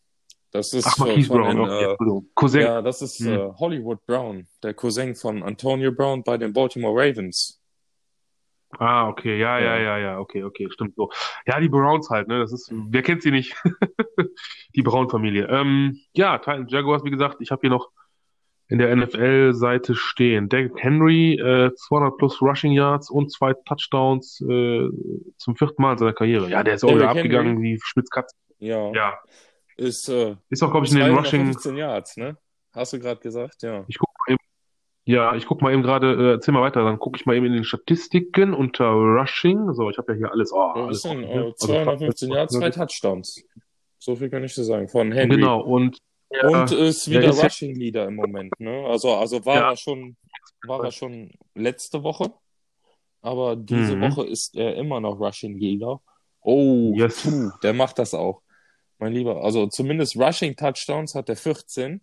Das 0.51 0.71
ist 0.71 0.87
Ach, 0.87 0.97
Marquise 0.99 1.27
Brown, 1.27 1.57
den, 1.57 1.59
okay. 1.59 1.95
äh, 1.99 2.21
Cousin. 2.33 2.61
Ja, 2.61 2.81
das 2.81 3.01
ist 3.01 3.19
hm. 3.19 3.27
äh, 3.27 3.51
Hollywood 3.59 4.05
Brown, 4.05 4.47
der 4.63 4.73
Cousin 4.73 5.15
von 5.15 5.43
Antonio 5.43 5.91
Brown 5.91 6.23
bei 6.23 6.37
den 6.37 6.53
Baltimore 6.53 6.93
Ravens. 6.95 7.59
Ah, 8.79 9.07
okay, 9.07 9.39
ja, 9.39 9.59
ja, 9.59 9.77
ja, 9.77 9.97
ja, 9.97 10.19
okay, 10.19 10.43
okay, 10.43 10.69
stimmt 10.69 10.95
so. 10.95 11.09
Ja, 11.45 11.59
die 11.59 11.69
Browns 11.69 12.09
halt, 12.09 12.27
ne, 12.27 12.39
das 12.39 12.51
ist, 12.51 12.71
wer 12.71 13.01
kennt 13.01 13.21
sie 13.21 13.31
nicht? 13.31 13.55
die 14.75 14.81
Brown-Familie. 14.81 15.47
Ähm, 15.49 15.99
ja, 16.13 16.37
Titans 16.37 16.71
Jaguars, 16.71 17.03
wie 17.03 17.11
gesagt, 17.11 17.37
ich 17.39 17.51
habe 17.51 17.61
hier 17.61 17.69
noch 17.69 17.89
in 18.67 18.79
der 18.79 18.95
NFL-Seite 18.95 19.95
stehen. 19.95 20.49
Derrick 20.49 20.73
Henry, 20.77 21.33
äh, 21.35 21.71
200 21.75 22.17
plus 22.17 22.41
Rushing 22.41 22.71
Yards 22.71 23.09
und 23.09 23.31
zwei 23.31 23.53
Touchdowns 23.53 24.41
äh, 24.41 24.89
zum 25.37 25.55
vierten 25.55 25.81
Mal 25.81 25.93
in 25.93 25.97
seiner 25.99 26.13
Karriere. 26.13 26.49
Ja, 26.49 26.63
der 26.63 26.75
ist 26.75 26.83
auch 26.83 26.95
wieder 26.95 27.09
abgegangen 27.09 27.61
wie 27.61 27.79
Spitzkatze. 27.81 28.35
Ja. 28.57 28.91
Ja. 28.93 29.19
Ist, 29.77 30.09
äh, 30.09 30.35
ist 30.49 30.63
auch, 30.63 30.71
glaube 30.71 30.85
ich, 30.85 30.93
in 30.93 30.99
den 30.99 31.15
Rushing. 31.15 31.45
15 31.45 31.77
Yards, 31.77 32.17
ne? 32.17 32.37
Hast 32.73 32.93
du 32.93 32.99
gerade 32.99 33.19
gesagt, 33.19 33.61
ja. 33.61 33.85
Ich 33.87 33.97
guck 33.97 34.09
mal 34.17 34.33
eben. 34.33 34.44
Ja, 35.07 35.35
ich 35.35 35.45
guck 35.45 35.61
mal 35.61 35.71
eben 35.71 35.83
gerade, 35.83 36.13
äh, 36.13 36.31
erzähl 36.33 36.53
mal 36.53 36.63
weiter, 36.63 36.83
dann 36.83 36.97
gucke 36.97 37.19
ich 37.19 37.27
mal 37.27 37.35
eben 37.35 37.45
in 37.45 37.53
den 37.53 37.63
Statistiken 37.63 38.55
unter 38.55 38.87
Rushing. 38.87 39.73
So, 39.73 39.89
ich 39.91 39.99
habe 39.99 40.13
ja 40.13 40.17
hier 40.17 40.31
alles. 40.31 40.51
Oh, 40.51 40.57
ja, 40.57 40.73
alles 40.73 41.03
sind, 41.03 41.23
äh, 41.23 41.53
215 41.55 42.07
also, 42.07 42.35
Yards, 42.35 42.53
zwei 42.55 42.69
Touchdowns. 42.71 43.43
So 43.99 44.15
viel 44.15 44.29
kann 44.29 44.43
ich 44.43 44.55
dir 44.55 44.63
sagen. 44.63 44.87
Von 44.87 45.11
Henry. 45.11 45.35
Genau, 45.35 45.61
und 45.61 45.99
ja, 46.31 46.47
und 46.47 46.71
ist 46.71 47.09
wieder 47.09 47.29
ist 47.29 47.43
Rushing 47.43 47.75
Leader 47.75 48.07
im 48.07 48.15
Moment, 48.15 48.59
ne? 48.59 48.83
Also, 48.87 49.13
also 49.13 49.45
war 49.45 49.55
ja. 49.55 49.71
er 49.71 49.77
schon, 49.77 50.17
war 50.65 50.83
er 50.83 50.91
schon 50.91 51.31
letzte 51.53 52.01
Woche, 52.01 52.33
aber 53.21 53.55
diese 53.55 53.95
mhm. 53.95 54.01
Woche 54.01 54.25
ist 54.25 54.55
er 54.55 54.75
immer 54.75 54.99
noch 54.99 55.19
Rushing 55.19 55.55
Leader. 55.57 56.01
Oh, 56.41 56.93
yes. 56.95 57.23
puh, 57.23 57.51
der 57.61 57.73
macht 57.73 57.99
das 57.99 58.15
auch. 58.15 58.41
Mein 58.97 59.13
Lieber, 59.13 59.43
also 59.43 59.67
zumindest 59.67 60.15
Rushing 60.15 60.55
Touchdowns 60.55 61.13
hat 61.13 61.29
er 61.29 61.35
14 61.35 62.01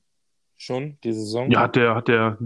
schon 0.57 0.99
diese 1.03 1.21
Saison. 1.21 1.51
Ja, 1.51 1.63
hat 1.63 1.75
der, 1.75 1.95
hat 1.97 2.09
der 2.09 2.39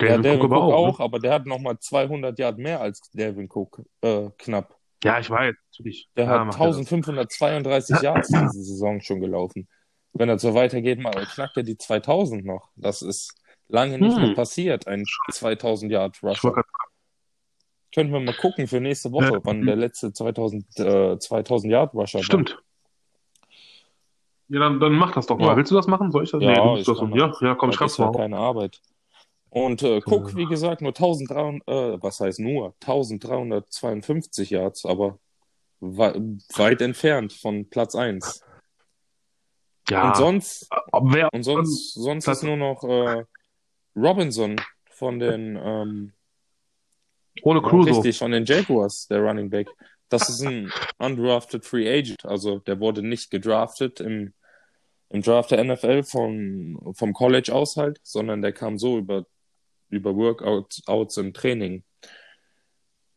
Delvin 0.00 0.16
ja, 0.16 0.22
Delvin 0.22 0.46
Cook, 0.46 0.52
Cook 0.52 0.62
auch, 0.62 0.88
auch 0.88 0.98
ne? 0.98 1.04
aber 1.04 1.18
der 1.18 1.32
hat 1.32 1.46
nochmal 1.46 1.78
200 1.78 2.38
Yard 2.38 2.58
mehr 2.58 2.80
als 2.80 3.00
Delvin 3.12 3.48
Cook, 3.52 3.82
äh, 4.02 4.30
knapp. 4.38 4.76
Ja, 5.02 5.18
ich 5.18 5.30
weiß, 5.30 5.54
natürlich. 5.72 6.08
Der 6.16 6.24
ja, 6.24 6.30
hat 6.30 6.40
1532 6.54 8.02
Yards 8.02 8.28
diese 8.28 8.62
Saison 8.64 9.00
schon 9.00 9.20
gelaufen. 9.20 9.68
Wenn 10.12 10.28
er 10.28 10.38
so 10.38 10.54
weitergeht, 10.54 10.98
mal 10.98 11.12
knackt 11.12 11.56
er 11.56 11.62
die 11.62 11.78
2000 11.78 12.44
noch. 12.44 12.70
Das 12.76 13.00
ist 13.02 13.34
lange 13.68 13.98
nicht 13.98 14.16
hm. 14.16 14.22
mehr 14.22 14.34
passiert, 14.34 14.86
ein 14.86 15.04
2000 15.30 15.92
Yard 15.92 16.22
Rusher. 16.22 16.62
Können 17.94 18.12
wir 18.12 18.20
mal 18.20 18.34
gucken 18.34 18.66
für 18.66 18.80
nächste 18.80 19.10
Woche, 19.12 19.32
ja. 19.32 19.40
wann 19.42 19.66
der 19.66 19.76
letzte 19.76 20.12
2000, 20.12 20.64
äh, 20.78 21.18
2000 21.18 21.72
Yard 21.72 21.94
Rusher 21.94 22.22
Stimmt. 22.22 22.50
War. 22.50 22.58
Ja, 24.48 24.58
dann, 24.58 24.80
dann 24.80 24.92
mach 24.92 25.12
das 25.12 25.26
doch 25.26 25.38
mal. 25.38 25.46
Ja. 25.46 25.56
Willst 25.56 25.70
du 25.70 25.76
das 25.76 25.86
machen? 25.86 26.10
Soll 26.10 26.24
ich 26.24 26.30
das? 26.32 26.42
Ja, 26.42 26.64
nee, 26.64 26.80
ich 26.80 26.86
das 26.86 27.00
ja, 27.14 27.32
ja, 27.40 27.54
komm, 27.54 27.72
schreib's 27.72 27.98
mal. 27.98 28.12
keine 28.12 28.36
Arbeit. 28.36 28.80
Und 29.50 29.82
äh, 29.82 30.00
Cook, 30.04 30.36
wie 30.36 30.46
gesagt, 30.46 30.80
nur 30.80 30.90
1300, 30.90 31.68
äh, 31.68 32.02
was 32.02 32.20
heißt 32.20 32.38
nur? 32.38 32.74
1352 32.80 34.50
Yards, 34.50 34.86
aber 34.86 35.18
weit 35.80 36.80
entfernt 36.80 37.32
von 37.32 37.68
Platz 37.68 37.94
1. 37.94 38.42
Ja. 39.88 40.08
Und 40.08 40.16
sonst, 40.16 40.68
wer, 40.92 41.32
und 41.32 41.42
sonst, 41.42 41.94
sonst 41.94 42.28
ist 42.28 42.44
nur 42.44 42.56
noch 42.56 42.84
äh, 42.84 43.24
Robinson 43.96 44.56
von 44.90 45.18
den 45.18 45.58
ähm, 45.60 46.12
ohne 47.42 47.62
Crusoe. 47.62 47.96
Richtig, 47.96 48.18
von 48.18 48.32
den 48.32 48.44
Jaguars, 48.44 49.06
der 49.08 49.20
Running 49.20 49.50
Back. 49.50 49.68
Das 50.08 50.28
ist 50.28 50.42
ein 50.42 50.72
undrafted 50.98 51.64
Free 51.64 51.88
Agent, 51.88 52.24
also 52.24 52.58
der 52.58 52.80
wurde 52.80 53.02
nicht 53.02 53.30
gedraftet 53.30 54.00
im, 54.00 54.34
im 55.08 55.22
Draft 55.22 55.52
der 55.52 55.62
NFL 55.64 56.02
vom, 56.02 56.92
vom 56.94 57.12
College 57.12 57.54
aus 57.54 57.76
halt, 57.76 58.00
sondern 58.02 58.42
der 58.42 58.52
kam 58.52 58.76
so 58.76 58.98
über, 58.98 59.24
über 59.90 60.16
Workouts 60.16 60.86
Outs 60.86 61.16
im 61.18 61.34
Training 61.34 61.84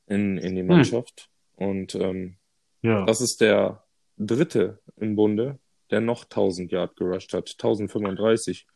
in, 0.08 0.38
in 0.38 0.56
die 0.56 0.62
hm. 0.62 0.68
Mannschaft. 0.68 1.30
Hm. 1.58 1.68
Und 1.68 1.96
ähm, 1.96 2.38
ja. 2.82 3.06
das 3.06 3.22
ist 3.22 3.42
der 3.42 3.84
dritte 4.18 4.80
im 4.98 5.16
Bunde, 5.16 5.60
der 5.92 6.02
noch 6.02 6.24
1000 6.24 6.72
Yard 6.72 6.96
gerusht 6.96 7.34
hat, 7.34 7.50
1035. 7.52 8.68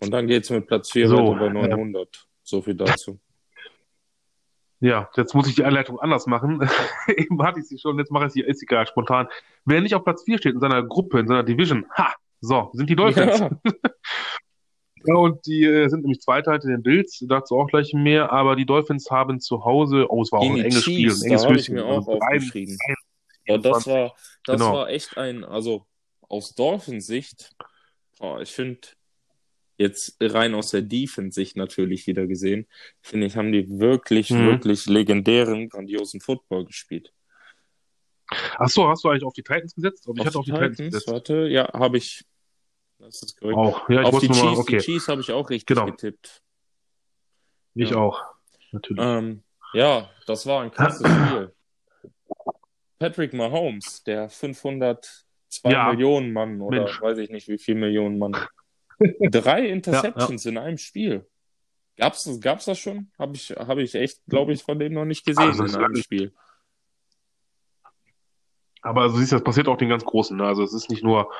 Und 0.00 0.10
dann 0.10 0.26
geht's 0.26 0.50
mit 0.50 0.66
Platz 0.66 0.90
4 0.90 1.08
so, 1.08 1.16
weiter 1.16 1.38
bei 1.40 1.48
900. 1.48 2.16
Ja. 2.16 2.22
So 2.42 2.62
viel 2.62 2.74
dazu. 2.74 3.20
Ja, 4.80 5.08
jetzt 5.16 5.34
muss 5.34 5.48
ich 5.48 5.54
die 5.54 5.64
Einleitung 5.64 5.98
anders 5.98 6.26
machen. 6.26 6.60
Eben 7.06 7.42
hatte 7.42 7.60
ich 7.60 7.68
sie 7.68 7.78
schon, 7.78 7.98
jetzt 7.98 8.10
mache 8.10 8.26
ich 8.26 8.32
sie, 8.32 8.42
ist 8.42 8.62
egal, 8.62 8.86
spontan. 8.86 9.28
Wer 9.64 9.80
nicht 9.80 9.94
auf 9.94 10.04
Platz 10.04 10.24
4 10.24 10.36
steht 10.36 10.54
in 10.54 10.60
seiner 10.60 10.82
Gruppe, 10.82 11.20
in 11.20 11.26
seiner 11.26 11.42
Division, 11.42 11.86
ha, 11.96 12.12
so, 12.42 12.68
sind 12.74 12.90
die 12.90 12.96
Dolphins. 12.96 13.38
Ja. 13.38 13.50
ja 15.06 15.14
und 15.14 15.46
die 15.46 15.64
äh, 15.64 15.88
sind 15.88 16.02
nämlich 16.02 16.20
Zweiter 16.20 16.52
hinter 16.52 16.68
den 16.68 16.82
Bills, 16.82 17.24
dazu 17.28 17.56
auch 17.56 17.66
gleich 17.66 17.92
mehr, 17.92 18.32
aber 18.32 18.56
die 18.56 18.66
Dolphins 18.66 19.10
haben 19.10 19.40
zu 19.40 19.64
Hause, 19.64 20.06
oh, 20.08 20.22
es 20.22 20.32
war 20.32 20.40
auch 20.40 20.50
ein 20.50 20.58
enges 20.58 20.82
Spiel, 20.82 21.10
ein 21.10 21.22
enges 21.22 21.44
ich 21.44 21.70
mir 21.70 21.84
auch 21.84 22.06
also 22.06 22.12
aufgeschrieben. 22.12 22.78
Ja, 23.46 23.58
das 23.58 23.86
war, 23.86 24.14
das 24.44 24.58
genau. 24.58 24.72
war 24.74 24.88
echt 24.88 25.18
ein, 25.18 25.44
also 25.44 25.86
aus 26.28 26.54
Dolphins 26.54 27.06
Sicht, 27.06 27.54
oh, 28.20 28.38
ich 28.40 28.50
finde, 28.50 28.88
jetzt 29.76 30.16
rein 30.20 30.54
aus 30.54 30.70
der 30.70 30.82
Defense-Sicht 30.82 31.56
natürlich 31.56 32.06
wieder 32.06 32.26
gesehen, 32.26 32.66
finde 33.02 33.26
ich, 33.26 33.36
haben 33.36 33.52
die 33.52 33.78
wirklich, 33.78 34.30
mhm. 34.30 34.46
wirklich 34.46 34.86
legendären, 34.86 35.68
grandiosen 35.68 36.20
Football 36.20 36.64
gespielt. 36.64 37.12
Achso, 38.56 38.88
hast 38.88 39.04
du 39.04 39.08
eigentlich 39.08 39.24
auf 39.24 39.34
die 39.34 39.42
Titans 39.42 39.74
gesetzt? 39.74 40.06
Ich 40.06 40.20
auf 40.20 40.26
hatte 40.26 40.38
auf 40.38 40.44
die 40.44 40.52
Titans, 40.52 40.76
Titans 40.76 40.92
gesetzt. 40.92 41.12
Warte, 41.12 41.48
ja, 41.48 41.72
habe 41.72 41.98
ich. 41.98 42.24
Das 42.98 43.22
ist 43.22 43.38
korrekt. 43.38 43.58
Auch, 43.58 43.88
ja, 43.88 44.02
ich 44.02 44.06
auf 44.06 44.20
die 44.20 44.28
mal, 44.28 44.56
okay. 44.56 44.78
die 44.78 44.84
Chiefs 44.84 45.08
habe 45.08 45.20
ich 45.20 45.32
auch 45.32 45.50
richtig 45.50 45.66
genau. 45.66 45.86
getippt. 45.86 46.42
Ich 47.74 47.90
ja. 47.90 47.96
auch, 47.96 48.22
natürlich. 48.72 49.02
Ähm, 49.04 49.42
ja, 49.72 50.08
das 50.26 50.46
war 50.46 50.62
ein 50.62 50.70
krasses 50.70 51.06
Spiel. 51.26 51.52
Patrick 52.98 53.34
Mahomes, 53.34 54.02
der 54.04 54.28
502 54.28 55.70
ja. 55.70 55.90
Millionen 55.90 56.32
Mann 56.32 56.60
oder 56.60 56.84
Mensch. 56.84 57.00
weiß 57.00 57.18
ich 57.18 57.30
nicht 57.30 57.48
wie 57.48 57.58
viel 57.58 57.74
Millionen 57.74 58.18
Mann 58.18 58.36
Drei 59.20 59.66
Interceptions 59.66 60.44
ja. 60.44 60.50
in 60.52 60.58
einem 60.58 60.78
Spiel. 60.78 61.26
Gab's, 61.96 62.28
gab's 62.40 62.64
das 62.64 62.78
schon? 62.78 63.10
Habe 63.18 63.36
ich, 63.36 63.50
hab 63.50 63.78
ich 63.78 63.94
echt, 63.94 64.20
glaube 64.26 64.52
ich, 64.52 64.62
von 64.62 64.78
dem 64.78 64.94
noch 64.94 65.04
nicht 65.04 65.24
gesehen 65.24 65.44
also, 65.44 65.64
in 65.64 65.76
einem 65.76 65.96
Spiel. 65.96 66.32
Aber 68.82 69.02
also 69.02 69.16
siehst 69.16 69.32
du, 69.32 69.36
das 69.36 69.44
passiert 69.44 69.68
auch 69.68 69.76
den 69.76 69.88
ganz 69.88 70.04
Großen. 70.04 70.36
Ne? 70.36 70.44
Also 70.44 70.62
es 70.62 70.74
ist 70.74 70.90
nicht 70.90 71.02
nur 71.02 71.30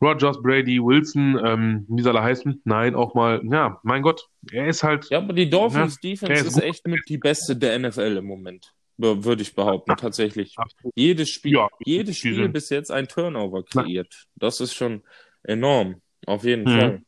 Rogers, 0.00 0.40
Brady, 0.42 0.82
Wilson, 0.82 1.40
ähm, 1.44 1.86
wie 1.88 2.02
soll 2.02 2.16
er 2.16 2.22
heißen? 2.22 2.60
Nein, 2.64 2.94
auch 2.94 3.14
mal, 3.14 3.40
ja, 3.50 3.80
mein 3.82 4.02
Gott, 4.02 4.28
er 4.52 4.66
ist 4.66 4.82
halt. 4.82 5.08
Ja, 5.10 5.18
aber 5.18 5.32
die 5.32 5.48
Dolphins 5.48 5.98
ja, 6.02 6.10
Defense 6.10 6.46
ist, 6.46 6.56
ist 6.56 6.62
echt 6.62 6.86
mit 6.86 7.00
die 7.08 7.18
beste 7.18 7.56
der 7.56 7.78
NFL 7.78 8.16
im 8.18 8.26
Moment. 8.26 8.72
Würde 8.96 9.42
ich 9.42 9.54
behaupten, 9.54 9.96
tatsächlich. 9.96 10.54
Absolut. 10.56 10.92
Jedes 10.94 11.28
Spiel, 11.28 11.54
ja, 11.54 11.68
jedes 11.84 12.18
Spiel 12.18 12.48
bis 12.48 12.70
jetzt 12.70 12.92
ein 12.92 13.08
Turnover 13.08 13.64
kreiert. 13.64 14.26
Das 14.36 14.60
ist 14.60 14.74
schon 14.74 15.02
enorm. 15.42 16.00
Auf 16.26 16.44
jeden 16.44 16.62
mhm. 16.62 16.78
Fall. 16.78 17.02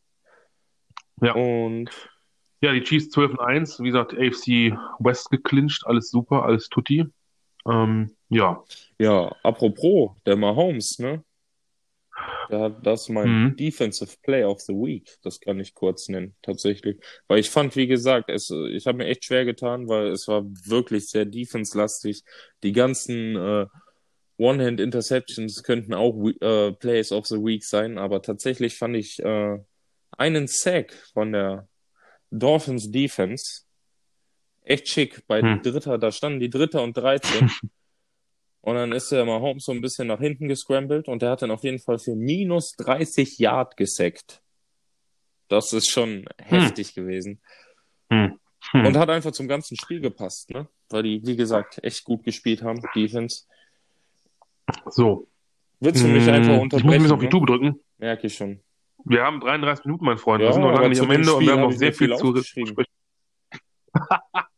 Ja. 1.22 1.34
Und 1.34 1.90
ja, 2.60 2.72
die 2.72 2.82
Chiefs 2.82 3.10
12 3.10 3.32
und 3.32 3.40
1, 3.40 3.80
wie 3.80 3.86
gesagt, 3.86 4.14
AFC 4.14 4.76
West 4.98 5.30
geclincht, 5.30 5.86
alles 5.86 6.10
super, 6.10 6.42
alles 6.44 6.68
tutti. 6.68 7.06
Ähm, 7.68 8.10
ja. 8.28 8.62
Ja, 8.98 9.34
apropos, 9.42 10.10
der 10.24 10.36
Mahomes, 10.36 10.98
ne? 10.98 11.22
Hat 12.50 12.86
das 12.86 13.08
mein 13.08 13.28
mhm. 13.28 13.56
Defensive 13.56 14.16
Play 14.22 14.44
of 14.44 14.60
the 14.60 14.72
Week, 14.72 15.16
das 15.22 15.40
kann 15.40 15.60
ich 15.60 15.74
kurz 15.74 16.08
nennen, 16.08 16.34
tatsächlich. 16.42 16.98
Weil 17.28 17.40
ich 17.40 17.50
fand, 17.50 17.76
wie 17.76 17.86
gesagt, 17.86 18.30
es, 18.30 18.50
ich 18.50 18.86
habe 18.86 18.98
mir 18.98 19.06
echt 19.06 19.24
schwer 19.24 19.44
getan, 19.44 19.88
weil 19.88 20.08
es 20.08 20.28
war 20.28 20.44
wirklich 20.64 21.08
sehr 21.08 21.24
defense-lastig. 21.24 22.22
Die 22.62 22.72
ganzen 22.72 23.36
äh, 23.36 23.66
One-Hand-Interceptions 24.38 25.62
könnten 25.62 25.94
auch 25.94 26.14
äh, 26.40 26.72
Plays 26.72 27.12
of 27.12 27.26
the 27.26 27.36
Week 27.36 27.64
sein, 27.64 27.98
aber 27.98 28.22
tatsächlich 28.22 28.76
fand 28.76 28.96
ich 28.96 29.18
äh, 29.20 29.58
einen 30.12 30.46
Sack 30.46 30.92
von 31.12 31.32
der 31.32 31.68
Dolphins 32.30 32.90
Defense 32.90 33.62
echt 34.62 34.88
schick. 34.88 35.26
Bei 35.26 35.40
hm. 35.40 35.62
Dritter, 35.62 35.98
da 35.98 36.12
standen 36.12 36.40
die 36.40 36.50
Dritter 36.50 36.82
und 36.82 36.96
13. 36.96 37.50
und 38.66 38.74
dann 38.74 38.90
ist 38.90 39.12
der 39.12 39.24
Mahomes 39.24 39.64
so 39.64 39.70
ein 39.70 39.80
bisschen 39.80 40.08
nach 40.08 40.18
hinten 40.18 40.48
gescrambled 40.48 41.06
und 41.06 41.22
der 41.22 41.30
hat 41.30 41.42
dann 41.42 41.52
auf 41.52 41.62
jeden 41.62 41.78
Fall 41.78 42.00
für 42.00 42.16
minus 42.16 42.72
30 42.72 43.38
Yard 43.38 43.76
gesackt. 43.76 44.42
Das 45.46 45.72
ist 45.72 45.88
schon 45.88 46.24
hm. 46.24 46.26
heftig 46.38 46.92
gewesen. 46.92 47.40
Hm. 48.10 48.40
Hm. 48.72 48.86
Und 48.86 48.96
hat 48.96 49.08
einfach 49.08 49.30
zum 49.30 49.46
ganzen 49.46 49.76
Spiel 49.76 50.00
gepasst, 50.00 50.50
ne? 50.50 50.68
Weil 50.90 51.04
die, 51.04 51.24
wie 51.24 51.36
gesagt, 51.36 51.78
echt 51.84 52.02
gut 52.02 52.24
gespielt 52.24 52.62
haben, 52.62 52.82
Defense. 52.92 53.44
So. 54.86 55.28
Willst 55.78 56.02
du 56.02 56.08
mich 56.08 56.28
einfach 56.28 56.58
unterbrechen? 56.58 56.88
Ich 56.88 56.98
muss 56.98 57.02
mich 57.04 57.12
auf 57.12 57.20
die 57.20 57.26
ne? 57.26 57.30
Tube 57.30 57.46
drücken. 57.46 57.80
Merke 57.98 58.26
ich 58.26 58.34
schon. 58.34 58.58
Wir 59.04 59.22
haben 59.22 59.38
33 59.38 59.84
Minuten, 59.84 60.06
mein 60.06 60.18
Freund. 60.18 60.42
Ja, 60.42 60.48
wir 60.48 60.54
sind 60.54 60.62
noch 60.62 60.72
lange 60.72 60.88
nicht 60.88 61.00
am 61.00 61.10
Ende 61.12 61.32
und 61.32 61.46
wir 61.46 61.52
haben 61.52 61.60
noch 61.60 61.70
sehr 61.70 61.92
viel 61.92 62.16
zu 62.16 62.32
besprechen. 62.32 62.74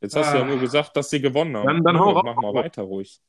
Jetzt 0.00 0.16
hast 0.16 0.34
du 0.34 0.38
ja 0.38 0.44
nur 0.44 0.58
gesagt, 0.58 0.96
dass 0.96 1.10
sie 1.10 1.20
gewonnen 1.20 1.56
haben. 1.56 1.66
Dann, 1.66 1.82
dann 1.82 1.98
hau 1.98 2.22
Mach 2.22 2.36
mal 2.36 2.54
weiter 2.54 2.82
ruhig. 2.82 3.20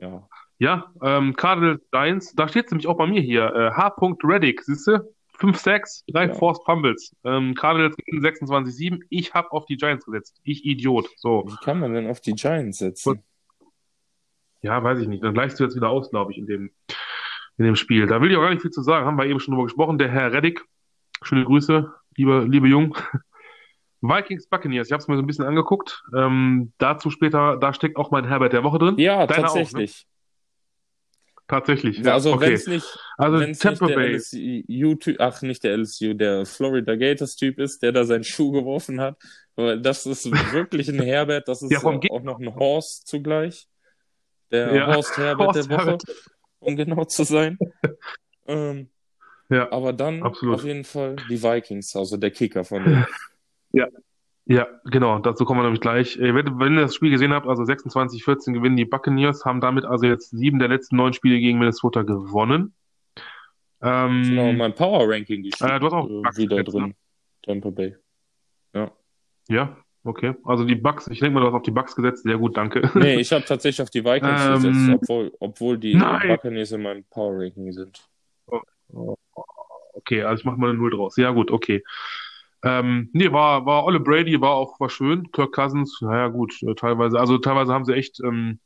Ja, 0.00 0.28
ja 0.58 0.92
ähm, 1.02 1.34
Cardinals 1.34 1.82
Giants, 1.90 2.34
da 2.34 2.48
steht 2.48 2.66
es 2.66 2.70
nämlich 2.70 2.86
auch 2.86 2.96
bei 2.96 3.06
mir 3.06 3.20
hier. 3.20 3.52
Äh, 3.54 3.70
H. 3.72 3.96
Reddick, 4.22 4.62
siehst 4.62 4.86
du? 4.86 5.14
5 5.38 5.56
Sacks, 5.56 6.04
3 6.08 6.26
ja. 6.26 6.34
Forced 6.34 6.64
Fumbles. 6.64 7.14
Ähm, 7.24 7.54
Cardinals 7.54 7.96
26-7. 7.96 9.02
Ich 9.08 9.34
habe 9.34 9.52
auf 9.52 9.66
die 9.66 9.76
Giants 9.76 10.04
gesetzt. 10.04 10.40
Ich 10.42 10.64
Idiot. 10.64 11.08
So. 11.16 11.44
Wie 11.46 11.64
kann 11.64 11.78
man 11.78 11.94
denn 11.94 12.08
auf 12.08 12.20
die 12.20 12.32
Giants 12.32 12.78
setzen? 12.78 13.22
Ja, 14.62 14.82
weiß 14.82 14.98
ich 14.98 15.08
nicht. 15.08 15.22
Dann 15.22 15.34
gleichst 15.34 15.60
du 15.60 15.64
jetzt 15.64 15.76
wieder 15.76 15.90
aus, 15.90 16.10
glaube 16.10 16.32
ich, 16.32 16.38
in 16.38 16.46
dem, 16.46 16.70
in 17.56 17.64
dem 17.64 17.76
Spiel. 17.76 18.08
Da 18.08 18.20
will 18.20 18.30
ich 18.30 18.36
auch 18.36 18.42
gar 18.42 18.50
nicht 18.50 18.62
viel 18.62 18.72
zu 18.72 18.82
sagen. 18.82 19.06
Haben 19.06 19.16
wir 19.16 19.26
eben 19.26 19.38
schon 19.38 19.52
drüber 19.52 19.66
gesprochen. 19.66 19.98
Der 19.98 20.08
Herr 20.08 20.32
Reddick. 20.32 20.64
Schöne 21.22 21.44
Grüße, 21.44 21.92
liebe, 22.16 22.44
liebe 22.48 22.68
Jung. 22.68 22.96
Vikings 24.00 24.46
Buccaneers, 24.48 24.88
ich 24.88 24.92
habe 24.92 25.00
es 25.00 25.08
mir 25.08 25.16
so 25.16 25.22
ein 25.22 25.26
bisschen 25.26 25.44
angeguckt. 25.44 26.02
Ähm, 26.16 26.72
dazu 26.78 27.10
später, 27.10 27.56
da 27.56 27.72
steckt 27.72 27.96
auch 27.96 28.10
mein 28.10 28.26
Herbert 28.26 28.52
der 28.52 28.64
Woche 28.64 28.78
drin. 28.78 28.98
Ja, 28.98 29.26
Deiner 29.26 29.42
tatsächlich. 29.42 29.90
Auch, 29.92 30.04
ne? 30.04 31.44
Tatsächlich. 31.48 31.98
Ja, 31.98 32.12
also 32.12 32.34
okay. 32.34 32.46
wenn 32.46 32.52
es 32.52 32.66
nicht, 32.66 32.98
also 33.16 33.40
wenn's 33.40 33.58
Tampa 33.58 33.86
nicht 33.86 33.96
der 33.96 34.02
Bay. 34.02 34.14
LSU, 34.16 35.14
ach 35.18 35.40
nicht 35.40 35.64
der 35.64 35.78
LSU, 35.78 36.12
der 36.12 36.44
Florida 36.44 36.94
Gators 36.94 37.36
Typ 37.36 37.58
ist, 37.58 37.82
der 37.82 37.92
da 37.92 38.04
seinen 38.04 38.24
Schuh 38.24 38.52
geworfen 38.52 39.00
hat. 39.00 39.16
Das 39.56 40.04
ist 40.04 40.30
wirklich 40.52 40.88
ein 40.88 41.00
Herbert, 41.00 41.48
das 41.48 41.62
ist 41.62 41.72
ja, 41.72 41.78
auch 41.78 42.22
noch 42.22 42.38
ein 42.38 42.54
Horse 42.54 43.02
zugleich 43.04 43.66
der 44.50 44.74
ja. 44.74 44.94
Horst 44.94 45.16
Herbert 45.16 45.46
Horst 45.48 45.56
der 45.58 45.76
Woche, 45.76 45.86
Herbert. 45.86 46.04
um 46.60 46.76
genau 46.76 47.04
zu 47.04 47.24
sein. 47.24 47.58
ähm, 48.46 48.88
ja, 49.50 49.70
aber 49.72 49.92
dann 49.92 50.22
absolut. 50.22 50.56
auf 50.56 50.64
jeden 50.64 50.84
Fall 50.84 51.16
die 51.28 51.42
Vikings, 51.42 51.96
also 51.96 52.16
der 52.16 52.30
Kicker 52.30 52.64
von 52.64 52.84
denen. 52.84 53.06
Ja, 53.72 53.88
ja, 54.46 54.66
genau, 54.84 55.18
dazu 55.18 55.44
kommen 55.44 55.60
wir 55.60 55.64
nämlich 55.64 55.82
gleich. 55.82 56.18
Wenn, 56.18 56.58
wenn 56.58 56.74
ihr 56.74 56.80
das 56.80 56.94
Spiel 56.94 57.10
gesehen 57.10 57.34
habt, 57.34 57.46
also 57.46 57.64
26-14 57.64 58.54
gewinnen 58.54 58.76
die 58.76 58.86
Buccaneers, 58.86 59.44
haben 59.44 59.60
damit 59.60 59.84
also 59.84 60.06
jetzt 60.06 60.30
sieben 60.30 60.58
der 60.58 60.68
letzten 60.68 60.96
neun 60.96 61.12
Spiele 61.12 61.38
gegen 61.38 61.58
Minnesota 61.58 62.02
gewonnen. 62.02 62.72
Ähm, 63.82 64.22
genau, 64.22 64.52
mein 64.52 64.74
Power 64.74 65.06
Ranking 65.06 65.42
die 65.42 65.50
äh, 65.50 65.78
du 65.78 65.86
hast 65.86 65.92
auch 65.92 66.08
äh, 66.08 66.36
wieder 66.36 66.64
drin. 66.64 66.86
Ne? 66.86 66.94
Tampa 67.42 67.68
Bay. 67.70 67.94
Ja. 68.72 68.90
Ja, 69.48 69.76
Okay, 70.04 70.34
also 70.44 70.64
die 70.64 70.74
Bugs, 70.74 71.06
ich 71.08 71.20
denke 71.20 71.34
mal, 71.34 71.40
du 71.40 71.48
hast 71.48 71.54
auf 71.54 71.62
die 71.62 71.70
Bugs 71.70 71.94
gesetzt. 71.94 72.22
Sehr 72.22 72.38
gut, 72.38 72.56
danke. 72.56 72.80
Nee, 72.94 73.16
ich 73.16 73.30
habe 73.30 73.44
tatsächlich 73.44 73.82
auf 73.82 73.90
die 73.90 74.02
Vikings 74.02 74.40
ähm, 74.46 74.54
gesetzt, 74.54 75.00
obwohl, 75.02 75.32
obwohl 75.38 75.76
die 75.76 75.94
nein. 75.94 76.28
Buccaneers 76.28 76.72
in 76.72 76.82
meinem 76.82 77.04
Power 77.10 77.42
Ranking 77.42 77.72
sind. 77.72 78.08
Okay, 79.92 80.22
also 80.22 80.40
ich 80.40 80.44
mache 80.46 80.56
mal 80.56 80.70
eine 80.70 80.78
Null 80.78 80.92
draus. 80.92 81.16
Ja, 81.18 81.30
gut, 81.32 81.50
okay. 81.50 81.84
Ähm, 82.64 83.10
nee, 83.12 83.30
war, 83.30 83.66
war 83.66 83.84
Olle 83.84 84.00
Brady, 84.00 84.40
war 84.40 84.52
auch 84.52 84.80
war 84.80 84.90
schön. 84.90 85.30
Kirk 85.30 85.52
Cousins, 85.52 85.98
naja, 86.00 86.28
gut, 86.28 86.60
äh, 86.62 86.74
teilweise, 86.74 87.18
also 87.20 87.38
teilweise 87.38 87.72
haben 87.72 87.84
sie 87.84 87.94
echt 87.94 88.20
ähm, 88.24 88.58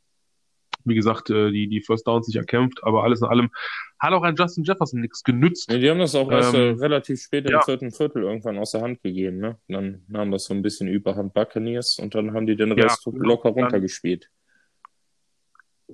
wie 0.84 0.95
gesagt, 0.95 1.30
äh, 1.30 1.51
die, 1.51 1.68
die 1.68 1.80
First 1.80 2.07
Downs 2.07 2.26
sich 2.26 2.36
erkämpft, 2.36 2.82
aber 2.82 3.05
alles 3.05 3.20
in 3.20 3.28
allem 3.28 3.51
hat 3.99 4.12
auch 4.12 4.22
ein 4.22 4.34
Justin 4.36 4.64
Jefferson 4.64 5.01
nichts 5.01 5.22
genützt. 5.22 5.70
Nee, 5.70 5.78
die 5.78 5.90
haben 5.90 5.99
das 5.99 6.14
auch 6.14 6.30
erst 6.30 6.55
äh, 6.55 6.70
ähm, 6.70 6.78
relativ 6.78 7.20
spät 7.20 7.49
ja. 7.49 7.59
im 7.59 7.62
vierten 7.62 7.90
Viertel 7.93 8.22
irgendwann 8.22 8.59
aus 8.59 8.72
der 8.72 8.82
Hand 8.82 9.03
gegeben, 9.03 9.38
ne? 9.38 9.59
dann 9.68 10.03
nahm 10.09 10.30
das 10.30 10.45
so 10.45 10.55
ein 10.55 10.62
bisschen 10.62 10.88
überhand 10.88 11.34
Buccaneers 11.34 11.99
und 11.99 12.14
dann 12.14 12.32
haben 12.34 12.47
die 12.47 12.57
den 12.57 12.72
Rest 12.72 13.07
ja, 13.07 13.12
locker 13.14 13.51
runtergespielt. 13.51 14.28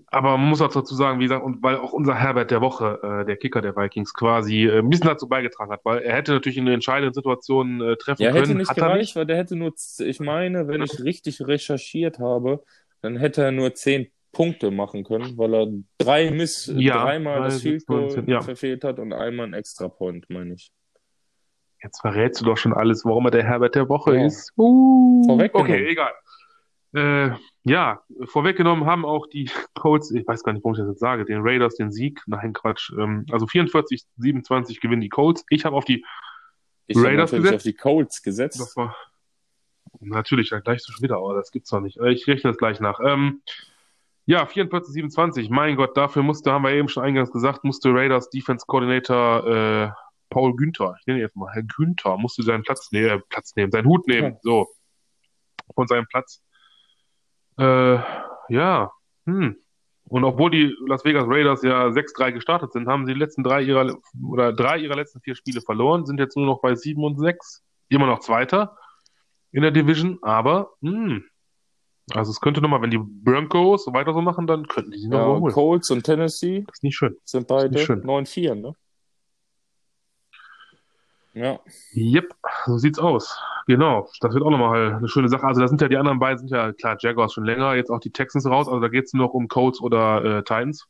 Aber 0.07 0.37
man 0.37 0.49
muss 0.49 0.61
auch 0.61 0.73
dazu 0.73 0.95
sagen, 0.95 1.19
wie 1.19 1.25
gesagt, 1.25 1.45
und 1.45 1.63
weil 1.63 1.77
auch 1.77 1.93
unser 1.93 2.15
Herbert 2.15 2.51
der 2.51 2.61
Woche, 2.61 3.01
äh, 3.03 3.25
der 3.27 3.37
Kicker 3.37 3.61
der 3.61 3.77
Vikings, 3.77 4.15
quasi 4.15 4.67
äh, 4.67 4.79
ein 4.79 4.89
bisschen 4.89 5.09
dazu 5.09 5.29
beigetragen 5.29 5.71
hat, 5.71 5.85
weil 5.85 5.99
er 6.01 6.17
hätte 6.17 6.33
natürlich 6.33 6.59
in 6.59 6.67
den 6.67 6.75
entscheidenden 6.75 7.15
Situationen 7.15 7.81
äh, 7.81 7.97
treffen 7.97 8.23
ja, 8.23 8.31
können. 8.31 8.45
Hätte 8.45 8.59
nicht 8.59 8.75
gereicht, 8.75 8.99
nicht. 8.99 9.17
weil 9.17 9.27
der 9.27 9.37
hätte 9.37 9.57
nur, 9.57 9.73
ich 9.99 10.21
meine, 10.21 10.69
wenn 10.69 10.83
ich 10.83 11.03
richtig 11.03 11.41
recherchiert 11.47 12.19
habe, 12.19 12.63
dann 13.03 13.17
hätte 13.17 13.43
er 13.43 13.53
nur 13.53 13.75
zehn 13.75 14.09
Punkte 14.33 14.71
machen 14.71 15.05
können, 15.05 15.37
weil 15.39 15.55
er 15.55 15.67
drei 15.99 16.31
Miss, 16.31 16.73
ja, 16.77 17.03
dreimal 17.03 17.43
das 17.43 17.63
Field 17.63 17.87
Goal 17.87 18.25
ja. 18.27 18.41
verfehlt 18.41 18.85
hat 18.85 18.99
und 18.99 19.13
einmal 19.13 19.47
ein 19.47 19.55
Extra 19.55 19.89
Point, 19.89 20.29
meine 20.29 20.55
ich. 20.55 20.71
Jetzt 21.83 22.01
verrätst 22.01 22.41
du 22.41 22.45
doch 22.45 22.57
schon 22.57 22.73
alles, 22.73 23.05
warum 23.05 23.27
er 23.27 23.31
der 23.31 23.45
Herbert 23.45 23.75
der 23.75 23.89
Woche 23.89 24.17
ja. 24.17 24.27
ist. 24.27 24.53
Uh. 24.57 25.39
Okay, 25.53 25.89
egal. 25.89 26.13
Äh, 26.95 27.31
ja, 27.69 28.03
vorweggenommen 28.25 28.87
haben 28.87 29.05
auch 29.05 29.27
die 29.27 29.51
Colts, 29.75 30.11
ich 30.11 30.27
weiß 30.27 30.43
gar 30.43 30.53
nicht, 30.53 30.65
warum 30.65 30.75
ich 30.75 30.81
das 30.81 30.89
jetzt 30.89 31.01
sage, 31.01 31.25
den 31.25 31.41
Raiders 31.43 31.77
den 31.77 31.93
Sieg. 31.93 32.23
Nein, 32.27 32.53
Quatsch. 32.53 32.93
Ähm, 32.99 33.27
also 33.31 33.47
44, 33.47 34.05
27 34.17 34.81
gewinnen 34.81 35.01
die 35.01 35.09
Colts. 35.09 35.45
Ich 35.51 35.65
habe 35.65 35.77
auf 35.77 35.85
die 35.85 36.05
ich 36.87 36.97
Raiders 36.97 37.31
gesetzt. 37.31 37.55
auf 37.55 37.63
die 37.63 37.75
Colts 37.75 38.23
gesetzt. 38.23 38.61
Das 38.61 38.77
war 38.77 38.97
natürlich, 40.01 40.51
dann 40.51 40.63
gleich 40.63 40.83
so 40.83 40.93
schon 40.93 41.03
wieder, 41.03 41.17
aber 41.17 41.35
das 41.35 41.51
gibt's 41.51 41.71
doch 41.71 41.81
nicht. 41.81 41.99
Äh, 41.99 42.13
ich 42.13 42.27
rechne 42.27 42.51
das 42.51 42.59
gleich 42.59 42.81
nach. 42.81 43.01
Ähm, 43.05 43.43
ja, 44.27 44.45
44, 44.45 44.93
27. 44.93 45.51
Mein 45.51 45.77
Gott, 45.77 45.97
dafür 45.97 46.23
musste, 46.23 46.53
haben 46.53 46.63
wir 46.63 46.73
eben 46.73 46.89
schon 46.89 47.03
eingangs 47.03 47.33
gesagt, 47.33 47.65
musste 47.65 47.95
Raiders 47.95 48.29
Defense 48.31 48.67
Coordinator 48.67 49.47
äh, 49.47 49.91
Paul 50.31 50.55
Günther, 50.57 50.97
ich 51.01 51.07
nenne 51.07 51.21
ihn 51.21 51.23
jetzt 51.23 51.37
mal 51.37 51.51
Herr 51.53 51.63
Günther, 51.63 52.17
musste 52.19 52.43
seinen 52.43 52.63
Platz, 52.63 52.89
nee, 52.93 53.07
äh, 53.07 53.21
Platz 53.29 53.57
nehmen, 53.57 53.73
seinen 53.73 53.87
Hut 53.87 54.07
nehmen, 54.07 54.37
so, 54.43 54.69
von 55.75 55.87
seinem 55.87 56.07
Platz. 56.07 56.43
Äh, 57.59 57.99
ja, 58.49 58.91
hm. 59.27 59.57
Und 60.11 60.25
obwohl 60.25 60.51
die 60.51 60.75
Las 60.87 61.05
Vegas 61.05 61.27
Raiders 61.29 61.63
ja 61.63 61.89
6-3 61.89 62.33
gestartet 62.33 62.73
sind, 62.73 62.89
haben 62.89 63.07
sie 63.07 63.13
die 63.13 63.19
letzten 63.19 63.43
drei 63.43 63.61
ihrer 63.61 63.95
oder 64.27 64.55
drei 64.55 64.79
ihrer 64.79 64.97
letzten 64.97 65.21
vier 65.21 65.35
Spiele 65.35 65.61
verloren, 65.61 66.07
sind 66.07 66.19
jetzt 66.19 66.37
nur 66.37 66.47
noch 66.47 66.63
bei 66.63 66.75
7 66.75 67.03
und 67.05 67.19
6. 67.19 67.63
Immer 67.91 68.07
noch 68.07 68.21
Zweiter 68.21 68.77
in 69.53 69.63
der 69.63 69.71
Division, 69.71 70.19
aber 70.23 70.71
hm, 70.81 71.25
also 72.15 72.31
es 72.31 72.41
könnte 72.41 72.61
nochmal, 72.61 72.81
wenn 72.81 72.91
die 72.91 72.99
Broncos 72.99 73.87
weiter 73.93 74.15
so 74.15 74.23
machen, 74.23 74.47
dann 74.47 74.67
könnten 74.67 74.93
die 74.93 74.99
sie 74.99 75.09
noch 75.09 75.19
ja, 75.19 75.27
holen. 75.27 75.53
Colts 75.53 75.91
und 75.91 76.05
Tennessee 76.05 76.65
das 76.67 76.79
ist 76.79 76.83
nicht 76.83 76.97
schön. 76.97 77.17
sind 77.25 77.47
beide 77.47 77.79
9-4, 77.79 78.55
ne? 78.55 78.73
Ja. 81.35 81.61
Yep, 81.95 82.35
so 82.67 82.79
sieht's 82.79 82.99
aus. 82.99 83.39
Genau, 83.67 84.09
das 84.21 84.35
wird 84.35 84.43
auch 84.43 84.51
nochmal 84.51 84.95
eine 84.95 85.09
schöne 85.09 85.29
Sache. 85.29 85.47
Also 85.47 85.61
da 85.61 85.69
sind 85.69 85.81
ja 85.81 85.89
die 85.89 85.97
anderen 85.97 86.19
beiden, 86.19 86.39
sind 86.39 86.51
ja 86.51 86.73
klar, 86.73 86.97
Jaguars 86.99 87.35
schon 87.35 87.45
länger, 87.45 87.75
jetzt 87.75 87.91
auch 87.91 88.01
die 88.01 88.11
Texans 88.11 88.47
raus, 88.47 88.67
also 88.67 88.81
da 88.81 88.89
geht's 88.89 89.13
nur 89.13 89.27
noch 89.27 89.35
um 89.35 89.47
Colts 89.49 89.81
oder 89.81 90.25
äh, 90.25 90.43
Titans. 90.43 90.87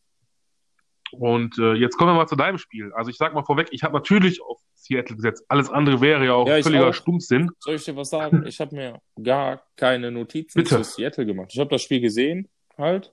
Und 1.12 1.58
äh, 1.58 1.74
jetzt 1.74 1.96
kommen 1.96 2.10
wir 2.10 2.16
mal 2.16 2.26
zu 2.26 2.36
deinem 2.36 2.58
Spiel. 2.58 2.92
Also 2.92 3.10
ich 3.10 3.16
sag 3.16 3.34
mal 3.34 3.42
vorweg, 3.42 3.68
ich 3.70 3.82
habe 3.82 3.94
natürlich 3.94 4.42
auf 4.42 4.60
Seattle 4.74 5.16
gesetzt. 5.16 5.44
Alles 5.48 5.70
andere 5.70 6.00
wäre 6.00 6.24
ja 6.24 6.34
auch 6.34 6.46
ja, 6.46 6.62
völliger 6.62 6.88
auch. 6.88 6.94
Stumpfsinn. 6.94 7.50
Soll 7.60 7.76
ich 7.76 7.84
dir 7.84 7.96
was 7.96 8.10
sagen? 8.10 8.44
Ich 8.46 8.60
habe 8.60 8.74
mir 8.74 9.00
gar 9.22 9.62
keine 9.76 10.10
Notizen 10.10 10.62
Bitte. 10.62 10.76
zu 10.76 10.84
Seattle 10.84 11.26
gemacht. 11.26 11.50
Ich 11.52 11.58
habe 11.58 11.70
das 11.70 11.82
Spiel 11.82 12.00
gesehen, 12.00 12.48
halt. 12.76 13.12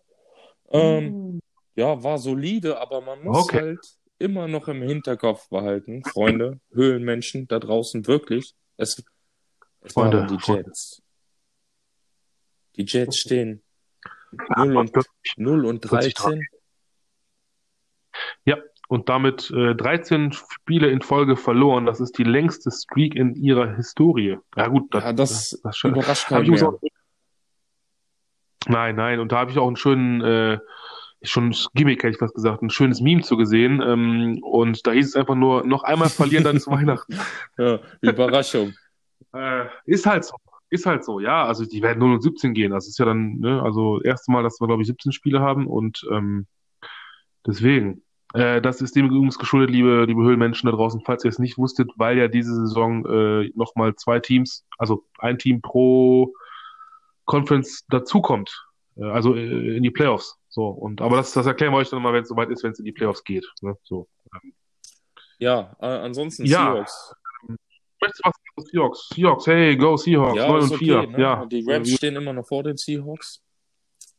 Ähm, 0.72 1.36
mm. 1.36 1.40
Ja, 1.76 2.02
war 2.04 2.18
solide, 2.18 2.80
aber 2.80 3.02
man 3.02 3.24
muss 3.24 3.44
okay. 3.44 3.60
halt 3.60 3.80
immer 4.18 4.48
noch 4.48 4.68
im 4.68 4.82
Hinterkopf 4.82 5.50
behalten, 5.50 6.04
Freunde, 6.04 6.60
Höhlenmenschen 6.72 7.48
da 7.48 7.60
draußen, 7.60 8.08
wirklich. 8.08 8.54
Es, 8.78 9.04
es 9.82 9.94
Freunde, 9.94 10.20
waren 10.20 10.28
die 10.28 10.52
Jets. 10.52 11.02
Die 12.76 12.84
Jets 12.84 13.18
stehen 13.18 13.62
0 14.58 14.78
und, 14.78 14.92
0 15.38 15.66
und 15.66 15.80
13. 15.82 16.46
Ja, 18.46 18.58
und 18.88 19.10
damit 19.10 19.52
äh, 19.52 19.76
13 19.76 20.32
Spiele 20.32 20.90
in 20.90 21.02
Folge 21.02 21.38
verloren. 21.38 21.86
Das 21.86 22.00
ist 22.00 22.18
die 22.18 22.24
längste 22.24 22.72
Streak 22.72 23.16
in 23.16 23.36
ihrer 23.36 23.76
Historie. 23.76 24.38
Ja 24.56 24.68
gut, 24.68 24.94
das, 24.94 25.04
ja, 25.04 25.14
das, 25.14 25.50
das, 25.50 25.62
das 25.62 25.84
überrascht 25.84 26.28
keinen 26.28 26.52
mehr. 26.52 26.74
Nein, 28.68 28.96
nein, 28.96 29.20
und 29.20 29.32
da 29.32 29.38
habe 29.38 29.52
ich 29.52 29.60
auch 29.60 29.68
einen 29.68 29.76
schönen 29.76 30.22
äh, 30.22 30.58
schon 31.30 31.50
ein 31.50 31.56
Gimmick, 31.74 32.04
hätte 32.04 32.14
ich 32.14 32.20
fast 32.20 32.36
gesagt, 32.36 32.62
ein 32.62 32.70
schönes 32.70 33.02
Meme 33.02 33.22
zu 33.22 33.38
gesehen. 33.38 33.82
Ähm, 33.82 34.40
und 34.42 34.86
da 34.86 34.92
hieß 34.92 35.08
es 35.08 35.16
einfach 35.16 35.36
nur, 35.36 35.66
noch 35.66 35.84
einmal 35.84 36.10
verlieren, 36.10 36.44
dann 36.44 36.58
ist 36.58 36.68
Weihnachten. 36.72 37.18
Ja, 37.58 37.80
Überraschung. 38.02 38.74
äh, 39.34 39.66
ist 39.86 40.06
halt 40.06 40.26
so. 40.26 40.36
Ist 40.70 40.86
halt 40.86 41.06
so, 41.06 41.20
ja. 41.20 41.46
Also 41.46 41.66
die 41.66 41.82
werden 41.82 42.00
0 42.00 42.14
und 42.14 42.22
17 42.22 42.54
gehen. 42.54 42.72
Das 42.72 42.88
ist 42.88 42.98
ja 42.98 43.06
dann, 43.06 43.40
ne, 43.40 43.62
also 43.62 44.02
erste 44.02 44.32
Mal, 44.32 44.44
dass 44.44 44.60
wir, 44.60 44.68
glaube 44.68 44.82
ich, 44.82 44.88
17 44.88 45.12
Spiele 45.12 45.40
haben 45.40 45.68
und 45.68 46.06
ähm, 46.12 46.48
deswegen. 47.46 48.02
Äh, 48.34 48.62
das 48.62 48.82
ist 48.82 48.96
dem 48.96 49.06
übrigens 49.06 49.38
geschuldet, 49.38 49.70
liebe, 49.70 50.06
liebe 50.06 50.22
Höhlenmenschen 50.22 50.70
da 50.70 50.76
draußen, 50.76 51.02
falls 51.06 51.24
ihr 51.24 51.30
es 51.30 51.40
nicht 51.40 51.58
wusstet, 51.58 51.92
weil 51.96 52.18
ja 52.18 52.28
diese 52.28 52.54
Saison 52.54 53.06
äh, 53.06 53.52
nochmal 53.56 53.96
zwei 53.96 54.20
Teams, 54.20 54.66
also 54.78 55.06
ein 55.20 55.38
Team 55.38 55.62
pro 55.62 56.34
Conference 57.26 57.86
dazukommt. 57.88 58.66
Äh, 58.98 59.06
also 59.06 59.36
äh, 59.36 59.78
in 59.78 59.84
die 59.84 59.92
Playoffs. 59.92 60.38
So, 60.56 60.68
und 60.68 61.02
aber 61.02 61.18
das, 61.18 61.34
das 61.34 61.46
erklären 61.48 61.74
wir 61.74 61.80
euch 61.80 61.90
dann 61.90 62.02
mal, 62.02 62.14
wenn 62.14 62.24
es 62.24 62.30
soweit 62.30 62.50
ist, 62.50 62.64
wenn 62.64 62.72
es 62.72 62.80
in 62.80 62.86
die 62.86 62.94
Playoffs 62.94 63.26
geht. 63.26 63.46
Ne? 63.62 63.76
So. 63.84 64.08
Ja, 65.38 65.76
äh, 65.82 65.86
ansonsten 65.86 66.46
ja. 66.46 66.72
Seahawks. 66.72 67.16
Möchtest 68.00 68.26
du 68.26 68.30
was 68.56 68.66
Seahawks? 68.68 69.10
Seahawks, 69.14 69.48
hey, 69.48 69.76
go 69.76 69.98
Seahawks, 69.98 70.38
ja, 70.38 70.48
9 70.48 70.62
und 70.62 70.78
4. 70.78 70.98
Okay, 70.98 71.08
ne? 71.12 71.22
Ja. 71.22 71.46
Die 71.46 71.70
Rams 71.70 71.92
ja. 71.92 71.98
stehen 71.98 72.16
immer 72.16 72.32
noch 72.32 72.48
vor 72.48 72.64
den 72.64 72.78
Seahawks. 72.78 73.44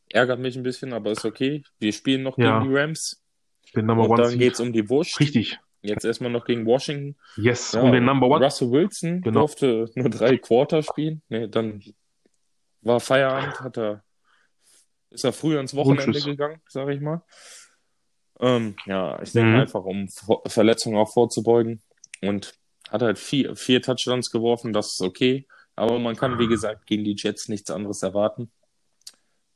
Ärgert 0.09 0.39
mich 0.39 0.55
ein 0.55 0.61
bisschen, 0.61 0.93
aber 0.93 1.09
ist 1.09 1.25
okay. 1.25 1.63
Wir 1.79 1.91
spielen 1.91 2.21
noch 2.21 2.35
gegen 2.35 2.61
die 2.65 2.75
Rams. 2.75 3.19
Den 3.75 3.87
Number 3.87 4.07
und 4.07 4.19
dann 4.19 4.37
geht 4.37 4.53
es 4.53 4.59
um 4.59 4.71
die 4.71 4.87
Wurst. 4.91 5.19
Richtig. 5.19 5.57
Jetzt 5.81 6.05
erstmal 6.05 6.29
noch 6.29 6.45
gegen 6.45 6.67
Washington. 6.67 7.15
Yes, 7.35 7.73
um 7.73 7.91
den 7.91 8.05
Number 8.05 8.27
One. 8.27 8.45
Russell 8.45 8.69
Wilson 8.69 9.21
genau. 9.21 9.39
durfte 9.39 9.89
nur 9.95 10.11
drei 10.11 10.37
Quarter 10.37 10.83
spielen. 10.83 11.23
Nee, 11.29 11.47
dann 11.47 11.81
war 12.81 12.99
Feierabend, 12.99 13.59
hat 13.59 13.77
er 13.79 14.03
ist 15.09 15.23
er 15.23 15.33
früher 15.33 15.59
ins 15.59 15.75
Wochenende 15.75 16.21
gegangen, 16.21 16.61
sage 16.67 16.93
ich 16.93 17.01
mal. 17.01 17.21
Ähm, 18.39 18.75
ja, 18.85 19.21
ich 19.21 19.31
denke 19.31 19.51
mhm. 19.51 19.59
einfach, 19.61 19.83
um 19.83 20.07
Verletzungen 20.45 20.97
auch 20.97 21.11
vorzubeugen. 21.11 21.81
Und 22.21 22.53
hat 22.89 23.01
halt 23.01 23.19
vier, 23.19 23.55
vier 23.55 23.81
Touchdowns 23.81 24.31
geworfen, 24.31 24.73
das 24.73 24.93
ist 24.93 25.01
okay. 25.01 25.47
Aber 25.75 25.99
man 25.99 26.15
kann, 26.15 26.39
wie 26.39 26.47
gesagt, 26.47 26.87
gegen 26.87 27.03
die 27.03 27.15
Jets 27.17 27.49
nichts 27.49 27.69
anderes 27.69 28.01
erwarten. 28.01 28.51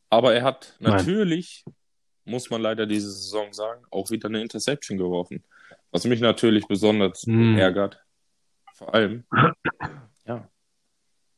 Aber 0.10 0.34
er 0.34 0.43
hat 0.43 0.76
natürlich, 0.80 1.64
Nein. 1.66 1.76
muss 2.26 2.49
man 2.49 2.62
leider 2.62 2.86
diese 2.86 3.12
Saison 3.12 3.54
sagen, 3.54 3.84
auch 3.89 4.12
wieder 4.12 4.28
eine 4.28 4.41
Interception 4.41 4.97
geworfen. 4.97 5.43
Was 5.91 6.06
mich 6.06 6.22
natürlich 6.22 6.68
besonders 6.68 7.26
mhm. 7.26 7.58
ärgert. 7.58 8.04
Vor 8.76 8.93
allem, 8.93 9.24
ja, 10.26 10.47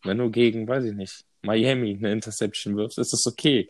wenn 0.04 0.18
du 0.18 0.30
gegen, 0.30 0.68
weiß 0.68 0.86
ich 0.86 0.94
nicht, 0.94 1.26
Miami 1.42 1.96
eine 1.98 2.12
Interception 2.12 2.76
wirfst, 2.76 2.98
ist 2.98 3.14
das 3.14 3.26
okay 3.28 3.70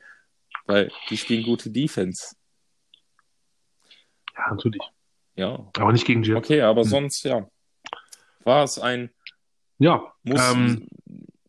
weil 0.65 0.91
die 1.09 1.17
spielen 1.17 1.43
gute 1.43 1.69
Defense. 1.69 2.35
Ja, 4.35 4.49
natürlich. 4.51 4.81
Ja. 5.35 5.71
Aber 5.77 5.91
nicht 5.91 6.05
gegen 6.05 6.23
Jets. 6.23 6.37
Okay, 6.37 6.61
aber 6.61 6.81
hm. 6.81 6.89
sonst, 6.89 7.23
ja. 7.23 7.47
War 8.43 8.63
es 8.63 8.79
ein. 8.79 9.09
Ja. 9.79 10.13
Muss, 10.23 10.41
ähm, 10.53 10.87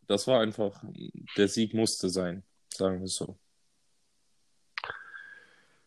das 0.06 0.26
war 0.26 0.40
einfach, 0.40 0.82
der 1.36 1.48
Sieg 1.48 1.74
musste 1.74 2.08
sein, 2.08 2.42
sagen 2.68 3.00
wir 3.00 3.08
so. 3.08 3.36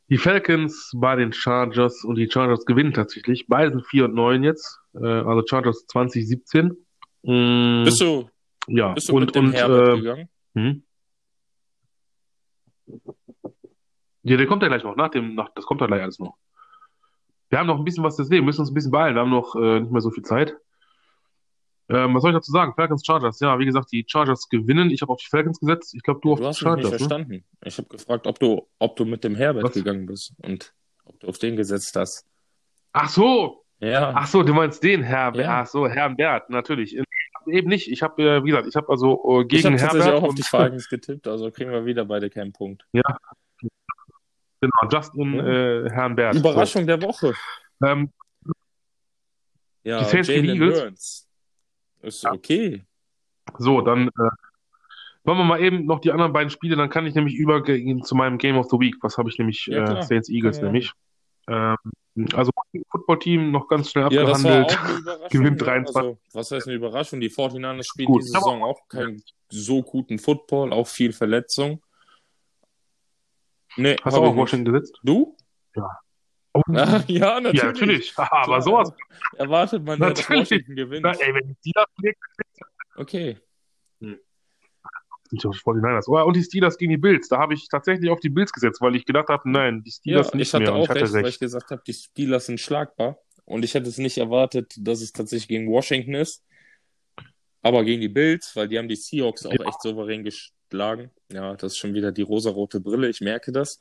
Die 0.09 0.17
Falcons 0.17 0.91
bei 0.95 1.17
den 1.17 1.33
Chargers 1.33 2.05
und 2.05 2.15
die 2.15 2.29
Chargers 2.31 2.65
gewinnen 2.65 2.93
tatsächlich. 2.93 3.45
Beide 3.47 3.71
sind 3.71 3.85
4 3.87 4.05
und 4.05 4.15
9 4.15 4.43
jetzt. 4.43 4.79
Äh, 4.93 5.05
also 5.05 5.43
Chargers 5.45 5.85
2017. 5.87 6.77
Mm, 7.23 7.83
bist 7.83 7.99
du, 7.99 8.29
ja, 8.67 8.93
bist 8.93 9.09
du 9.09 9.15
und, 9.17 9.25
mit 9.25 9.35
dem 9.35 9.47
und, 9.47 9.53
Herbert 9.53 9.89
äh, 9.89 9.97
gegangen? 9.97 10.29
Hm? 10.55 10.83
Ja, 14.27 14.37
der 14.37 14.45
kommt 14.45 14.61
ja 14.61 14.67
gleich 14.67 14.83
noch, 14.83 14.95
nach 14.95 15.09
dem, 15.09 15.35
nach, 15.35 15.49
das 15.55 15.65
kommt 15.65 15.81
ja 15.81 15.87
gleich 15.87 16.01
alles 16.01 16.19
noch. 16.19 16.35
Wir 17.49 17.59
haben 17.59 17.67
noch 17.67 17.77
ein 17.77 17.85
bisschen 17.85 18.03
was 18.03 18.17
zu 18.17 18.23
sehen, 18.23 18.43
müssen 18.43 18.61
uns 18.61 18.71
ein 18.71 18.73
bisschen 18.73 18.91
beeilen, 18.91 19.15
wir 19.15 19.21
haben 19.21 19.29
noch 19.29 19.55
äh, 19.55 19.79
nicht 19.79 19.91
mehr 19.91 20.01
so 20.01 20.11
viel 20.11 20.23
Zeit. 20.23 20.55
Ähm, 21.89 22.13
was 22.13 22.21
soll 22.21 22.31
ich 22.31 22.37
dazu 22.37 22.51
sagen? 22.51 22.73
Falcons 22.75 23.05
Chargers. 23.05 23.39
Ja, 23.39 23.57
wie 23.59 23.65
gesagt, 23.65 23.91
die 23.93 24.03
Chargers 24.05 24.49
gewinnen. 24.49 24.89
Ich 24.89 25.01
habe 25.01 25.13
auf 25.13 25.21
die 25.21 25.27
Falcons 25.27 25.59
gesetzt. 25.59 25.95
Ich 25.95 26.03
glaube, 26.03 26.19
du 26.21 26.33
auf 26.33 26.39
du 26.39 26.47
hast 26.47 26.59
die 26.59 26.65
Chargers. 26.65 26.83
Mich 26.83 26.91
nicht 26.91 27.01
ne? 27.01 27.07
verstanden. 27.07 27.43
Ich 27.63 27.77
habe 27.77 27.87
gefragt, 27.87 28.27
ob 28.27 28.39
du, 28.39 28.67
ob 28.79 28.97
du 28.97 29.05
mit 29.05 29.23
dem 29.23 29.35
Herbert 29.35 29.63
was? 29.63 29.71
gegangen 29.71 30.05
bist 30.05 30.33
und 30.43 30.73
ob 31.05 31.17
du 31.21 31.27
auf 31.27 31.37
den 31.37 31.55
gesetzt 31.55 31.95
hast. 31.95 32.25
Ach 32.91 33.07
so. 33.07 33.63
Ja. 33.79 34.11
Ach 34.13 34.27
so, 34.27 34.43
du 34.43 34.53
meinst 34.53 34.83
den 34.83 35.01
Herbert. 35.01 35.45
Ja. 35.45 35.61
Ach 35.61 35.67
so, 35.67 35.87
Herbert, 35.87 36.49
natürlich. 36.49 36.97
Eben 37.45 37.69
nicht. 37.69 37.89
Ich 37.89 38.03
habe, 38.03 38.21
äh, 38.21 38.43
wie 38.43 38.49
gesagt, 38.49 38.67
ich 38.67 38.75
habe 38.75 38.89
also 38.89 39.39
äh, 39.39 39.45
gegen 39.45 39.75
ich 39.75 39.81
hab 39.81 39.93
Herbert. 39.93 40.01
Ich 40.01 40.07
habe 40.07 40.17
auch 40.17 40.23
auf 40.23 40.35
die 40.35 40.43
Falcons 40.43 40.89
getippt, 40.89 41.27
also 41.29 41.49
kriegen 41.51 41.71
wir 41.71 41.85
wieder 41.85 42.03
beide 42.03 42.29
keinen 42.29 42.51
Punkt. 42.51 42.85
Ja, 42.91 43.03
Genau, 44.59 44.91
Justin 44.91 45.33
ja. 45.35 45.45
äh, 45.45 45.89
Herrn 45.91 46.13
Überraschung 46.35 46.83
so. 46.83 46.87
der 46.87 47.01
Woche. 47.01 47.33
Ähm, 47.83 48.11
ja, 49.83 50.01
Jalen 50.01 50.59
Burns. 50.59 51.27
Ist 52.01 52.23
ja. 52.23 52.31
okay. 52.33 52.85
So, 53.57 53.81
dann, 53.81 54.07
äh, 54.07 54.29
Wollen 55.27 55.39
wir 55.39 55.43
mal 55.43 55.61
eben 55.61 55.85
noch 55.85 55.99
die 55.99 56.11
anderen 56.13 56.31
beiden 56.31 56.49
Spiele, 56.49 56.77
dann 56.77 56.89
kann 56.89 57.05
ich 57.05 57.13
nämlich 57.13 57.35
übergehen 57.35 58.01
zu 58.01 58.15
meinem 58.15 58.37
Game 58.37 58.55
of 58.55 58.67
the 58.71 58.79
Week. 58.79 58.95
Was 59.01 59.17
habe 59.17 59.27
ich 59.27 59.37
nämlich? 59.37 59.65
Ja, 59.65 59.99
äh, 59.99 60.01
Saints 60.01 60.29
Eagles 60.29 60.61
nämlich. 60.61 60.93
Ähm, 61.49 61.75
also 62.33 62.49
Football-Team 62.91 63.51
noch 63.51 63.67
ganz 63.67 63.91
schnell 63.91 64.09
ja, 64.09 64.21
abgehandelt. 64.21 64.79
Gewinnt 65.29 65.61
23. 65.61 65.95
Also, 65.97 66.17
was 66.31 66.51
heißt 66.51 66.67
eine 66.67 66.77
Überraschung? 66.77 67.19
Die 67.19 67.29
49ers 67.29 67.83
spielen 67.83 68.05
Gut, 68.05 68.21
diese 68.21 68.31
Saison 68.31 68.63
auch 68.63 68.87
keinen 68.87 69.21
so 69.49 69.83
guten 69.83 70.17
Football, 70.17 70.71
auch 70.71 70.87
viel 70.87 71.11
Verletzung. 71.11 71.81
Nee, 73.77 73.95
Hast 74.01 74.17
du 74.17 74.21
auch 74.21 74.35
Washington 74.35 74.73
gesetzt? 74.73 74.99
Du? 75.03 75.37
Ja. 75.75 75.87
Oh. 76.53 76.61
ja, 77.07 77.39
natürlich. 77.39 77.53
Ja, 77.53 77.65
natürlich. 77.65 78.13
Aber 78.17 78.61
sowas. 78.61 78.91
Erwartet 79.37 79.83
man 79.83 79.99
ja, 79.99 80.09
dass 80.09 80.29
Washington 80.29 80.75
gewinnt. 80.75 81.03
Na, 81.03 81.11
ey, 81.11 81.33
wenn 81.33 81.55
die 81.63 81.71
das 81.71 81.85
Okay. 82.95 83.37
Hm. 84.01 84.19
Oh, 86.07 86.23
und 86.23 86.35
die 86.35 86.43
Steelers 86.43 86.77
gegen 86.77 86.91
die 86.91 86.97
Bills. 86.97 87.27
Da 87.27 87.37
habe 87.37 87.53
ich 87.53 87.67
tatsächlich 87.67 88.09
auf 88.09 88.19
die 88.19 88.29
Bills 88.29 88.51
gesetzt, 88.51 88.81
weil 88.81 88.95
ich 88.95 89.05
gedacht 89.05 89.27
habe, 89.27 89.49
nein, 89.49 89.83
die 89.83 89.91
Steelers 89.91 90.29
ja, 90.31 90.37
nicht 90.37 90.47
ich 90.47 90.53
hatte 90.53 90.63
mehr. 90.63 90.73
Auch 90.73 90.83
ich 90.83 90.89
hatte 90.89 91.01
recht, 91.01 91.13
recht, 91.13 91.23
weil 91.23 91.29
ich 91.29 91.39
gesagt 91.39 91.71
habe, 91.71 91.81
die 91.85 91.93
Steelers 91.93 92.45
sind 92.45 92.59
schlagbar. 92.59 93.19
Und 93.45 93.63
ich 93.63 93.73
hätte 93.73 93.87
es 93.87 93.97
nicht 93.97 94.17
erwartet, 94.17 94.73
dass 94.77 95.01
es 95.01 95.11
tatsächlich 95.11 95.47
gegen 95.47 95.69
Washington 95.69 96.15
ist. 96.15 96.43
Aber 97.61 97.83
gegen 97.83 98.01
die 98.01 98.09
Bills, 98.09 98.55
weil 98.55 98.67
die 98.67 98.77
haben 98.77 98.87
die 98.87 98.95
Seahawks 98.95 99.45
auch 99.45 99.53
ja. 99.53 99.65
echt 99.65 99.81
souverän 99.81 100.23
geschlagen. 100.69 101.11
Ja, 101.31 101.55
das 101.55 101.73
ist 101.73 101.77
schon 101.77 101.93
wieder 101.93 102.11
die 102.11 102.21
rosarote 102.21 102.79
Brille, 102.79 103.09
ich 103.09 103.21
merke 103.21 103.51
das. 103.51 103.79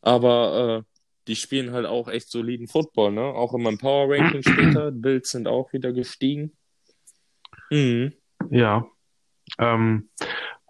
Aber 0.00 0.84
äh, 0.84 0.98
die 1.26 1.36
spielen 1.36 1.72
halt 1.72 1.86
auch 1.86 2.08
echt 2.08 2.30
soliden 2.30 2.66
Football, 2.66 3.12
ne? 3.12 3.22
Auch 3.22 3.54
in 3.54 3.62
meinem 3.62 3.78
Power 3.78 4.08
Ranking 4.10 4.42
später. 4.42 4.90
Bills 4.90 5.30
sind 5.30 5.46
auch 5.46 5.72
wieder 5.72 5.92
gestiegen. 5.92 6.52
Mhm. 7.70 8.12
Ja. 8.50 8.86
Ähm, 9.58 10.08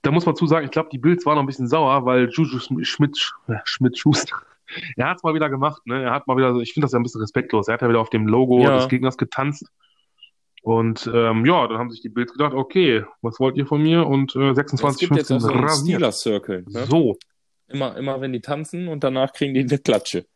da 0.02 0.10
muss 0.10 0.26
man 0.26 0.36
zu 0.36 0.46
sagen, 0.46 0.64
ich 0.64 0.70
glaube, 0.70 0.88
die 0.90 0.98
Bills 0.98 1.24
waren 1.26 1.36
noch 1.36 1.42
ein 1.42 1.46
bisschen 1.46 1.68
sauer, 1.68 2.04
weil 2.04 2.28
Juju 2.30 2.58
Schmidt, 2.82 3.32
äh, 3.48 3.54
Schmidt 3.64 3.98
Schuster, 3.98 4.36
er 4.96 5.08
hat 5.08 5.18
es 5.18 5.22
mal 5.22 5.34
wieder 5.34 5.50
gemacht, 5.50 5.86
ne? 5.86 6.02
Er 6.02 6.12
hat 6.12 6.26
mal 6.26 6.36
wieder, 6.36 6.54
ich 6.56 6.72
finde 6.72 6.86
das 6.86 6.92
ja 6.92 6.98
ein 6.98 7.02
bisschen 7.02 7.20
respektlos. 7.20 7.68
Er 7.68 7.74
hat 7.74 7.82
ja 7.82 7.88
wieder 7.88 8.00
auf 8.00 8.10
dem 8.10 8.26
Logo 8.26 8.60
ja. 8.60 8.76
des 8.76 8.88
Gegners 8.88 9.16
getanzt. 9.16 9.70
Und 10.62 11.10
ähm, 11.12 11.46
ja, 11.46 11.66
dann 11.66 11.78
haben 11.78 11.90
sich 11.90 12.02
die 12.02 12.10
Bills 12.10 12.32
gedacht, 12.32 12.52
okay, 12.52 13.04
was 13.22 13.40
wollt 13.40 13.56
ihr 13.56 13.66
von 13.66 13.82
mir? 13.82 14.06
Und 14.06 14.36
äh, 14.36 14.54
26 14.54 15.02
Es 15.02 15.08
gibt 15.08 15.16
jetzt 15.16 15.32
auch 15.32 15.40
so 15.40 15.48
einen 15.48 15.68
Steelers 15.68 16.20
Circle. 16.20 16.64
Ne? 16.68 16.86
So. 16.86 17.16
Immer, 17.68 17.96
immer 17.96 18.20
wenn 18.20 18.32
die 18.32 18.40
tanzen 18.40 18.88
und 18.88 19.02
danach 19.02 19.32
kriegen 19.32 19.54
die 19.54 19.60
eine 19.60 19.78
Klatsche. 19.78 20.26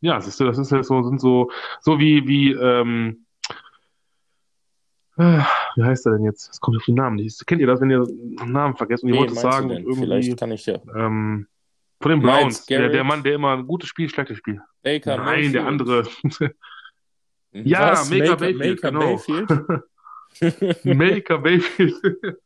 Ja, 0.00 0.20
siehst 0.20 0.40
du, 0.40 0.44
das 0.44 0.58
ist 0.58 0.72
ja 0.72 0.82
so, 0.82 1.02
sind 1.02 1.20
so, 1.20 1.50
so 1.80 1.98
wie, 1.98 2.26
wie, 2.26 2.52
ähm, 2.52 3.26
äh, 5.16 5.42
wie 5.76 5.82
heißt 5.82 6.06
er 6.06 6.12
denn 6.12 6.24
jetzt? 6.24 6.50
Es 6.50 6.60
kommt 6.60 6.76
auf 6.76 6.84
den 6.84 6.94
Namen 6.94 7.16
nicht. 7.16 7.46
Kennt 7.46 7.60
ihr 7.60 7.66
das, 7.66 7.80
wenn 7.80 7.90
ihr 7.90 8.04
einen 8.40 8.52
Namen 8.52 8.76
vergesst 8.76 9.04
und 9.04 9.10
ihr 9.10 9.16
wollt 9.16 9.30
es 9.30 9.40
sagen? 9.40 9.70
Irgendwie, 9.70 10.00
Vielleicht 10.00 10.38
kann 10.38 10.50
ich 10.50 10.66
ja. 10.66 10.78
Ähm, 10.96 11.46
von 12.00 12.10
den 12.10 12.20
Browns, 12.20 12.66
der, 12.66 12.88
der 12.88 13.04
Mann, 13.04 13.22
der 13.22 13.34
immer 13.34 13.52
ein 13.52 13.66
gutes 13.66 13.88
Spiel, 13.88 14.08
schlechtes 14.08 14.38
Spiel. 14.38 14.60
Baker 14.82 15.18
Nein, 15.18 15.26
Mayfield. 15.26 15.54
der 15.54 15.66
andere. 15.66 16.08
ja, 17.52 17.92
Was? 17.92 18.10
Maker, 18.10 18.36
Bayfield, 18.36 18.82
Maker 18.82 18.90
genau. 18.90 19.00
Bayfield? 19.00 20.84
Maker 20.84 21.38
Bayfield. 21.38 22.38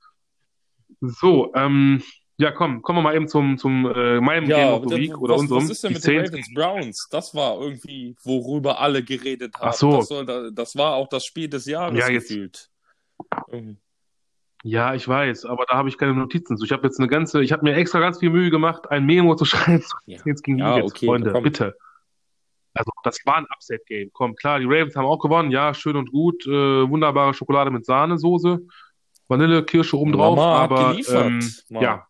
so, 1.00 1.52
ähm, 1.54 2.02
ja, 2.38 2.50
komm, 2.50 2.82
kommen 2.82 2.98
wir 2.98 3.02
mal 3.02 3.16
eben 3.16 3.28
zum, 3.28 3.56
zum 3.56 3.86
äh, 3.86 4.20
meinem 4.20 4.48
ja, 4.48 4.56
Game 4.56 4.72
of 4.74 4.84
the 4.88 4.96
Week 4.96 5.18
oder 5.18 5.34
was, 5.34 5.40
unserem. 5.42 5.62
Was 5.62 5.70
ist 5.70 5.84
denn 5.84 5.92
mit 5.94 6.04
den 6.04 6.20
Ravens 6.20 6.54
Browns? 6.54 7.08
Das 7.10 7.34
war 7.34 7.60
irgendwie, 7.60 8.14
worüber 8.22 8.78
alle 8.78 9.02
geredet 9.02 9.54
haben. 9.58 9.68
Ach 9.68 9.72
so. 9.72 9.92
Das, 9.92 10.08
soll, 10.08 10.52
das 10.52 10.76
war 10.76 10.94
auch 10.94 11.08
das 11.08 11.24
Spiel 11.24 11.48
des 11.48 11.64
Jahres 11.64 11.98
ja, 11.98 12.08
jetzt, 12.08 12.28
gefühlt. 12.28 12.70
Ja, 14.62 14.94
ich 14.94 15.06
weiß, 15.06 15.46
aber 15.46 15.64
da 15.66 15.76
habe 15.76 15.88
ich 15.88 15.96
keine 15.96 16.12
Notizen 16.12 16.58
zu. 16.58 16.64
Ich 16.64 16.72
habe 16.72 16.86
jetzt 16.86 16.98
eine 16.98 17.08
ganze, 17.08 17.42
ich 17.42 17.52
habe 17.52 17.64
mir 17.64 17.74
extra 17.74 18.00
ganz 18.00 18.18
viel 18.18 18.30
Mühe 18.30 18.50
gemacht, 18.50 18.90
ein 18.90 19.06
Memo 19.06 19.34
zu 19.36 19.44
schreiben. 19.46 19.84
Ja. 20.04 20.18
Jetzt 20.24 20.42
gegen 20.42 20.58
ja, 20.58 20.78
jetzt, 20.78 20.90
okay, 20.90 21.06
Freunde, 21.06 21.40
bitte. 21.40 21.76
Das 23.06 23.24
war 23.24 23.36
ein 23.36 23.46
Upset-Game. 23.54 24.10
Komm, 24.12 24.34
klar, 24.34 24.58
die 24.58 24.64
Ravens 24.64 24.96
haben 24.96 25.06
auch 25.06 25.20
gewonnen. 25.20 25.50
Ja, 25.50 25.72
schön 25.74 25.96
und 25.96 26.10
gut. 26.10 26.44
Äh, 26.46 26.50
wunderbare 26.88 27.34
Schokolade 27.34 27.70
mit 27.70 27.84
Sahnesoße. 27.84 28.58
Vanille, 29.28 29.64
Kirsche 29.64 29.96
oben 29.96 30.12
drauf. 30.12 30.38
Aber, 30.38 30.96
ähm, 31.08 31.40
ja, 31.68 32.06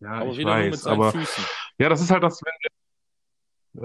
ja, 0.00 0.10
aber 0.10 0.30
ich 0.30 0.44
weiß, 0.44 0.86
aber 0.86 1.12
Füßen. 1.12 1.44
ja, 1.78 1.88
das 1.88 2.00
ist 2.00 2.10
halt 2.10 2.22
das, 2.22 2.40
wenn 2.42 2.52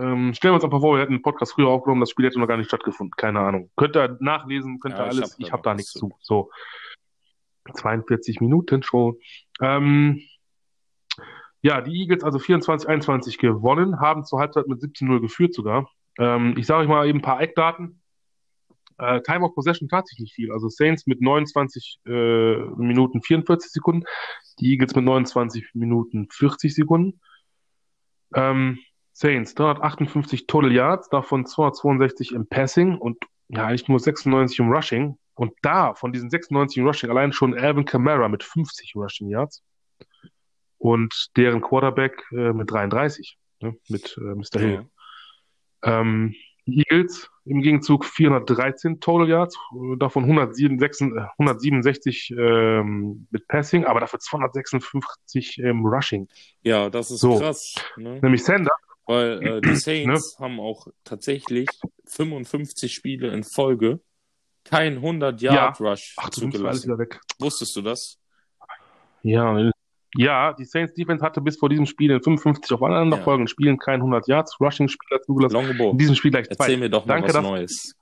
ähm, 0.04 0.34
stellen 0.34 0.52
wir 0.52 0.56
uns 0.56 0.64
einfach 0.64 0.80
vor, 0.80 0.96
wir 0.96 1.02
hätten 1.02 1.14
einen 1.14 1.22
Podcast 1.22 1.54
früher 1.54 1.68
aufgenommen, 1.68 2.02
das 2.02 2.12
Spiel 2.12 2.26
hätte 2.26 2.40
noch 2.40 2.48
gar 2.48 2.58
nicht 2.58 2.68
stattgefunden. 2.68 3.14
Keine 3.18 3.40
Ahnung. 3.40 3.72
Könnt 3.76 3.96
ihr 3.98 4.18
nachlesen, 4.22 4.80
könnt 4.80 4.96
ihr 4.96 5.00
ja, 5.00 5.06
alles. 5.06 5.36
Ich 5.38 5.48
habe 5.48 5.58
hab 5.58 5.64
da 5.64 5.74
nichts 5.74 5.92
zu. 5.94 6.12
So. 6.22 6.50
42 7.74 8.40
Minuten 8.40 8.84
schon. 8.84 9.18
Ähm, 9.60 10.22
ja, 11.62 11.82
die 11.82 11.94
Eagles 12.02 12.24
also 12.24 12.40
24-21 12.40 13.38
gewonnen, 13.40 14.00
haben 14.00 14.26
zur 14.26 14.40
Halbzeit 14.40 14.68
mit 14.68 14.80
17-0 14.80 15.22
geführt 15.22 15.54
sogar. 15.54 15.90
Ähm, 16.18 16.56
ich 16.58 16.66
sage 16.66 16.82
euch 16.82 16.88
mal 16.88 17.08
eben 17.08 17.20
ein 17.20 17.24
paar 17.24 17.42
Eckdaten. 17.42 18.02
Äh, 18.98 19.22
Time 19.22 19.46
of 19.46 19.54
Possession 19.54 19.88
tat 19.88 20.08
sich 20.08 20.20
nicht 20.20 20.34
viel. 20.34 20.52
Also 20.52 20.70
Saints 20.70 21.06
mit 21.06 21.22
29 21.22 22.00
äh, 22.06 22.56
Minuten 22.78 23.22
44 23.22 23.72
Sekunden, 23.72 24.06
die 24.60 24.72
Eagles 24.72 24.96
mit 24.96 25.06
29 25.06 25.72
Minuten 25.74 26.28
40 26.32 26.74
Sekunden. 26.74 27.20
Ähm, 28.34 28.80
Saints 29.14 29.54
358 29.56 30.48
Total 30.48 30.72
Yards, 30.72 31.10
davon 31.10 31.46
262 31.46 32.32
im 32.32 32.48
Passing 32.48 32.98
und 32.98 33.18
ja, 33.50 33.66
eigentlich 33.66 33.88
nur 33.88 34.00
96 34.00 34.60
im 34.60 34.72
Rushing. 34.72 35.18
Und 35.36 35.54
da, 35.62 35.94
von 35.94 36.12
diesen 36.12 36.30
96 36.30 36.78
im 36.78 36.88
Rushing, 36.88 37.10
allein 37.10 37.34
schon 37.34 37.58
Alvin 37.58 37.86
Kamara 37.86 38.28
mit 38.30 38.44
50 38.44 38.96
Rushing 38.96 39.30
Yards 39.30 39.64
und 40.82 41.30
deren 41.38 41.62
Quarterback 41.62 42.24
äh, 42.32 42.54
mit 42.54 42.72
33, 42.72 43.38
ne, 43.62 43.78
mit 43.88 44.18
äh, 44.18 44.36
Mr. 44.36 44.60
Hill. 44.60 44.88
Ja. 45.84 46.02
Ähm, 46.02 46.34
Eagles 46.66 47.30
im 47.46 47.62
Gegenzug 47.62 48.06
413 48.06 49.00
Total 49.00 49.28
Yards, 49.28 49.58
davon 49.98 50.24
167, 50.24 51.12
167 51.38 52.34
ähm, 52.38 53.28
mit 53.30 53.48
Passing, 53.48 53.86
aber 53.86 54.00
dafür 54.00 54.20
256 54.20 55.60
im 55.60 55.86
Rushing. 55.86 56.28
Ja, 56.64 56.90
das 56.90 57.12
ist 57.12 57.22
so. 57.22 57.40
krass. 57.40 57.76
Ne? 57.98 58.20
Nämlich 58.22 58.44
Sander. 58.44 58.76
Weil 59.06 59.44
äh, 59.44 59.62
die 59.62 59.76
Saints 59.76 60.40
ne? 60.40 60.46
haben 60.46 60.60
auch 60.60 60.88
tatsächlich 61.04 61.68
55 62.06 62.94
Spiele 62.94 63.30
in 63.30 63.44
Folge 63.44 64.00
kein 64.64 64.98
100 64.98 65.42
Yard 65.42 65.80
ja. 65.80 65.86
Rush 65.86 66.16
Ach, 66.18 66.30
zugelassen. 66.30 66.96
Wusstest 67.40 67.76
du 67.76 67.82
das? 67.82 68.20
Ja, 69.24 69.71
ja, 70.16 70.54
die 70.54 70.66
Saints 70.66 70.94
Defense 70.94 71.24
hatte 71.24 71.42
bis 71.42 71.58
vor 71.58 71.70
diesem 71.70 71.86
Spiel 71.86 72.12
in 72.12 72.22
55 72.22 72.74
aufeinanderfolgenden 72.74 73.48
ja. 73.48 73.52
Spielen 73.52 73.78
kein 73.78 74.02
100 74.02 74.28
Yards 74.28 74.60
Rushing 74.60 74.88
Spieler 74.88 75.22
zugelassen. 75.22 75.54
Longbow. 75.54 75.92
In 75.92 75.98
diesem 75.98 76.16
Spiel 76.16 76.32
gleich 76.32 76.48
zwei. 76.50 76.66
Erzähl 76.66 76.78
mir 76.78 76.90
doch 76.90 77.06
mal 77.06 77.14
Danke, 77.14 77.28
was 77.28 77.34
dass... 77.34 77.44
Neues. 77.44 77.96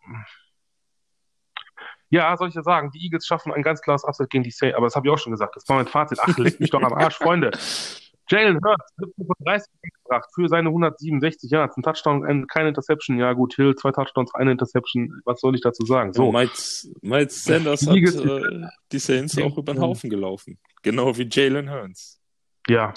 Ja, 2.11 2.35
soll 2.37 2.49
ich 2.49 2.55
ja 2.55 2.63
sagen, 2.63 2.89
die 2.91 3.03
Eagles 3.03 3.27
schaffen 3.27 3.53
ein 3.53 3.61
ganz 3.61 3.81
klares 3.81 4.03
Upset 4.03 4.31
gegen 4.31 4.43
die 4.43 4.49
Saints, 4.49 4.75
aber 4.75 4.87
das 4.87 4.95
habe 4.95 5.07
ich 5.07 5.13
auch 5.13 5.19
schon 5.19 5.31
gesagt. 5.31 5.55
Das 5.55 5.69
war 5.69 5.75
mein 5.75 5.85
Fazit. 5.85 6.17
Ach, 6.19 6.35
leg 6.39 6.59
mich 6.59 6.71
doch 6.71 6.81
am 6.81 6.93
Arsch, 6.93 7.17
Freunde. 7.17 7.51
Jalen 8.29 8.59
Hurts, 8.63 8.93
30 9.39 9.67
gebracht 10.03 10.29
für 10.33 10.47
seine 10.47 10.69
167 10.69 11.49
Yards. 11.49 11.75
Ein 11.77 11.83
Touchdown, 11.83 12.47
keine 12.47 12.69
Interception. 12.69 13.17
Ja, 13.17 13.33
gut, 13.33 13.55
Hill, 13.55 13.75
zwei 13.75 13.91
Touchdowns, 13.91 14.33
eine 14.35 14.51
Interception. 14.51 15.21
Was 15.25 15.41
soll 15.41 15.55
ich 15.55 15.61
dazu 15.61 15.85
sagen? 15.85 16.13
So. 16.13 16.25
Ja, 16.25 16.31
Miles, 16.31 16.91
Miles 17.01 17.43
Sanders 17.43 17.87
hat 17.87 17.95
äh, 17.95 18.67
die 18.91 18.99
Saints 18.99 19.37
auch 19.39 19.57
über 19.57 19.73
den 19.73 19.81
Haufen 19.81 20.09
gelaufen. 20.09 20.59
Genau 20.81 21.17
wie 21.17 21.27
Jalen 21.29 21.71
Hurts. 21.71 22.19
Ja. 22.67 22.93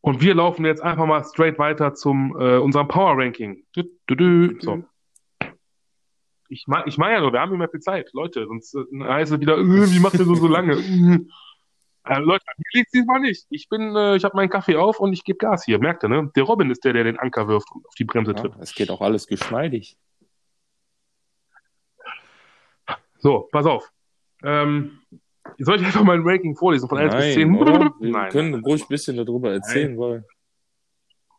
Und 0.00 0.20
wir 0.20 0.34
laufen 0.34 0.64
jetzt 0.64 0.82
einfach 0.82 1.06
mal 1.06 1.24
straight 1.24 1.58
weiter 1.58 1.94
zum 1.94 2.36
äh, 2.38 2.58
unserem 2.58 2.88
Power 2.88 3.16
Ranking. 3.16 3.64
Du, 3.72 3.82
du, 4.06 4.14
du. 4.14 4.60
So. 4.60 4.84
Ich 6.50 6.64
meine 6.66 6.84
ich 6.86 6.96
mein 6.96 7.12
ja 7.12 7.20
nur, 7.20 7.32
wir 7.32 7.40
haben 7.40 7.52
immer 7.52 7.68
viel 7.68 7.80
Zeit, 7.80 8.08
Leute, 8.14 8.46
sonst 8.46 8.74
äh, 8.74 9.04
heißt 9.04 9.32
es 9.32 9.40
wieder, 9.40 9.58
äh, 9.58 9.64
wie 9.64 10.00
macht 10.00 10.14
ihr 10.14 10.24
so 10.24 10.34
so 10.34 10.46
lange? 10.46 10.76
äh, 12.04 12.18
Leute, 12.18 12.44
mir 12.56 12.80
liegt 12.80 12.94
diesmal 12.94 13.20
nicht. 13.20 13.46
Ich 13.50 13.68
bin, 13.68 13.94
äh, 13.94 14.16
ich 14.16 14.24
habe 14.24 14.36
meinen 14.36 14.50
Kaffee 14.50 14.76
auf 14.76 15.00
und 15.00 15.12
ich 15.12 15.24
gebe 15.24 15.38
Gas 15.38 15.64
hier. 15.64 15.78
Merkt 15.78 16.04
ihr, 16.04 16.08
ne? 16.08 16.30
Der 16.34 16.44
Robin 16.44 16.70
ist 16.70 16.84
der, 16.84 16.92
der 16.92 17.04
den 17.04 17.18
Anker 17.18 17.48
wirft 17.48 17.70
und 17.72 17.86
auf 17.86 17.94
die 17.94 18.04
Bremse 18.04 18.34
tritt. 18.34 18.54
Ja, 18.54 18.60
es 18.60 18.74
geht 18.74 18.90
auch 18.90 19.00
alles 19.00 19.26
geschmeidig. 19.26 19.96
So, 23.18 23.48
pass 23.50 23.66
auf. 23.66 23.90
Ähm, 24.42 25.00
soll 25.58 25.80
ich 25.80 25.86
einfach 25.86 26.04
mal 26.04 26.16
ein 26.16 26.22
Ranking 26.24 26.54
vorlesen 26.54 26.88
von 26.88 26.98
1 26.98 27.12
Nein, 27.12 27.22
bis 27.22 27.34
10? 27.34 27.56
Oder? 27.56 27.92
Wir 28.00 28.12
Nein. 28.12 28.30
können 28.30 28.54
ruhig 28.62 28.82
ein 28.82 28.88
bisschen 28.88 29.16
darüber 29.16 29.52
erzählen, 29.52 29.90
Nein. 29.90 29.98
weil. 29.98 30.24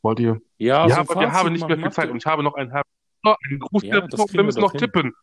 Wollt 0.01 0.19
ihr? 0.19 0.41
Ja, 0.57 0.87
ja 0.87 0.95
so 0.95 1.01
aber 1.01 1.19
wir 1.19 1.31
haben 1.31 1.51
nicht 1.51 1.67
mehr 1.67 1.77
viel 1.77 1.91
Zeit 1.91 2.09
und 2.09 2.17
ich 2.17 2.25
habe 2.25 2.41
noch 2.41 2.53
einen, 2.53 2.71
einen 2.71 3.59
Gruß, 3.59 3.83
ja, 3.83 4.07
wir 4.07 4.43
müssen 4.43 4.61
noch 4.61 4.71
tippen. 4.71 5.13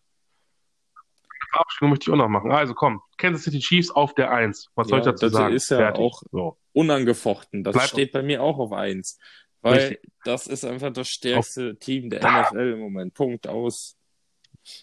Abstimmung 1.60 1.90
möchte 1.90 2.10
ich 2.10 2.12
auch 2.12 2.18
noch 2.18 2.28
machen. 2.28 2.52
Also 2.52 2.74
komm, 2.74 3.02
Kansas 3.16 3.44
City 3.44 3.58
Chiefs 3.58 3.90
auf 3.90 4.14
der 4.14 4.30
1. 4.30 4.70
Was 4.74 4.88
soll 4.88 5.00
ich 5.00 5.04
dazu 5.04 5.26
das 5.26 5.32
sagen? 5.32 5.54
Das 5.54 5.62
ist 5.62 5.70
ja 5.70 5.78
Fertig. 5.78 6.04
auch 6.04 6.22
so. 6.30 6.56
unangefochten. 6.72 7.64
Das 7.64 7.74
Bleib 7.74 7.88
steht 7.88 8.12
bei 8.12 8.22
mir 8.22 8.42
auch 8.42 8.58
auf 8.58 8.72
1. 8.72 9.18
Weil 9.62 9.78
Richtig. 9.78 10.12
das 10.24 10.46
ist 10.46 10.64
einfach 10.64 10.92
das 10.92 11.08
stärkste 11.08 11.72
auf 11.72 11.78
Team 11.78 12.10
der 12.10 12.20
NFL 12.20 12.72
im 12.74 12.80
Moment. 12.80 13.14
Punkt 13.14 13.48
aus. 13.48 13.96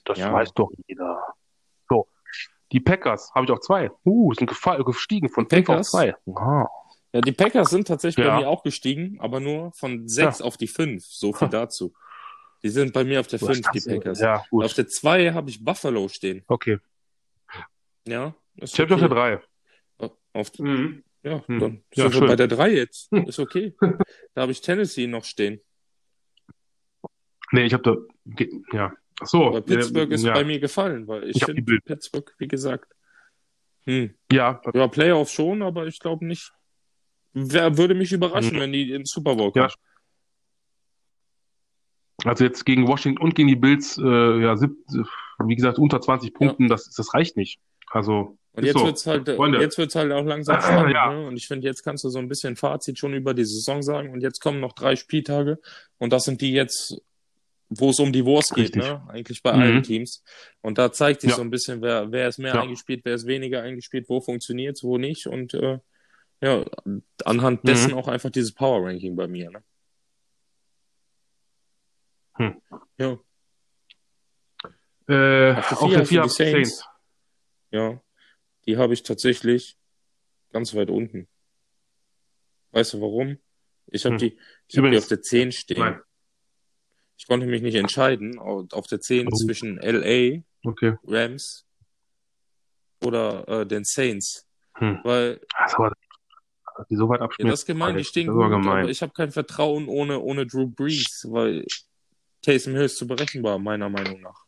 Das 0.05 0.17
ja. 0.17 0.33
weiß 0.33 0.53
doch 0.53 0.71
jeder. 0.87 1.21
Die 2.73 2.79
Packers 2.79 3.31
habe 3.35 3.45
ich 3.45 3.51
auch 3.51 3.59
zwei. 3.59 3.91
Uh, 4.03 4.33
sind 4.33 4.47
gestiegen 4.47 5.29
von 5.29 5.47
fünf 5.47 5.69
auf 5.69 5.81
zwei. 5.83 6.15
Wow. 6.25 6.67
Ja, 7.13 7.21
die 7.21 7.31
Packers 7.31 7.69
sind 7.69 7.87
tatsächlich 7.87 8.25
ja. 8.25 8.33
bei 8.33 8.41
mir 8.41 8.49
auch 8.49 8.63
gestiegen, 8.63 9.19
aber 9.19 9.39
nur 9.39 9.71
von 9.73 10.07
sechs 10.07 10.39
ja. 10.39 10.45
auf 10.45 10.57
die 10.57 10.67
fünf. 10.67 11.05
So 11.05 11.31
viel 11.33 11.47
dazu. 11.49 11.93
Die 12.63 12.69
sind 12.69 12.93
bei 12.93 13.03
mir 13.03 13.19
auf 13.19 13.27
der 13.27 13.39
fünf, 13.39 13.61
die 13.73 13.81
Packers. 13.81 14.19
Ja, 14.19 14.43
gut. 14.49 14.63
Auf 14.65 14.73
der 14.73 14.87
zwei 14.87 15.31
habe 15.33 15.49
ich 15.49 15.63
Buffalo 15.63 16.07
stehen. 16.07 16.43
Okay. 16.47 16.79
Ja. 18.07 18.35
Ist 18.55 18.73
ich 18.73 18.79
okay. 18.79 18.83
habe 18.83 18.93
auf 18.93 18.99
der 18.99 19.09
drei. 19.09 19.41
Auf, 20.33 20.57
mhm. 20.57 21.03
Ja, 21.23 21.45
hm. 21.47 21.59
dann 21.59 21.83
ja, 21.93 22.09
sind 22.09 22.21
wir 22.21 22.27
bei 22.27 22.35
der 22.35 22.47
drei 22.47 22.73
jetzt. 22.73 23.11
Ist 23.11 23.39
okay. 23.39 23.75
da 24.33 24.41
habe 24.41 24.51
ich 24.51 24.61
Tennessee 24.61 25.07
noch 25.07 25.25
stehen. 25.25 25.61
Nee, 27.51 27.65
ich 27.65 27.73
habe 27.73 27.83
da. 27.83 28.45
Ja. 28.71 28.93
Ach 29.21 29.27
so. 29.27 29.45
Aber 29.45 29.61
Pittsburgh 29.61 30.11
äh, 30.11 30.15
ist 30.15 30.23
ja. 30.23 30.33
bei 30.33 30.43
mir 30.43 30.59
gefallen, 30.59 31.07
weil 31.07 31.29
ich, 31.29 31.37
ich 31.37 31.45
finde 31.45 31.79
Pittsburgh, 31.81 32.33
wie 32.39 32.47
gesagt. 32.47 32.91
Hm. 33.85 34.15
Ja. 34.31 34.61
Ja, 34.73 34.87
Playoffs 34.87 35.31
schon, 35.31 35.61
aber 35.61 35.85
ich 35.85 35.99
glaube 35.99 36.25
nicht 36.25 36.51
Wer 37.33 37.77
würde 37.77 37.95
mich 37.95 38.11
überraschen, 38.11 38.55
mhm. 38.55 38.61
wenn 38.61 38.71
die 38.71 38.91
in 38.91 39.05
Super 39.05 39.35
Bowl 39.35 39.51
kommen. 39.51 39.67
Ja. 39.67 39.73
Also 42.25 42.43
jetzt 42.43 42.65
gegen 42.65 42.87
Washington 42.87 43.21
und 43.21 43.35
gegen 43.35 43.47
die 43.47 43.55
Bills, 43.55 43.97
äh, 43.97 44.41
ja, 44.41 44.55
sieb, 44.55 44.71
wie 45.45 45.55
gesagt, 45.55 45.77
unter 45.77 45.99
20 45.99 46.33
Punkten, 46.33 46.63
ja. 46.63 46.69
das, 46.69 46.89
das 46.89 47.13
reicht 47.13 47.37
nicht. 47.37 47.59
Also. 47.89 48.37
Und 48.53 48.65
jetzt 48.65 48.77
so. 48.77 48.85
wird's 48.85 49.05
halt, 49.05 49.27
Freunde. 49.29 49.59
jetzt 49.59 49.77
wird's 49.77 49.95
halt 49.95 50.11
auch 50.11 50.23
langsam 50.23 50.61
spannend, 50.61 50.93
ja. 50.93 51.11
ne? 51.11 51.27
Und 51.27 51.37
ich 51.37 51.47
finde, 51.47 51.67
jetzt 51.67 51.83
kannst 51.83 52.03
du 52.03 52.09
so 52.09 52.19
ein 52.19 52.27
bisschen 52.27 52.55
Fazit 52.55 52.99
schon 52.99 53.13
über 53.13 53.33
die 53.33 53.45
Saison 53.45 53.81
sagen. 53.81 54.11
Und 54.11 54.21
jetzt 54.21 54.41
kommen 54.41 54.59
noch 54.59 54.73
drei 54.73 54.95
Spieltage. 54.95 55.59
Und 55.97 56.13
das 56.13 56.23
sind 56.23 56.41
die 56.41 56.53
jetzt, 56.53 57.01
wo 57.69 57.89
es 57.89 57.99
um 57.99 58.13
die 58.13 58.25
Wurst 58.25 58.53
geht, 58.53 58.75
Richtig. 58.75 58.83
ne? 58.83 59.01
Eigentlich 59.09 59.41
bei 59.41 59.53
mhm. 59.53 59.61
allen 59.61 59.83
Teams. 59.83 60.23
Und 60.61 60.77
da 60.77 60.91
zeigt 60.91 61.21
sich 61.21 61.31
ja. 61.31 61.35
so 61.35 61.41
ein 61.41 61.49
bisschen, 61.49 61.81
wer, 61.81 62.11
wer 62.11 62.27
ist 62.27 62.37
mehr 62.37 62.59
eingespielt, 62.61 63.01
wer 63.05 63.15
ist 63.15 63.25
weniger 63.25 63.63
eingespielt, 63.63 64.07
wo 64.07 64.21
funktioniert's, 64.21 64.83
wo 64.83 64.97
nicht. 64.97 65.25
Und 65.25 65.55
äh, 65.55 65.79
ja, 66.41 66.63
anhand 67.25 67.67
dessen 67.67 67.91
mhm. 67.91 67.97
auch 67.97 68.07
einfach 68.07 68.29
dieses 68.29 68.51
Power 68.51 68.85
Ranking 68.85 69.15
bei 69.15 69.27
mir. 69.27 69.49
Ne? 69.49 69.63
Hm. 72.35 72.61
Ja. 72.97 73.19
Äh, 75.07 75.53
auf 75.53 75.89
der 75.89 76.05
4 76.05 76.23
auf 76.23 76.35
der 76.35 76.53
Saints. 76.53 76.85
Ja, 77.71 78.01
die 78.65 78.77
habe 78.77 78.93
ich 78.93 79.03
tatsächlich 79.03 79.77
ganz 80.51 80.73
weit 80.75 80.89
unten. 80.89 81.27
Weißt 82.71 82.93
du 82.93 83.01
warum? 83.01 83.37
Ich 83.87 84.05
habe 84.05 84.15
hm. 84.15 84.19
die, 84.19 84.37
ich 84.67 84.77
hab 84.77 84.89
die 84.89 84.97
auf 84.97 85.07
der 85.07 85.21
10 85.21 85.51
stehen. 85.51 85.79
Nein. 85.79 86.01
Ich 87.17 87.27
konnte 87.27 87.45
mich 87.45 87.61
nicht 87.61 87.75
entscheiden 87.75 88.39
auf 88.39 88.87
der 88.87 88.99
10 88.99 89.27
oh. 89.27 89.35
zwischen 89.35 89.77
LA, 89.77 90.41
okay. 90.63 90.97
Rams 91.05 91.65
oder 93.01 93.47
äh, 93.47 93.65
den 93.65 93.83
Saints. 93.83 94.47
Hm. 94.75 94.99
Weil 95.03 95.39
also, 95.53 95.89
die 96.89 96.95
so 96.95 97.07
weit 97.09 97.21
abschmiert. 97.21 97.47
Ja, 97.47 97.51
das 97.51 97.61
ist 97.61 97.65
gemein, 97.65 97.97
die 97.97 98.03
stehen 98.03 98.27
gut, 98.27 98.49
gemein. 98.49 98.67
aber 98.67 98.89
ich 98.89 99.01
habe 99.01 99.13
kein 99.13 99.31
Vertrauen 99.31 99.87
ohne, 99.87 100.19
ohne 100.19 100.47
Drew 100.47 100.67
Brees, 100.67 101.27
weil 101.29 101.65
Taysom 102.43 102.73
Hill 102.73 102.85
ist 102.85 102.97
zu 102.97 103.07
berechenbar, 103.07 103.57
meiner 103.57 103.89
Meinung 103.89 104.21
nach. 104.21 104.45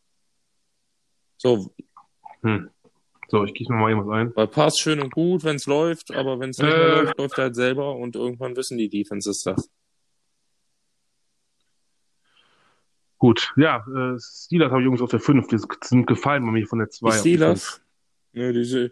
So. 1.37 1.73
Hm. 2.41 2.69
So, 3.27 3.43
ich 3.43 3.55
gieße 3.55 3.71
mir 3.71 3.79
mal 3.79 3.89
irgendwas 3.89 4.15
ein. 4.15 4.35
Weil 4.35 4.47
passt 4.47 4.79
schön 4.79 5.01
und 5.01 5.11
gut, 5.11 5.43
wenn 5.43 5.55
es 5.55 5.65
läuft, 5.65 6.11
aber 6.11 6.39
wenn 6.39 6.51
es 6.51 6.59
nicht 6.59 6.71
äh, 6.71 7.01
läuft, 7.01 7.17
läuft 7.17 7.37
er 7.39 7.45
halt 7.45 7.55
selber 7.55 7.95
und 7.95 8.15
irgendwann 8.15 8.55
wissen 8.55 8.77
die 8.77 8.89
Defenses 8.89 9.41
das. 9.41 9.71
Gut, 13.17 13.53
ja, 13.57 13.77
äh, 13.87 14.19
Steelers 14.19 14.69
habe 14.69 14.81
ich 14.81 14.85
übrigens 14.85 15.01
auf 15.01 15.09
der 15.09 15.19
5, 15.19 15.47
die 15.47 15.57
sind 15.81 16.05
gefallen 16.05 16.45
bei 16.45 16.51
mir 16.51 16.67
von 16.67 16.79
der 16.79 16.89
2. 16.89 17.09
Die 17.09 17.17
Steelers? 17.17 17.81
Ne, 18.33 18.53
diese, 18.53 18.91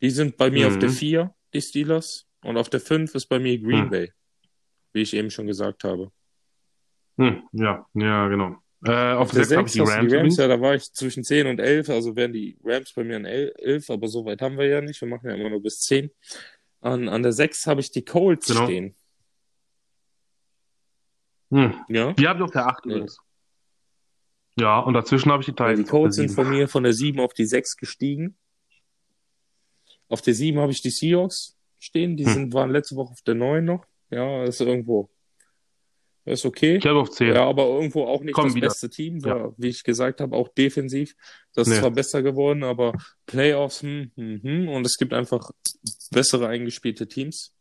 die 0.00 0.10
sind 0.10 0.38
bei 0.38 0.50
mir 0.50 0.66
mhm. 0.66 0.72
auf 0.72 0.78
der 0.78 0.90
4, 0.90 1.24
mhm. 1.24 1.30
die 1.52 1.60
Steelers. 1.60 2.26
Und 2.42 2.56
auf 2.56 2.70
der 2.70 2.80
5 2.80 3.14
ist 3.16 3.26
bei 3.26 3.38
mir 3.38 3.58
Green 3.58 3.82
hm. 3.82 3.90
Bay, 3.90 4.12
wie 4.92 5.02
ich 5.02 5.12
eben 5.12 5.30
schon 5.30 5.48
gesagt 5.48 5.82
habe. 5.82 6.12
Hm, 7.18 7.42
ja, 7.52 7.86
ja, 7.94 8.28
genau. 8.28 8.56
Äh, 8.84 9.12
auf, 9.12 9.22
auf 9.22 9.30
der 9.32 9.44
6 9.44 9.56
habe 9.56 9.66
ich 9.66 9.72
die 9.72 9.80
Rams. 9.80 10.08
Die 10.08 10.16
Rams 10.16 10.36
ja, 10.36 10.46
da 10.46 10.60
war 10.60 10.74
ich 10.74 10.92
zwischen 10.92 11.24
10 11.24 11.48
und 11.48 11.58
11, 11.58 11.90
also 11.90 12.14
wären 12.14 12.32
die 12.32 12.56
Rams 12.62 12.92
bei 12.92 13.02
mir 13.02 13.16
an 13.16 13.24
11, 13.24 13.90
aber 13.90 14.06
so 14.06 14.24
weit 14.24 14.40
haben 14.40 14.56
wir 14.56 14.66
ja 14.66 14.80
nicht. 14.80 15.00
Wir 15.00 15.08
machen 15.08 15.28
ja 15.28 15.34
immer 15.34 15.50
nur 15.50 15.62
bis 15.62 15.80
10. 15.80 16.10
An, 16.80 17.08
an 17.08 17.22
der 17.24 17.32
6 17.32 17.66
habe 17.66 17.80
ich 17.80 17.90
die 17.90 18.04
Colts 18.04 18.46
genau. 18.46 18.64
stehen. 18.64 18.94
Hm. 21.50 21.74
Ja? 21.88 22.12
Die 22.12 22.28
habe 22.28 22.38
ich 22.38 22.44
auf 22.44 22.50
der 22.52 22.66
8 22.66 22.86
übrigens. 22.86 23.18
Ja, 24.60 24.78
und 24.80 24.94
dazwischen 24.94 25.32
habe 25.32 25.42
ich 25.42 25.46
die 25.46 25.52
Titans. 25.52 25.78
Die 25.78 25.84
Colts 25.84 26.16
sind 26.16 26.30
von 26.30 26.48
mir 26.48 26.68
von 26.68 26.84
der 26.84 26.92
7 26.92 27.18
auf 27.20 27.32
die 27.32 27.46
6 27.46 27.76
gestiegen. 27.76 28.36
Auf 30.08 30.22
der 30.22 30.34
7 30.34 30.58
habe 30.58 30.70
ich 30.70 30.82
die 30.82 30.90
Seahawks 30.90 31.56
stehen. 31.80 32.16
Die 32.16 32.26
hm. 32.26 32.32
sind, 32.32 32.54
waren 32.54 32.70
letzte 32.70 32.94
Woche 32.94 33.12
auf 33.12 33.22
der 33.22 33.34
9 33.34 33.64
noch. 33.64 33.84
Ja, 34.10 34.44
ist 34.44 34.60
irgendwo. 34.60 35.10
Ist 36.28 36.44
okay. 36.44 36.76
Ich 36.76 36.86
habe 36.86 36.98
auf 36.98 37.10
10. 37.10 37.34
Ja, 37.34 37.46
aber 37.46 37.64
irgendwo 37.66 38.04
auch 38.04 38.22
nicht 38.22 38.34
Komm 38.34 38.46
das 38.46 38.54
wieder. 38.54 38.68
beste 38.68 38.90
Team. 38.90 39.24
War, 39.24 39.36
ja. 39.36 39.52
Wie 39.56 39.68
ich 39.68 39.82
gesagt 39.82 40.20
habe, 40.20 40.36
auch 40.36 40.48
defensiv. 40.48 41.14
Das 41.54 41.66
nee. 41.66 41.74
ist 41.74 41.80
zwar 41.80 41.90
besser 41.90 42.22
geworden, 42.22 42.64
aber 42.64 42.92
Playoffs, 43.26 43.82
hm, 43.82 44.12
hm, 44.14 44.42
hm. 44.42 44.68
Und 44.68 44.84
es 44.84 44.96
gibt 44.98 45.14
einfach 45.14 45.50
bessere 46.10 46.48
eingespielte 46.48 47.08
Teams. 47.08 47.54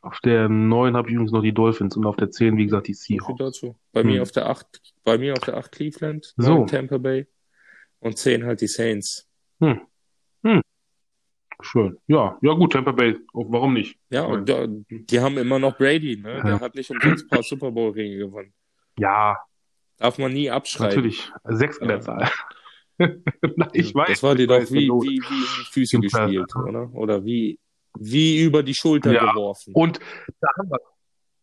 Auf 0.00 0.18
der 0.20 0.48
9 0.48 0.96
habe 0.96 1.08
ich 1.08 1.14
übrigens 1.14 1.32
noch 1.32 1.42
die 1.42 1.52
Dolphins 1.52 1.96
und 1.96 2.06
auf 2.06 2.16
der 2.16 2.30
10, 2.30 2.56
wie 2.56 2.64
gesagt, 2.64 2.88
die 2.88 2.94
Seahawks. 2.94 3.38
Dazu. 3.38 3.76
Bei 3.92 4.00
hm. 4.00 4.10
mir 4.10 4.22
auf 4.22 4.32
der 4.32 4.48
8, 4.48 4.80
bei 5.04 5.18
mir 5.18 5.34
auf 5.34 5.44
der 5.44 5.58
8 5.58 5.70
Cleveland, 5.70 6.32
so. 6.36 6.64
Tampa 6.64 6.98
Bay 6.98 7.26
und 8.00 8.18
10 8.18 8.44
halt 8.44 8.62
die 8.62 8.66
Saints. 8.66 9.28
Hm. 9.60 9.82
Hm. 10.42 10.62
Schön. 11.62 11.98
Ja, 12.06 12.38
ja 12.42 12.52
gut, 12.52 12.72
Tampa 12.72 12.92
Bay. 12.92 13.16
Warum 13.32 13.74
nicht? 13.74 13.98
Ja, 14.10 14.24
und 14.24 14.48
da, 14.48 14.66
die 14.68 15.20
haben 15.20 15.38
immer 15.38 15.58
noch 15.58 15.76
Brady, 15.76 16.16
ne? 16.16 16.42
Der 16.42 16.52
ja. 16.52 16.60
hat 16.60 16.74
nicht 16.74 16.90
umsonst 16.90 17.24
ein 17.24 17.28
paar 17.28 17.42
Super 17.42 17.70
Bowl-Ringe 17.70 18.16
gewonnen. 18.16 18.52
Ja. 18.98 19.38
Darf 19.98 20.18
man 20.18 20.32
nie 20.32 20.50
abschreiben. 20.50 20.96
Natürlich. 20.96 21.30
Sechs 21.44 21.78
an 21.80 21.88
der 21.88 22.00
Zahl. 22.00 22.28
ich 23.72 23.94
weiß. 23.94 24.08
Das 24.08 24.22
war 24.22 24.34
dir 24.34 24.46
doch 24.46 24.60
wie, 24.70 24.88
wie, 24.88 24.90
wie 24.90 25.16
in 25.16 25.20
die 25.20 25.70
Füße 25.70 26.00
gespielt, 26.00 26.54
oder? 26.56 26.92
Oder 26.94 27.24
wie, 27.24 27.58
wie 27.98 28.42
über 28.42 28.62
die 28.62 28.74
Schulter 28.74 29.12
ja. 29.12 29.30
geworfen. 29.30 29.72
Und 29.74 30.00
da 30.40 30.48
haben 30.58 30.70
wir 30.70 30.78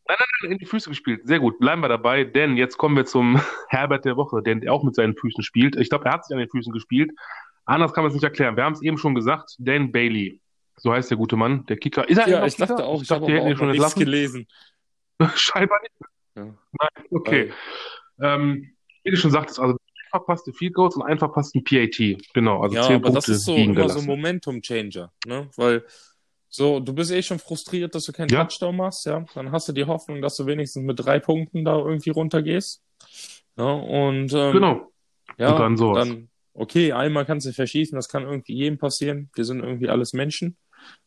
Nein, 0.10 0.18
nein, 0.20 0.28
nein, 0.42 0.52
in 0.54 0.58
die 0.58 0.66
Füße 0.66 0.90
gespielt. 0.90 1.22
Sehr 1.28 1.40
gut. 1.40 1.60
Bleiben 1.60 1.82
wir 1.82 1.88
dabei, 1.88 2.24
denn 2.24 2.58
jetzt 2.58 2.80
kommen 2.80 2.96
wir 2.96 3.06
zum 3.06 3.40
Herbert 3.70 4.06
der 4.06 4.18
Woche, 4.18 4.42
der 4.42 4.74
auch 4.74 4.84
mit 4.84 4.96
seinen 4.96 5.16
Füßen 5.16 5.44
spielt. 5.44 5.76
Ich 5.76 5.90
glaube, 5.90 6.06
er 6.06 6.14
hat 6.14 6.26
sich 6.26 6.34
an 6.34 6.40
den 6.40 6.50
Füßen 6.50 6.74
gespielt. 6.74 7.12
Anders 7.70 7.94
kann 7.94 8.04
man 8.04 8.10
es 8.10 8.16
nicht 8.16 8.24
erklären. 8.24 8.56
Wir 8.56 8.64
haben 8.64 8.74
es 8.74 8.82
eben 8.82 8.98
schon 8.98 9.14
gesagt, 9.14 9.56
Dan 9.60 9.92
Bailey. 9.92 10.42
So 10.78 10.92
heißt 10.92 11.12
der 11.12 11.18
gute 11.18 11.36
Mann, 11.36 11.66
der 11.68 11.78
Kicker. 11.78 12.08
Ist 12.10 12.18
er 12.18 12.28
ja, 12.28 12.46
ich 12.46 12.56
Kicker? 12.56 12.68
dachte 12.68 12.86
auch, 12.86 12.96
ich, 12.96 13.04
ich 13.04 13.08
dachte, 13.10 13.32
habe 13.32 13.42
auch 13.42 13.58
schon 13.58 13.72
nichts 13.72 13.96
gelesen. 13.96 14.48
Scheinbar 15.36 15.80
nicht. 15.82 15.94
Ja. 16.36 16.44
Nein, 16.46 17.06
okay. 17.12 17.54
Ähm, 18.22 18.72
wie 19.04 19.12
du 19.12 19.18
schon 19.18 19.30
sagtest, 19.30 19.60
also 19.60 19.78
verpasste 20.10 20.52
Field 20.52 20.74
Goals 20.74 20.96
und 20.96 21.04
einen 21.04 21.20
verpassten 21.20 21.64
PAT. 21.64 22.18
Genau, 22.34 22.62
also 22.62 22.76
ja, 22.76 22.82
zehn 22.82 22.96
aber 22.96 23.12
Punkte 23.12 23.18
das 23.18 23.30
ist 23.30 23.46
so 23.46 23.56
immer 23.56 23.88
so 23.88 24.00
ein 24.00 24.06
Momentum-Changer, 24.08 25.12
ne? 25.28 25.50
Weil 25.56 25.86
so, 26.48 26.80
du 26.80 26.94
bist 26.94 27.12
eh 27.12 27.22
schon 27.22 27.38
frustriert, 27.38 27.94
dass 27.94 28.06
du 28.06 28.12
keinen 28.12 28.30
ja. 28.30 28.44
Touchdown 28.44 28.78
machst, 28.78 29.06
ja. 29.06 29.24
Dann 29.36 29.52
hast 29.52 29.70
du 29.70 29.74
die 29.74 29.86
Hoffnung, 29.86 30.24
dass 30.24 30.36
du 30.38 30.48
wenigstens 30.48 30.84
mit 30.84 31.00
drei 31.00 31.20
Punkten 31.20 31.64
da 31.64 31.78
irgendwie 31.78 32.10
runtergehst. 32.10 32.82
Ja, 33.58 33.72
und 33.72 34.34
ähm, 34.34 34.54
genau. 34.54 34.92
Ja, 35.38 35.52
und 35.52 35.60
dann, 35.60 35.78
sowas. 35.78 36.08
dann 36.08 36.29
okay, 36.54 36.92
einmal 36.92 37.26
kannst 37.26 37.48
du 37.48 37.54
verschießen, 37.54 37.96
das 37.96 38.10
kann 38.10 38.24
irgendwie 38.24 38.56
jedem 38.56 38.78
passieren. 38.78 39.30
Wir 39.34 39.46
sind 39.46 39.60
irgendwie 39.62 39.90
alles 39.90 40.14
Menschen. 40.14 40.58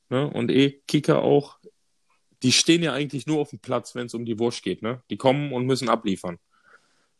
Ne? 0.09 0.28
Und 0.28 0.51
eh, 0.51 0.80
Kicker 0.86 1.22
auch, 1.22 1.59
die 2.43 2.53
stehen 2.53 2.82
ja 2.82 2.93
eigentlich 2.93 3.26
nur 3.26 3.40
auf 3.40 3.51
dem 3.51 3.61
Platz, 3.61 3.95
wenn 3.95 4.07
es 4.07 4.14
um 4.14 4.24
die 4.24 4.38
Wurst 4.38 4.62
geht. 4.62 4.82
Ne? 4.82 5.03
Die 5.11 5.16
kommen 5.16 5.53
und 5.53 5.66
müssen 5.66 5.88
abliefern. 5.88 6.38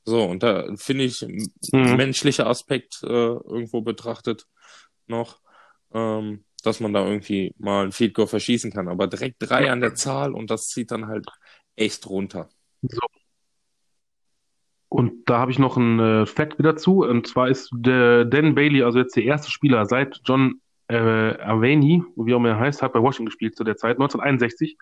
So, 0.04 0.24
und 0.24 0.42
da 0.42 0.66
finde 0.76 1.04
ich 1.04 1.22
mhm. 1.22 1.96
menschlicher 1.96 2.46
Aspekt 2.46 3.02
äh, 3.04 3.06
irgendwo 3.06 3.82
betrachtet 3.82 4.46
noch, 5.06 5.40
ähm, 5.94 6.44
dass 6.64 6.80
man 6.80 6.92
da 6.92 7.06
irgendwie 7.06 7.54
mal 7.58 7.86
ein 7.86 7.92
Feed 7.92 8.14
Goal 8.14 8.26
verschießen 8.26 8.72
kann. 8.72 8.88
Aber 8.88 9.06
direkt 9.06 9.36
drei 9.38 9.70
an 9.70 9.80
der 9.80 9.94
Zahl 9.94 10.34
und 10.34 10.50
das 10.50 10.68
zieht 10.68 10.90
dann 10.90 11.06
halt 11.06 11.26
echt 11.76 12.08
runter. 12.08 12.48
So. 12.82 12.98
Und 14.93 15.24
da 15.24 15.38
habe 15.38 15.51
ich 15.51 15.59
noch 15.59 15.78
einen 15.78 15.99
äh, 15.99 16.26
Fact 16.26 16.59
wieder 16.59 16.76
zu. 16.76 17.03
Und 17.03 17.26
zwar 17.26 17.49
ist 17.49 17.70
der 17.72 18.26
Dan 18.26 18.55
Bailey, 18.55 18.82
also 18.82 18.99
jetzt 18.99 19.16
der 19.16 19.24
erste 19.24 19.51
Spieler 19.51 19.86
seit 19.86 20.20
John 20.26 20.61
äh, 20.88 21.40
Avaney, 21.40 22.05
wie 22.14 22.34
auch 22.34 22.36
immer 22.36 22.51
er 22.51 22.59
heißt, 22.59 22.82
hat 22.82 22.93
bei 22.93 23.01
Washington 23.01 23.24
gespielt 23.24 23.57
zu 23.57 23.64
der 23.64 23.78
Zeit, 23.78 23.97
1961. 23.97 24.76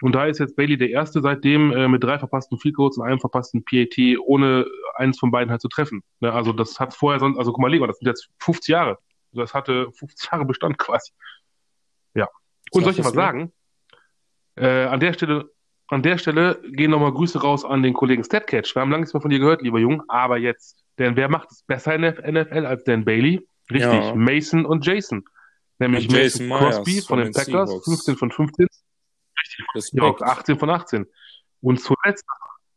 Und 0.00 0.14
da 0.14 0.26
ist 0.26 0.38
jetzt 0.38 0.54
Bailey 0.54 0.76
der 0.76 0.90
erste 0.90 1.20
seitdem 1.20 1.72
äh, 1.72 1.88
mit 1.88 2.04
drei 2.04 2.20
verpassten 2.20 2.56
Field 2.60 2.76
Goals 2.76 2.98
und 2.98 3.04
einem 3.04 3.18
verpassten 3.18 3.64
PAT, 3.64 3.98
ohne 4.24 4.64
eins 4.94 5.18
von 5.18 5.32
beiden 5.32 5.50
halt 5.50 5.60
zu 5.60 5.66
treffen. 5.68 6.04
Ne, 6.20 6.32
also 6.32 6.52
das 6.52 6.78
hat 6.78 6.94
vorher 6.94 7.18
sonst, 7.18 7.36
also 7.36 7.50
guck 7.50 7.60
mal, 7.60 7.68
Lego, 7.68 7.84
das 7.88 7.98
sind 7.98 8.06
jetzt 8.06 8.30
50 8.38 8.68
Jahre. 8.68 8.98
Das 9.32 9.54
hatte 9.54 9.90
50 9.90 10.30
Jahre 10.30 10.44
Bestand 10.44 10.78
quasi. 10.78 11.10
Ja. 12.14 12.28
Und 12.70 12.84
soll 12.84 12.92
ich 12.92 13.02
mal 13.02 13.12
sagen, 13.12 13.52
äh, 14.54 14.84
an 14.84 15.00
der 15.00 15.14
Stelle 15.14 15.50
an 15.88 16.02
der 16.02 16.18
Stelle 16.18 16.60
gehen 16.72 16.90
nochmal 16.90 17.12
Grüße 17.12 17.40
raus 17.40 17.64
an 17.64 17.82
den 17.82 17.94
Kollegen 17.94 18.22
Statcatch. 18.22 18.74
Wir 18.74 18.82
haben 18.82 18.90
lange 18.90 19.02
nichts 19.02 19.14
mehr 19.14 19.22
von 19.22 19.30
dir 19.30 19.38
gehört, 19.38 19.62
lieber 19.62 19.78
Jung, 19.78 20.02
aber 20.08 20.38
jetzt. 20.38 20.84
Denn 20.98 21.16
wer 21.16 21.28
macht 21.28 21.50
es 21.50 21.62
besser 21.62 21.94
in 21.94 22.02
der 22.02 22.14
NFL 22.30 22.66
als 22.66 22.84
Dan 22.84 23.04
Bailey? 23.04 23.46
Richtig, 23.70 23.92
ja. 23.92 24.14
Mason 24.14 24.66
und 24.66 24.84
Jason. 24.84 25.24
Nämlich 25.78 26.08
und 26.08 26.16
Jason 26.16 26.48
Mason 26.48 26.70
Crosby 26.70 26.92
Myers 26.92 27.06
von 27.06 27.18
den 27.18 27.32
Packers, 27.32 27.70
Seahawks. 27.70 27.84
15 27.84 28.16
von 28.16 28.30
15. 28.30 28.66
Richtig, 29.74 29.92
ja, 29.92 30.14
18 30.20 30.58
von 30.58 30.70
18. 30.70 31.06
Und 31.60 31.80
zuletzt 31.80 32.24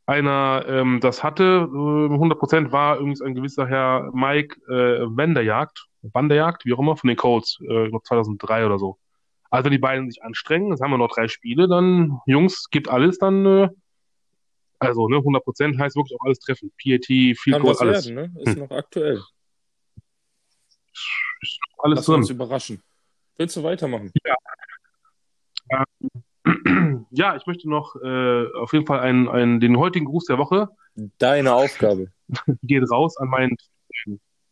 einer, 0.05 0.65
ähm, 0.67 0.99
das 1.01 1.23
hatte, 1.23 1.43
äh, 1.43 2.09
100% 2.09 2.71
war 2.71 2.97
übrigens 2.97 3.21
ein 3.21 3.35
gewisser 3.35 3.67
Herr 3.67 4.09
Mike 4.13 4.59
äh, 4.67 5.05
Wanderjagd, 5.05 5.87
Wanderjagd, 6.01 6.65
wie 6.65 6.73
auch 6.73 6.79
immer, 6.79 6.97
von 6.97 7.07
den 7.07 7.17
Colts, 7.17 7.59
äh, 7.67 7.89
2003 7.89 8.65
oder 8.65 8.77
so. 8.77 8.97
Also 9.51 9.69
die 9.69 9.77
beiden 9.77 10.09
sich 10.09 10.23
anstrengen, 10.23 10.71
jetzt 10.71 10.81
haben 10.81 10.91
wir 10.91 10.97
noch 10.97 11.13
drei 11.13 11.27
Spiele, 11.27 11.67
dann, 11.67 12.19
Jungs, 12.25 12.69
gibt 12.69 12.87
alles, 12.87 13.17
dann, 13.19 13.45
äh, 13.45 13.69
also, 14.79 15.07
ne, 15.07 15.17
100% 15.17 15.77
heißt 15.77 15.95
wirklich 15.95 16.19
auch 16.19 16.25
alles 16.25 16.39
treffen. 16.39 16.71
PAT, 16.71 17.05
viel 17.05 17.35
Goal, 17.59 17.77
alles. 17.77 18.07
Werden, 18.07 18.33
ne? 18.33 18.41
Ist 18.41 18.53
hm. 18.55 18.63
noch 18.63 18.71
aktuell. 18.71 19.21
Ist 21.41 21.59
alles 21.77 21.97
Lass 21.97 22.05
drin. 22.07 22.15
uns 22.15 22.29
überraschen. 22.31 22.81
Willst 23.37 23.55
du 23.55 23.63
weitermachen? 23.63 24.11
Ja. 24.25 25.85
Ähm, 26.43 27.05
ja, 27.11 27.35
ich 27.35 27.45
möchte 27.45 27.69
noch 27.69 27.95
äh, 27.95 28.45
auf 28.55 28.73
jeden 28.73 28.87
Fall 28.87 29.01
einen, 29.01 29.27
einen, 29.29 29.59
den 29.59 29.77
heutigen 29.77 30.05
Gruß 30.05 30.25
der 30.25 30.39
Woche. 30.39 30.69
Deine 31.19 31.53
Aufgabe. 31.53 32.07
geht 32.63 32.89
raus 32.89 33.17
an 33.17 33.29
meinen, 33.29 33.57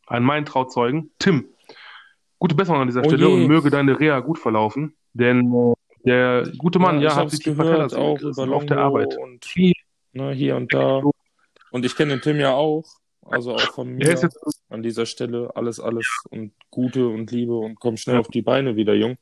an 0.06 0.24
meinen 0.24 0.46
Trauzeugen, 0.46 1.12
Tim. 1.18 1.50
Gute 2.40 2.56
Besserung 2.56 2.82
an 2.82 2.88
dieser 2.88 3.02
oh 3.02 3.10
Stelle 3.10 3.28
je. 3.28 3.34
und 3.34 3.48
möge 3.48 3.70
deine 3.70 4.00
Reha 4.00 4.20
gut 4.22 4.40
verlaufen, 4.40 4.96
denn 5.14 5.54
äh, 5.54 5.74
der 6.06 6.44
gute 6.58 6.80
Mann, 6.80 7.02
ja, 7.02 7.10
ja 7.10 7.16
hat 7.16 7.32
sich 7.32 7.44
gehört, 7.44 7.94
auch 7.94 8.20
über 8.22 8.56
auf 8.56 8.66
der 8.66 8.78
Arbeit. 8.78 9.18
Und, 9.18 9.46
ne, 10.14 10.32
hier 10.32 10.56
und 10.56 10.74
da. 10.74 11.02
Und 11.72 11.86
ich 11.86 11.96
kenne 11.96 12.14
den 12.14 12.22
Tim 12.22 12.40
ja 12.40 12.54
auch, 12.54 12.86
also 13.26 13.54
auch 13.54 13.74
von 13.74 13.94
mir 13.94 14.08
jetzt... 14.08 14.28
an 14.70 14.82
dieser 14.82 15.06
Stelle 15.06 15.52
alles, 15.56 15.80
alles 15.80 16.08
und 16.30 16.54
Gute 16.72 17.08
und 17.08 17.30
Liebe 17.32 17.56
und 17.56 17.80
komm 17.80 17.98
schnell 17.98 18.16
ja. 18.16 18.20
auf 18.22 18.30
die 18.30 18.42
Beine 18.42 18.76
wieder, 18.76 18.94
Jung. 18.94 19.18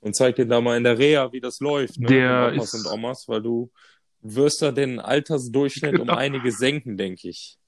Und 0.00 0.14
zeig 0.14 0.36
dir 0.36 0.46
da 0.46 0.60
mal 0.60 0.76
in 0.76 0.84
der 0.84 0.98
Reha, 0.98 1.32
wie 1.32 1.40
das 1.40 1.60
läuft, 1.60 1.98
ne? 1.98 2.06
Der 2.06 2.52
Omas 2.52 2.74
ist... 2.74 2.86
und 2.86 2.92
Omas, 2.92 3.24
weil 3.26 3.42
du 3.42 3.70
wirst 4.20 4.62
da 4.62 4.70
den 4.70 5.00
Altersdurchschnitt 5.00 5.92
genau. 5.92 6.04
um 6.04 6.08
einige 6.18 6.52
senken, 6.52 6.96
denke 6.96 7.28
ich. 7.28 7.58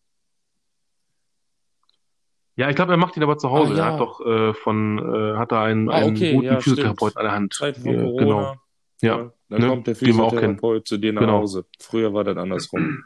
Ja, 2.56 2.70
ich 2.70 2.76
glaube, 2.76 2.92
er 2.92 2.96
macht 2.96 3.16
ihn 3.16 3.22
aber 3.22 3.36
zu 3.36 3.50
Hause. 3.50 3.74
Ah, 3.74 3.76
ja. 3.76 3.84
Er 3.84 3.92
hat 3.92 4.00
doch 4.00 4.20
äh, 4.24 4.54
von, 4.54 4.98
äh, 4.98 5.36
hat 5.36 5.52
da 5.52 5.62
einen, 5.62 5.90
ah, 5.90 6.04
okay, 6.04 6.28
einen 6.28 6.34
guten 6.36 6.46
ja, 6.46 6.60
Physiotherapeuten 6.60 7.18
an 7.18 7.24
der 7.24 7.32
Hand. 7.32 7.54
Zeit 7.54 7.76
von 7.76 7.94
Corona. 7.94 8.18
Genau. 8.18 8.56
Ja. 9.02 9.32
Dann 9.48 9.60
ne? 9.60 9.68
kommt 9.68 9.86
der 9.86 9.94
Physiotherapeut 9.94 10.88
zu 10.88 10.96
dir 10.96 11.12
nach 11.12 11.20
genau. 11.20 11.40
Hause. 11.40 11.66
Früher 11.78 12.12
war 12.14 12.24
das 12.24 12.36
andersrum. 12.36 13.04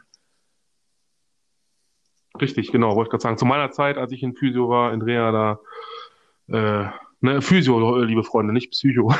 Richtig, 2.39 2.71
genau, 2.71 2.95
wollte 2.95 3.09
ich 3.09 3.11
gerade 3.11 3.21
sagen. 3.21 3.37
Zu 3.37 3.45
meiner 3.45 3.71
Zeit, 3.71 3.97
als 3.97 4.11
ich 4.13 4.23
in 4.23 4.35
Physio 4.35 4.69
war, 4.69 4.93
in 4.93 5.01
Reha, 5.01 5.31
da, 5.31 5.59
äh, 6.47 6.89
ne, 7.19 7.41
Physio, 7.41 7.99
liebe 8.01 8.23
Freunde, 8.23 8.53
nicht 8.53 8.71
Psycho. 8.71 9.13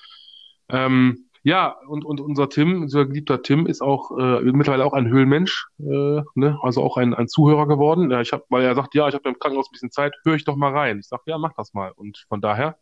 ähm, 0.68 1.27
ja, 1.48 1.78
und, 1.88 2.04
und 2.04 2.20
unser 2.20 2.50
Tim, 2.50 2.82
unser 2.82 3.06
geliebter 3.06 3.40
Tim, 3.40 3.66
ist 3.66 3.80
auch 3.80 4.10
äh, 4.18 4.42
mittlerweile 4.52 4.84
auch 4.84 4.92
ein 4.92 5.08
Höhlenmensch, 5.08 5.68
äh, 5.78 6.20
ne? 6.34 6.58
also 6.60 6.82
auch 6.82 6.98
ein, 6.98 7.14
ein 7.14 7.26
Zuhörer 7.26 7.66
geworden. 7.66 8.10
Ja, 8.10 8.20
ich 8.20 8.34
hab, 8.34 8.44
weil 8.50 8.64
er 8.64 8.74
sagt, 8.74 8.94
ja, 8.94 9.08
ich 9.08 9.14
habe 9.14 9.26
im 9.30 9.38
Krankenhaus 9.38 9.66
ein 9.68 9.72
bisschen 9.72 9.90
Zeit, 9.90 10.14
höre 10.26 10.34
ich 10.34 10.44
doch 10.44 10.56
mal 10.56 10.76
rein. 10.76 10.98
Ich 10.98 11.08
sage, 11.08 11.22
ja, 11.24 11.38
mach 11.38 11.54
das 11.54 11.72
mal. 11.72 11.92
Und 11.92 12.22
von 12.28 12.42
daher, 12.42 12.76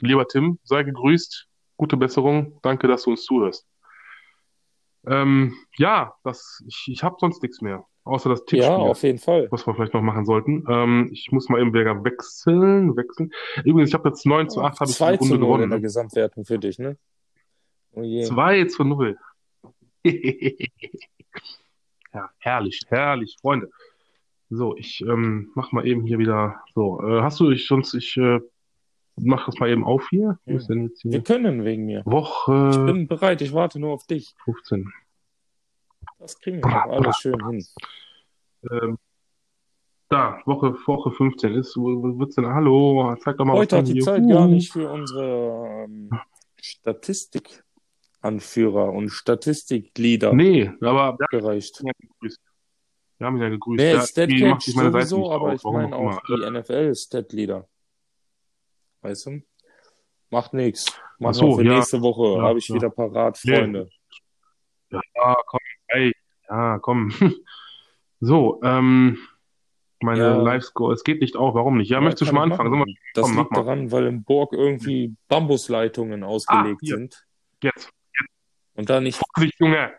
lieber 0.00 0.28
Tim, 0.28 0.60
sei 0.62 0.84
gegrüßt, 0.84 1.48
gute 1.76 1.96
Besserung, 1.96 2.60
danke, 2.62 2.86
dass 2.86 3.02
du 3.02 3.10
uns 3.10 3.24
zuhörst. 3.24 3.66
Ähm, 5.04 5.56
ja, 5.76 6.14
das, 6.22 6.62
ich, 6.68 6.84
ich 6.86 7.02
habe 7.02 7.16
sonst 7.18 7.42
nichts 7.42 7.60
mehr, 7.60 7.84
außer 8.04 8.30
das 8.30 8.44
Tippspiel. 8.44 8.70
Ja, 8.70 8.76
auf 8.76 9.02
jeden 9.02 9.18
Fall. 9.18 9.48
Was 9.50 9.66
wir 9.66 9.74
vielleicht 9.74 9.94
noch 9.94 10.00
machen 10.00 10.26
sollten. 10.26 10.64
Ähm, 10.70 11.08
ich 11.12 11.32
muss 11.32 11.48
mal 11.48 11.60
eben 11.60 11.74
wieder 11.74 12.04
wechseln, 12.04 12.96
wechseln. 12.96 13.32
Übrigens, 13.64 13.88
ich 13.88 13.94
habe 13.94 14.10
jetzt 14.10 14.24
9 14.24 14.48
zu 14.48 14.62
8 14.62 14.78
habe 14.78 14.90
ich 14.92 14.96
die 14.96 15.02
Runde 15.02 15.38
gewonnen. 15.40 15.64
in 15.64 15.70
der 15.70 15.80
Gesamtwertung 15.80 16.44
für 16.44 16.60
dich, 16.60 16.78
ne? 16.78 16.96
Oh 17.94 18.02
je. 18.02 18.24
2 18.24 18.64
zu 18.64 18.84
0. 18.84 19.16
ja, 22.12 22.30
herrlich, 22.38 22.80
herrlich, 22.88 23.36
Freunde. 23.40 23.70
So, 24.50 24.76
ich 24.76 25.00
ähm, 25.00 25.50
mach 25.54 25.72
mal 25.72 25.86
eben 25.86 26.04
hier 26.04 26.18
wieder. 26.18 26.60
So, 26.74 27.00
äh, 27.02 27.22
hast 27.22 27.40
du 27.40 27.50
dich 27.50 27.66
sonst, 27.66 27.94
ich 27.94 28.16
äh, 28.16 28.40
mach 29.16 29.46
das 29.46 29.58
mal 29.58 29.70
eben 29.70 29.84
auf 29.84 30.08
hier. 30.10 30.38
Ja. 30.44 30.58
Hier? 30.58 30.90
Wir 31.04 31.22
können 31.22 31.64
wegen 31.64 31.86
mir. 31.86 32.02
Woche. 32.04 32.70
Ich 32.72 32.76
bin 32.84 33.08
bereit, 33.08 33.40
ich 33.42 33.52
warte 33.52 33.78
nur 33.80 33.92
auf 33.92 34.06
dich. 34.06 34.34
15. 34.44 34.92
Das 36.18 36.38
kriegen 36.38 36.58
wir 36.58 36.68
bra, 36.68 36.84
alles 36.84 37.16
schön 37.16 37.46
hin. 37.48 37.64
Ähm, 38.70 38.98
da, 40.08 40.40
Woche, 40.44 40.74
Woche 40.86 41.10
15 41.10 41.54
ist, 41.54 41.76
wo, 41.76 42.02
wo 42.02 42.18
wird's 42.18 42.36
denn? 42.36 42.46
Hallo, 42.46 43.16
zeig 43.18 43.36
doch 43.38 43.44
mal 43.44 43.56
Heute 43.56 43.76
was 43.76 43.80
hat 43.80 43.88
die 43.88 43.94
hier. 43.94 44.02
Zeit 44.02 44.22
uh. 44.22 44.28
gar 44.28 44.46
nicht 44.46 44.72
für 44.72 44.90
unsere 44.90 45.84
ähm, 45.84 46.10
Statistik. 46.60 47.63
Anführer 48.24 48.92
und 48.92 49.10
Statistikleader 49.10 50.32
nee, 50.32 50.70
aber 50.80 51.16
gereicht. 51.30 51.82
Wir 53.18 53.26
haben 53.26 53.36
ihn 53.36 53.42
ja 53.42 53.48
gegrüßt. 53.50 53.78
Wer 53.78 53.96
ist 53.98 54.10
Statcat 54.10 54.62
sowieso, 54.62 55.30
aber 55.30 55.54
ich 55.54 55.62
meine 55.62 55.94
auch 55.94 56.20
die 56.26 56.50
NFL-Statleader. 56.50 57.68
Weißt 59.02 59.26
du? 59.26 59.42
Macht 60.30 60.54
nichts. 60.54 60.98
Machen 61.18 61.34
so, 61.34 61.48
wir 61.48 61.56
für 61.56 61.64
ja, 61.64 61.74
nächste 61.76 62.02
Woche. 62.02 62.38
Ja, 62.38 62.42
Habe 62.42 62.58
ich 62.58 62.68
ja. 62.68 62.74
wieder 62.74 62.90
parat, 62.90 63.38
Freunde. 63.38 63.88
Ja, 64.90 65.36
komm, 65.46 65.60
ey. 65.88 66.12
Ja, 66.48 66.78
komm. 66.78 67.12
so, 68.20 68.60
ähm, 68.62 69.18
meine 70.00 70.20
ja. 70.20 70.36
Live-Score, 70.36 70.92
es 70.92 71.04
geht 71.04 71.20
nicht 71.20 71.36
auf, 71.36 71.54
warum 71.54 71.78
nicht? 71.78 71.88
Ja, 71.88 71.98
ja 71.98 72.00
möchtest 72.00 72.22
du 72.22 72.26
schon 72.26 72.34
mal 72.34 72.42
anfangen? 72.42 72.78
Mal, 72.78 72.86
das 73.14 73.26
komm, 73.26 73.38
liegt 73.38 73.56
daran, 73.56 73.92
weil 73.92 74.06
im 74.06 74.24
Burg 74.24 74.52
irgendwie 74.52 75.14
Bambusleitungen 75.28 76.24
ausgelegt 76.24 76.80
ah, 76.82 76.86
sind. 76.86 77.26
Jetzt. 77.62 77.90
Und 78.74 78.90
da 78.90 79.00
nicht. 79.00 79.18
Vorsicht, 79.18 79.54
Junge! 79.58 79.92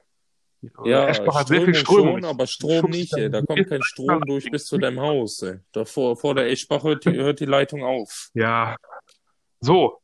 Ja, 0.84 1.08
Eschbach 1.08 1.36
hat 1.36 1.48
sehr 1.48 1.62
viel 1.62 1.76
Strom. 1.76 2.08
Schon, 2.08 2.26
aber 2.26 2.48
Strom 2.48 2.90
nicht, 2.90 3.14
ey. 3.14 3.30
Da 3.30 3.42
kommt 3.42 3.68
kein 3.68 3.84
Strom 3.84 4.22
durch 4.22 4.50
bis 4.50 4.66
zu 4.66 4.78
deinem 4.78 5.00
Haus, 5.00 5.42
ey. 5.44 5.60
Davor, 5.72 6.16
vor 6.16 6.36
der 6.36 6.50
Eschbach 6.50 6.84
hört 6.84 7.06
die, 7.06 7.12
hört 7.12 7.40
die 7.40 7.46
Leitung 7.46 7.84
auf. 7.84 8.30
Ja. 8.34 8.76
So. 9.60 10.02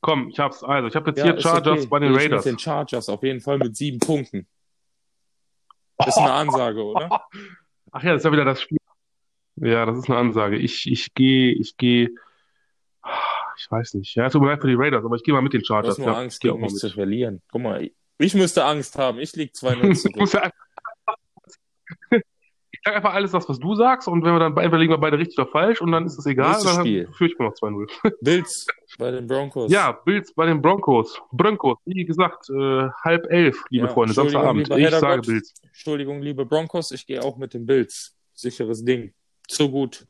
Komm, 0.00 0.28
ich 0.28 0.38
hab's. 0.38 0.62
Also, 0.62 0.88
ich 0.88 0.96
habe 0.96 1.10
jetzt 1.10 1.18
ja, 1.18 1.24
hier 1.24 1.40
Chargers 1.40 1.80
okay. 1.80 1.86
bei 1.88 1.98
den 1.98 2.14
Raiders. 2.14 2.44
Ich 2.44 2.52
mit 2.52 2.60
den 2.60 2.62
Chargers 2.62 3.08
auf 3.08 3.22
jeden 3.22 3.40
Fall 3.40 3.58
mit 3.58 3.76
sieben 3.76 3.98
Punkten. 3.98 4.46
Das 5.98 6.08
ist 6.08 6.18
eine 6.18 6.32
Ansage, 6.32 6.82
oder? 6.82 7.24
Ach 7.90 8.02
ja, 8.02 8.12
das 8.12 8.20
ist 8.20 8.24
ja 8.24 8.32
wieder 8.32 8.44
das 8.44 8.60
Spiel. 8.60 8.78
Ja, 9.56 9.86
das 9.86 9.98
ist 9.98 10.10
eine 10.10 10.18
Ansage. 10.18 10.56
Ich, 10.56 10.90
ich 10.90 11.14
gehe, 11.14 11.52
ich 11.52 11.76
gehe 11.76 12.10
ich 13.56 13.70
weiß 13.70 13.94
nicht. 13.94 14.14
Ja, 14.14 14.26
es 14.26 14.32
tut 14.32 14.42
mir 14.42 14.48
leid 14.48 14.60
für 14.60 14.68
die 14.68 14.74
Raiders, 14.74 15.04
aber 15.04 15.16
ich 15.16 15.22
gehe 15.22 15.34
mal 15.34 15.42
mit 15.42 15.52
den 15.52 15.64
Chargers. 15.64 15.92
Hast 15.92 15.98
nur 15.98 16.08
ja, 16.08 16.18
Angst, 16.18 16.40
gegen 16.40 16.60
mich 16.60 16.74
zu 16.74 16.90
verlieren. 16.90 17.42
Guck 17.50 17.62
mal, 17.62 17.90
ich 18.18 18.34
müsste 18.34 18.64
Angst 18.64 18.96
haben. 18.96 19.18
Ich 19.18 19.34
lieg 19.34 19.52
2-0 19.54 19.94
zurück. 19.94 20.16
ich 22.10 22.80
sag 22.84 22.96
einfach 22.96 23.14
alles 23.14 23.32
das, 23.32 23.48
was 23.48 23.58
du 23.58 23.74
sagst 23.74 24.08
und 24.08 24.24
wenn 24.24 24.32
wir 24.32 24.38
dann 24.38 24.56
entweder 24.56 24.78
liegen 24.78 24.92
wir 24.92 24.98
beide 24.98 25.18
richtig 25.18 25.38
oder 25.38 25.48
falsch 25.50 25.80
und 25.80 25.92
dann 25.92 26.06
ist 26.06 26.18
es 26.18 26.26
egal, 26.26 26.62
dann 26.62 26.84
führe 26.84 27.06
ich 27.30 27.38
mir 27.38 27.46
noch 27.46 27.54
2-0. 27.54 28.12
Bills 28.20 28.66
bei 28.98 29.10
den 29.10 29.26
Broncos. 29.26 29.70
Ja, 29.72 29.92
Bills 29.92 30.32
bei 30.34 30.46
den 30.46 30.60
Broncos. 30.60 31.20
Broncos, 31.32 31.78
wie 31.86 32.04
gesagt, 32.04 32.50
äh, 32.50 32.88
halb 33.04 33.26
elf, 33.30 33.64
liebe 33.70 33.86
ja, 33.86 33.92
Freunde, 33.92 34.14
Samstagabend. 34.14 34.68
Ich 34.70 34.90
sage 34.90 35.22
Bills. 35.22 35.54
Entschuldigung, 35.62 36.20
liebe 36.20 36.44
Broncos, 36.44 36.90
ich 36.90 37.06
gehe 37.06 37.22
auch 37.22 37.36
mit 37.36 37.54
den 37.54 37.66
Bills. 37.66 38.14
Sicheres 38.34 38.84
Ding. 38.84 39.12
Zu 39.48 39.70
gut. 39.70 40.06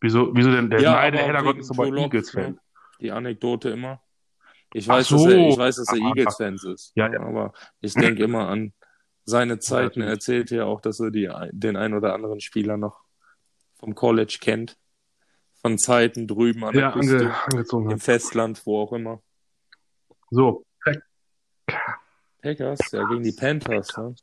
Wieso, 0.00 0.34
wieso 0.34 0.50
denn? 0.50 0.70
Der 0.70 0.80
ja, 0.80 0.92
Nein, 0.92 1.12
der 1.12 1.26
Heddergott 1.26 1.58
ist 1.58 1.70
aber 1.70 1.86
Eagles-Fan. 1.86 2.52
Ne? 2.52 2.58
Die 3.00 3.10
Anekdote 3.10 3.70
immer. 3.70 4.02
Ich 4.72 4.88
weiß, 4.88 5.08
so. 5.08 5.24
dass 5.24 5.32
er, 5.32 5.48
ich 5.48 5.56
weiß, 5.56 5.76
dass 5.76 5.88
er 5.88 5.98
Eagles-Fans 5.98 6.64
ist. 6.64 6.92
Ja, 6.94 7.12
ja. 7.12 7.20
Aber 7.20 7.52
ich 7.80 7.94
denke 7.94 8.22
immer 8.24 8.48
an 8.48 8.72
seine 9.24 9.58
Zeiten. 9.58 10.00
Er 10.00 10.08
erzählt 10.08 10.50
ja 10.50 10.64
auch, 10.64 10.80
dass 10.80 11.00
er 11.00 11.10
die, 11.10 11.30
den 11.52 11.76
ein 11.76 11.94
oder 11.94 12.14
anderen 12.14 12.40
Spieler 12.40 12.76
noch 12.76 13.00
vom 13.78 13.94
College 13.94 14.38
kennt. 14.40 14.76
Von 15.60 15.78
Zeiten 15.78 16.28
drüben 16.28 16.64
an 16.64 16.74
der 16.74 16.82
ja, 16.82 16.92
Küste, 16.92 17.34
ange, 17.46 17.92
im 17.92 17.98
Festland, 17.98 18.66
wo 18.66 18.82
auch 18.82 18.92
immer. 18.92 19.22
So. 20.30 20.66
Packers, 22.42 22.80
ja, 22.92 23.06
gegen 23.06 23.22
die 23.22 23.32
Panthers. 23.32 23.96
Ne? 23.96 24.14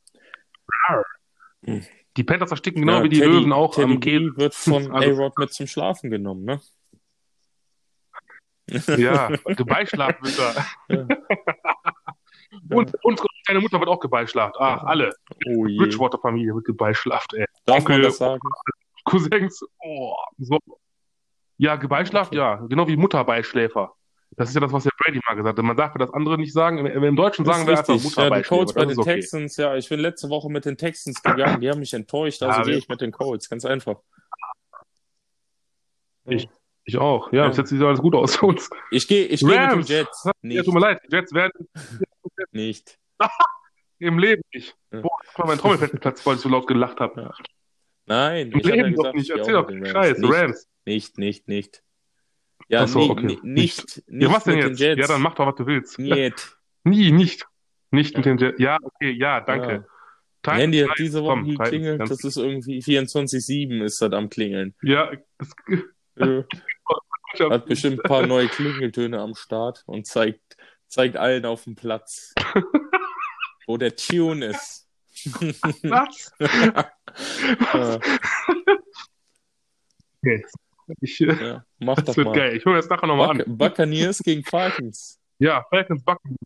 Hm. 1.64 1.82
Die 2.16 2.24
Panthers 2.24 2.50
ersticken 2.50 2.82
genau 2.82 2.98
ja, 2.98 3.04
wie 3.04 3.08
die 3.08 3.20
Teddy, 3.20 3.30
Löwen 3.30 3.52
auch 3.52 3.74
Teddy 3.74 3.92
am 3.92 4.00
Kehl. 4.00 4.36
wird 4.36 4.54
von 4.54 4.92
also, 4.92 5.10
A-Rod 5.10 5.38
mit 5.38 5.52
zum 5.52 5.66
Schlafen 5.66 6.10
genommen, 6.10 6.44
ne? 6.44 6.60
Ja, 8.96 9.28
Gebeischlaft 9.56 10.22
wird 10.22 10.38
er. 10.38 10.66
Ja. 10.88 11.06
Und 12.70 12.92
unsere 13.02 13.28
kleine 13.46 13.60
Mutter 13.60 13.78
wird 13.80 13.88
auch 13.88 14.00
gebeischlaft. 14.00 14.56
Ach, 14.58 14.82
alle. 14.84 15.14
Oh 15.46 15.64
Bridgewater-Familie 15.64 16.54
wird 16.54 16.66
gebeischlaft, 16.66 17.32
ey. 17.34 17.46
Darf 17.64 17.78
Onkel, 17.78 17.96
man 17.96 18.02
das 18.02 18.18
sagen? 18.18 18.40
Cousins, 19.04 19.64
oh, 19.80 20.14
so. 20.38 20.58
Ja, 21.56 21.76
gebeischlaft, 21.76 22.34
ja. 22.34 22.56
Genau 22.68 22.86
wie 22.86 22.96
Mutterbeischläfer. 22.96 23.94
Das 24.36 24.48
ist 24.48 24.54
ja 24.54 24.60
das, 24.60 24.72
was 24.72 24.84
der 24.84 24.92
Brady 24.98 25.20
mal 25.26 25.34
gesagt 25.34 25.58
hat. 25.58 25.64
Man 25.64 25.76
darf 25.76 25.92
das 25.94 26.12
andere 26.12 26.38
nicht 26.38 26.52
sagen. 26.52 26.78
Im, 26.78 27.04
im 27.04 27.16
Deutschen 27.16 27.44
sagen 27.44 27.66
wir 27.66 27.76
einfach 27.76 27.94
Mutterbeispiel. 27.94 28.30
Ja, 28.30 28.36
die 28.38 28.48
Colts 28.48 28.72
bei 28.72 28.84
den 28.86 28.98
okay. 28.98 29.14
Texans, 29.14 29.56
ja, 29.56 29.76
ich 29.76 29.88
bin 29.88 30.00
letzte 30.00 30.30
Woche 30.30 30.50
mit 30.50 30.64
den 30.64 30.76
Texans 30.76 31.22
gegangen. 31.22 31.60
Die 31.60 31.68
haben 31.68 31.80
mich 31.80 31.92
enttäuscht, 31.92 32.42
also 32.42 32.60
ja, 32.60 32.64
gehe 32.64 32.76
ich 32.76 32.88
mit 32.88 33.00
den 33.00 33.12
Colts. 33.12 33.50
Ganz 33.50 33.64
einfach. 33.64 34.00
Ich, 36.24 36.48
ich 36.84 36.98
auch. 36.98 37.32
Ja, 37.32 37.42
ja. 37.42 37.48
bis 37.48 37.58
jetzt 37.58 37.70
sieht 37.70 37.82
alles 37.82 38.00
gut 38.00 38.14
aus 38.14 38.36
für 38.36 38.46
uns. 38.46 38.70
Ich 38.90 39.06
gehe 39.06 39.26
ich 39.26 39.40
geh 39.40 39.46
mit 39.46 39.70
den 39.70 39.82
Jets. 39.82 40.28
Nicht. 40.40 40.56
Ja, 40.56 40.62
tut 40.62 40.74
mir 40.74 40.80
leid. 40.80 41.00
Die 41.06 41.14
Jets 41.14 41.32
werden. 41.34 41.68
nicht. 42.52 42.98
Im 43.98 44.18
Leben 44.18 44.42
nicht. 44.52 44.76
Ja. 44.92 45.00
Boah, 45.00 45.18
ich 45.30 45.38
mal 45.38 45.46
mein 45.46 45.58
Trommelfett 45.58 45.92
geplatzt, 45.92 46.24
weil 46.26 46.36
ich 46.36 46.40
so 46.40 46.48
laut 46.48 46.66
gelacht 46.66 47.00
habe. 47.00 47.20
Ja. 47.20 47.34
Nein, 48.06 48.50
Im 48.50 48.58
Leben 48.58 48.78
ja 48.78 48.88
gesagt, 48.88 49.06
doch 49.06 49.14
nicht. 49.14 49.30
Erzähl 49.30 49.54
doch 49.54 49.68
Scheiß, 49.92 50.18
Rams. 50.22 50.68
Nicht, 50.84 51.18
nicht, 51.18 51.48
nicht. 51.48 51.82
Ja, 52.68 52.86
so, 52.86 53.00
okay. 53.10 53.26
nicht, 53.26 53.44
nicht, 53.44 54.02
nicht. 54.08 54.22
Ja, 54.22 54.32
was 54.32 54.44
denn 54.44 54.58
jetzt? 54.58 54.80
Ja, 54.80 54.94
dann 55.06 55.22
mach 55.22 55.34
doch, 55.34 55.46
was 55.46 55.54
du 55.56 55.66
willst. 55.66 55.98
Niet. 55.98 56.56
Nie, 56.84 57.12
nicht. 57.12 57.46
Nicht 57.90 58.16
mit 58.16 58.26
den 58.26 58.38
Jets. 58.38 58.58
Ja, 58.58 58.78
okay, 58.82 59.10
ja, 59.10 59.40
danke. 59.40 59.84
Ja. 60.44 60.52
Handy 60.54 60.80
hat 60.80 60.98
diese 60.98 61.22
Woche 61.22 61.44
geklingelt, 61.44 62.00
das 62.00 62.24
ist 62.24 62.36
irgendwie 62.36 62.80
24-7 62.80 63.84
ist 63.84 64.02
das 64.02 64.12
am 64.12 64.28
Klingeln. 64.28 64.74
Ja, 64.82 65.12
das, 65.38 65.50
äh, 66.16 66.42
hat 67.38 67.66
bestimmt 67.66 68.00
ein 68.00 68.08
paar 68.08 68.26
neue 68.26 68.48
Klingeltöne 68.48 69.20
am 69.20 69.34
Start 69.34 69.84
und 69.86 70.06
zeigt, 70.06 70.56
zeigt 70.88 71.16
allen 71.16 71.46
auf 71.46 71.64
dem 71.64 71.76
Platz, 71.76 72.34
wo 73.66 73.76
der 73.76 73.94
Tune 73.94 74.46
ist. 74.46 74.88
Was? 75.84 76.32
okay. 80.22 80.42
Ich, 81.00 81.18
ja, 81.18 81.64
mach 81.78 81.96
das 81.96 82.04
doch 82.04 82.16
wird 82.16 82.26
mal. 82.28 82.36
geil. 82.36 82.56
Ich 82.56 82.64
höre 82.64 82.76
jetzt 82.76 82.90
nachher 82.90 83.06
nochmal 83.06 83.36
Buc 83.36 83.46
an. 83.46 83.58
Buccaneers 83.58 84.18
gegen 84.18 84.44
Falcons. 84.44 85.18
Ja, 85.38 85.64
Falcons, 85.70 86.04
Buccaneers. 86.04 86.38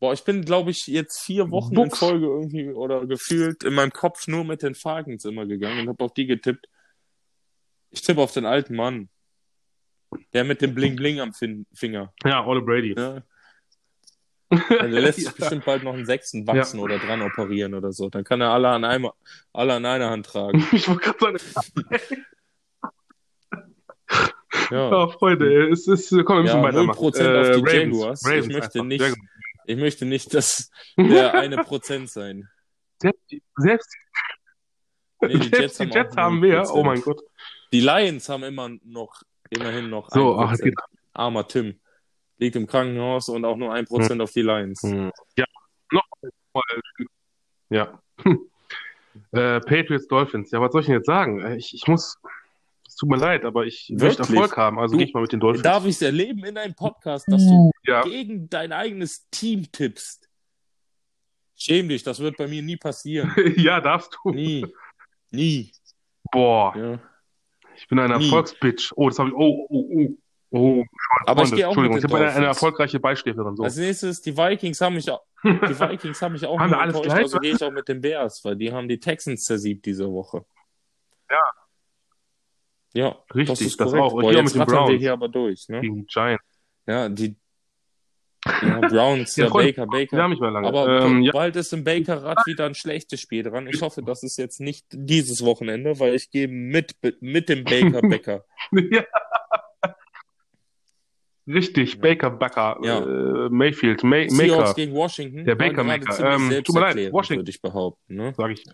Boah, 0.00 0.14
ich 0.14 0.24
bin, 0.24 0.42
glaube 0.44 0.70
ich, 0.70 0.86
jetzt 0.86 1.20
vier 1.20 1.50
Wochen 1.50 1.74
Buchs. 1.74 1.90
in 1.90 2.08
Folge 2.08 2.26
irgendwie 2.26 2.70
oder 2.70 3.06
gefühlt 3.06 3.64
in 3.64 3.74
meinem 3.74 3.92
Kopf 3.92 4.26
nur 4.28 4.44
mit 4.44 4.62
den 4.62 4.74
Falcons 4.74 5.26
immer 5.26 5.44
gegangen 5.44 5.80
und 5.80 5.88
habe 5.88 6.04
auf 6.04 6.14
die 6.14 6.26
getippt. 6.26 6.66
Ich 7.90 8.00
tippe 8.00 8.20
auf 8.20 8.32
den 8.32 8.46
alten 8.46 8.74
Mann. 8.76 9.10
Der 10.32 10.44
mit 10.44 10.62
dem 10.62 10.74
Bling 10.74 10.96
Bling 10.96 11.20
am 11.20 11.34
fin 11.34 11.66
Finger. 11.74 12.12
Ja, 12.24 12.44
Ole 12.46 12.62
Brady. 12.62 12.94
Ja. 12.96 13.22
Der 14.70 14.88
lässt 14.88 15.18
sich 15.18 15.26
ja. 15.26 15.32
bestimmt 15.36 15.64
bald 15.64 15.84
noch 15.84 15.94
einen 15.94 16.06
Sechsten 16.06 16.46
wachsen 16.46 16.78
ja. 16.78 16.84
oder 16.84 16.98
dran 16.98 17.22
operieren 17.22 17.74
oder 17.74 17.92
so. 17.92 18.08
Dann 18.08 18.24
kann 18.24 18.40
er 18.40 18.50
alle 18.50 18.68
an, 18.70 18.84
einem, 18.84 19.10
alle 19.52 19.74
an 19.74 19.84
einer 19.86 20.10
Hand 20.10 20.26
tragen. 20.26 20.66
ich 20.72 20.88
wollte 20.88 21.12
gerade 21.12 21.38
sagen. 21.38 21.86
Ja. 24.70 24.90
ja, 24.90 25.08
Freunde, 25.18 25.68
es 25.70 25.86
ist, 25.86 26.10
komm, 26.24 26.36
wir 26.36 26.42
müssen 26.42 26.56
ja, 26.56 26.62
weitermachen. 26.62 26.98
0% 26.98 27.20
äh, 27.20 27.40
auf 27.40 27.56
die 27.56 27.60
Ravens, 27.60 27.72
Jaguars. 27.72 28.26
Ravens 28.26 28.46
ich 28.46 28.52
möchte 28.52 28.84
nicht, 28.84 29.14
ich 29.66 29.76
möchte 29.76 30.04
nicht, 30.06 30.34
dass 30.34 30.70
der 30.96 31.34
eine 31.34 31.58
Prozent 31.58 32.10
sein. 32.10 32.48
Selbst, 32.98 33.34
selbst, 33.56 33.96
nee, 35.22 35.38
die 35.38 35.48
Jets, 35.48 35.78
die 35.78 35.84
Jets 35.84 36.16
haben, 36.16 36.40
mehr. 36.40 36.68
Oh 36.72 36.82
mein 36.84 37.00
Gott. 37.00 37.22
Die 37.72 37.80
Lions 37.80 38.28
haben 38.28 38.42
immer 38.44 38.68
noch, 38.84 39.22
immerhin 39.48 39.88
noch 39.88 40.10
so, 40.10 40.38
ach, 40.38 40.54
Armer 41.12 41.46
Tim. 41.46 41.80
Liegt 42.38 42.56
im 42.56 42.66
Krankenhaus 42.66 43.28
und 43.28 43.44
auch 43.44 43.56
nur 43.56 43.72
ein 43.72 43.84
Prozent 43.84 44.12
hm. 44.12 44.20
auf 44.22 44.32
die 44.32 44.42
Lions. 44.42 44.82
Hm. 44.82 45.12
Ja, 45.36 45.44
noch 45.92 46.06
mal. 46.54 46.62
Ja. 47.68 48.00
äh, 49.32 49.60
Patriots 49.60 50.08
Dolphins. 50.08 50.50
Ja, 50.50 50.60
was 50.60 50.72
soll 50.72 50.80
ich 50.80 50.86
denn 50.86 50.96
jetzt 50.96 51.06
sagen? 51.06 51.40
Äh, 51.40 51.56
ich, 51.56 51.74
ich 51.74 51.86
muss. 51.86 52.18
Tut 53.00 53.08
mir 53.08 53.16
leid, 53.16 53.46
aber 53.46 53.64
ich 53.64 53.88
Wirklich? 53.88 54.18
möchte 54.18 54.34
Erfolg 54.34 54.56
haben, 54.58 54.78
also 54.78 54.94
gehe 54.94 55.06
ich 55.06 55.14
mal 55.14 55.22
mit 55.22 55.32
den 55.32 55.40
Dolphins. 55.40 55.62
Darf 55.62 55.86
ich 55.86 55.92
es 55.92 56.02
erleben 56.02 56.44
in 56.44 56.58
einem 56.58 56.74
Podcast, 56.74 57.26
dass 57.28 57.42
du 57.46 57.70
ja. 57.86 58.02
gegen 58.02 58.50
dein 58.50 58.72
eigenes 58.72 59.26
Team 59.30 59.72
tippst? 59.72 60.28
Schäm 61.56 61.88
dich, 61.88 62.02
das 62.02 62.20
wird 62.20 62.36
bei 62.36 62.46
mir 62.46 62.60
nie 62.60 62.76
passieren. 62.76 63.32
ja, 63.56 63.80
darfst 63.80 64.18
du. 64.22 64.32
Nie. 64.32 64.66
Nie. 65.30 65.72
Boah. 66.30 66.76
Ja. 66.76 67.00
Ich 67.74 67.88
bin 67.88 67.98
ein 67.98 68.10
Erfolgsbitch. 68.10 68.92
Oh, 68.96 69.08
das 69.08 69.18
habe 69.18 69.30
ich. 69.30 69.34
Oh, 69.34 69.66
oh, 69.70 69.88
oh. 69.94 70.08
Oh, 70.52 70.84
aber 71.26 71.44
ich 71.44 71.52
gehe 71.52 71.66
auch 71.66 71.70
Entschuldigung, 71.70 71.96
ich 71.96 72.04
habe 72.04 72.16
eine, 72.18 72.32
eine, 72.32 72.46
erfolgreiche 72.46 73.00
Beistäferin. 73.00 73.56
So. 73.56 73.62
Als 73.62 73.76
nächstes, 73.76 74.20
die 74.20 74.36
Vikings 74.36 74.80
haben 74.80 74.96
mich 74.96 75.08
auch, 75.08 75.22
die 75.44 75.48
Vikings 75.80 76.20
haben 76.20 76.32
mich 76.32 76.44
auch 76.44 76.58
haben 76.58 76.74
alles 76.74 76.96
enttäuscht, 76.96 77.22
also 77.22 77.38
gehe 77.38 77.54
ich 77.54 77.62
auch 77.62 77.70
mit 77.70 77.88
den 77.88 78.00
Bears, 78.02 78.44
weil 78.44 78.56
die 78.56 78.70
haben 78.70 78.88
die 78.88 78.98
Texans 78.98 79.44
zersiebt 79.44 79.86
diese 79.86 80.12
Woche. 80.12 80.44
Ja. 81.30 81.38
Ja, 82.92 83.16
richtig, 83.34 83.58
das, 83.58 83.60
ist 83.60 83.80
das 83.80 83.94
auch. 83.94 84.12
Und 84.12 84.22
Boah, 84.22 84.32
hier 84.32 84.42
mit 84.42 84.54
den 84.54 84.64
Browns. 84.64 84.90
wir 84.90 84.98
hier 84.98 85.12
aber 85.12 85.28
durch, 85.28 85.68
ne? 85.68 85.80
Gegen 85.80 86.06
Giants. 86.06 86.44
Ja, 86.86 87.08
die 87.08 87.36
ja, 88.62 88.80
Browns, 88.80 89.36
ja, 89.36 89.48
Baker, 89.48 89.86
Baker. 89.86 90.16
Wir 90.16 90.22
haben 90.22 90.30
nicht 90.30 90.40
mehr 90.40 90.50
lange. 90.50 90.66
Aber 90.66 91.02
ähm, 91.02 91.22
ja. 91.22 91.32
bald 91.32 91.56
ist 91.56 91.72
im 91.74 91.84
Baker-Rad 91.84 92.38
wieder 92.46 92.64
ein 92.64 92.74
schlechtes 92.74 93.20
Spiel 93.20 93.42
dran. 93.42 93.66
Ich 93.66 93.82
hoffe, 93.82 94.02
das 94.02 94.22
ist 94.22 94.38
jetzt 94.38 94.60
nicht 94.60 94.86
dieses 94.92 95.44
Wochenende, 95.44 95.98
weil 96.00 96.14
ich 96.14 96.30
gehe 96.30 96.48
mit, 96.48 96.96
mit 97.20 97.48
dem 97.50 97.64
Baker-Bäcker. 97.64 98.44
ja. 98.72 99.04
Richtig, 101.46 101.94
ja. 101.94 102.00
Baker 102.00 102.30
Backer, 102.30 102.78
ja. 102.82 103.00
äh, 103.00 103.48
Mayfield, 103.50 104.04
May 104.04 104.28
Seahawks 104.30 104.68
Maker. 104.68 104.74
gegen 104.74 104.94
Washington. 104.94 105.44
Der 105.44 105.54
Baker 105.54 105.84
Maker. 105.84 106.34
Ähm, 106.34 106.64
tut 106.64 106.74
mir 106.74 106.80
leid, 106.80 107.12
Washington. 107.12 107.40
Würde 107.40 107.50
ich 107.50 107.60
behaupten, 107.60 108.14
ne? 108.14 108.32
Sag 108.36 108.50
ich. 108.52 108.64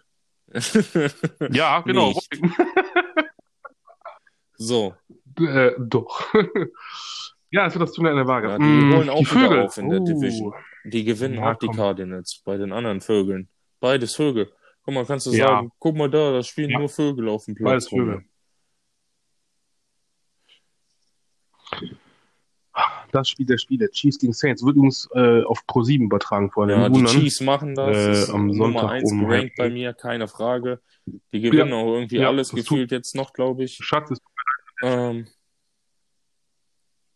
ja, 1.53 1.81
genau. 1.81 2.13
so. 4.57 4.95
Äh, 5.39 5.73
doch. 5.79 6.33
ja, 7.51 7.67
es 7.67 7.75
wird 7.75 7.83
das 7.83 7.93
Turnier 7.93 8.11
in 8.13 8.17
der 8.17 8.27
Waage. 8.27 8.49
Ja, 8.49 8.59
die 8.59 8.65
mm, 8.65 8.95
holen 8.95 9.11
auch 9.11 9.19
die 9.19 9.25
Vögel. 9.25 9.61
auf 9.61 9.77
in 9.77 9.91
der 9.91 10.01
uh. 10.01 10.05
Division. 10.05 10.55
Die 10.85 11.05
gewinnen 11.05 11.35
ja, 11.35 11.53
auch 11.53 11.59
die 11.59 11.69
Cardinals 11.69 12.43
bei 12.45 12.57
den 12.57 12.73
anderen 12.73 13.01
Vögeln. 13.01 13.49
Beides 13.81 14.15
Vögel. 14.15 14.53
Guck 14.85 14.95
mal, 14.95 15.05
kannst 15.05 15.27
du 15.27 15.33
ja. 15.33 15.49
sagen, 15.49 15.73
guck 15.79 15.97
mal 15.97 16.09
da, 16.09 16.33
da 16.33 16.43
spielen 16.43 16.71
nur 16.71 16.89
Vögel 16.89 17.29
auf 17.29 17.45
dem 17.45 17.55
Platz. 17.55 17.71
Beides 17.71 17.89
Vögel. 17.89 18.25
das 23.17 23.29
Spiel 23.29 23.47
der 23.47 23.59
Spiele, 23.59 23.91
Chiefs 23.91 24.19
gegen 24.19 24.33
Saints, 24.33 24.65
wird 24.65 24.77
uns 24.77 25.09
äh, 25.15 25.43
auf 25.43 25.67
Pro 25.67 25.83
7 25.83 26.05
übertragen 26.05 26.51
vor 26.51 26.65
allem. 26.65 26.81
Ja, 26.81 26.89
die 26.89 27.05
Chiefs 27.05 27.41
machen 27.41 27.75
das. 27.75 28.29
Äh, 28.29 28.33
am 28.33 28.53
Sonntag 28.53 28.83
Nummer 28.83 28.91
1 28.91 29.13
um 29.13 29.27
gerankt 29.27 29.55
bei 29.57 29.71
mir, 29.71 29.95
keine 29.95 30.29
Frage. 30.29 30.81
Die 31.33 31.41
gewinnen 31.41 31.71
ja, 31.71 31.77
auch 31.77 31.95
irgendwie 31.95 32.19
ja, 32.19 32.29
alles 32.29 32.51
gefühlt 32.51 32.91
jetzt 32.91 33.15
noch, 33.15 33.33
glaube 33.33 33.65
ich. 33.65 33.77
Schatz 33.81 34.11
ist. 34.11 34.23
Ähm, 34.83 35.27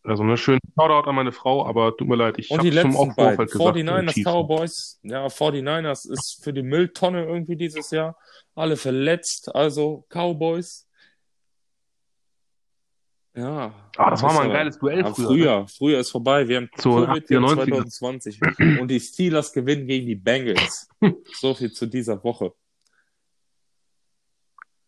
also 0.03 0.23
eine 0.23 0.37
schöne 0.37 0.61
Shoutout 0.75 1.09
an 1.09 1.15
meine 1.15 1.33
Frau, 1.33 1.67
aber 1.67 1.97
tut 1.97 2.09
mir 2.09 2.17
leid, 2.17 2.39
ich 2.39 2.51
habe 2.51 2.73
schon 2.73 2.97
auch 2.97 3.15
beiden. 3.15 3.47
gesagt. 3.47 3.77
49ers 3.77 4.25
Cowboys, 4.25 5.01
ja, 5.03 5.27
49ers 5.27 6.11
ist 6.11 6.41
für 6.43 6.53
die 6.53 6.63
Mülltonne 6.63 7.25
irgendwie 7.25 7.57
dieses 7.57 7.91
Jahr. 7.91 8.17
Alle 8.55 8.77
verletzt, 8.77 9.55
also 9.55 10.07
Cowboys 10.09 10.89
ja. 13.35 13.73
Ah, 13.97 14.11
das 14.11 14.23
war 14.23 14.33
mal 14.33 14.45
ein 14.45 14.53
geiles 14.53 14.79
Duell 14.79 15.05
früher. 15.05 15.15
Früher, 15.15 15.61
ne? 15.61 15.67
früher 15.69 16.01
ist 16.01 16.11
vorbei. 16.11 16.49
Wir 16.49 16.57
haben 16.57 16.71
so, 16.77 17.07
Covid 17.07 17.27
2020 17.27 18.41
und 18.81 18.89
die 18.89 19.01
Steelers 19.01 19.53
gewinnen 19.53 19.87
gegen 19.87 20.07
die 20.07 20.17
Bengals. 20.17 20.89
so 21.33 21.55
viel 21.55 21.73
zu 21.73 21.87
dieser 21.87 22.23
Woche. 22.25 22.53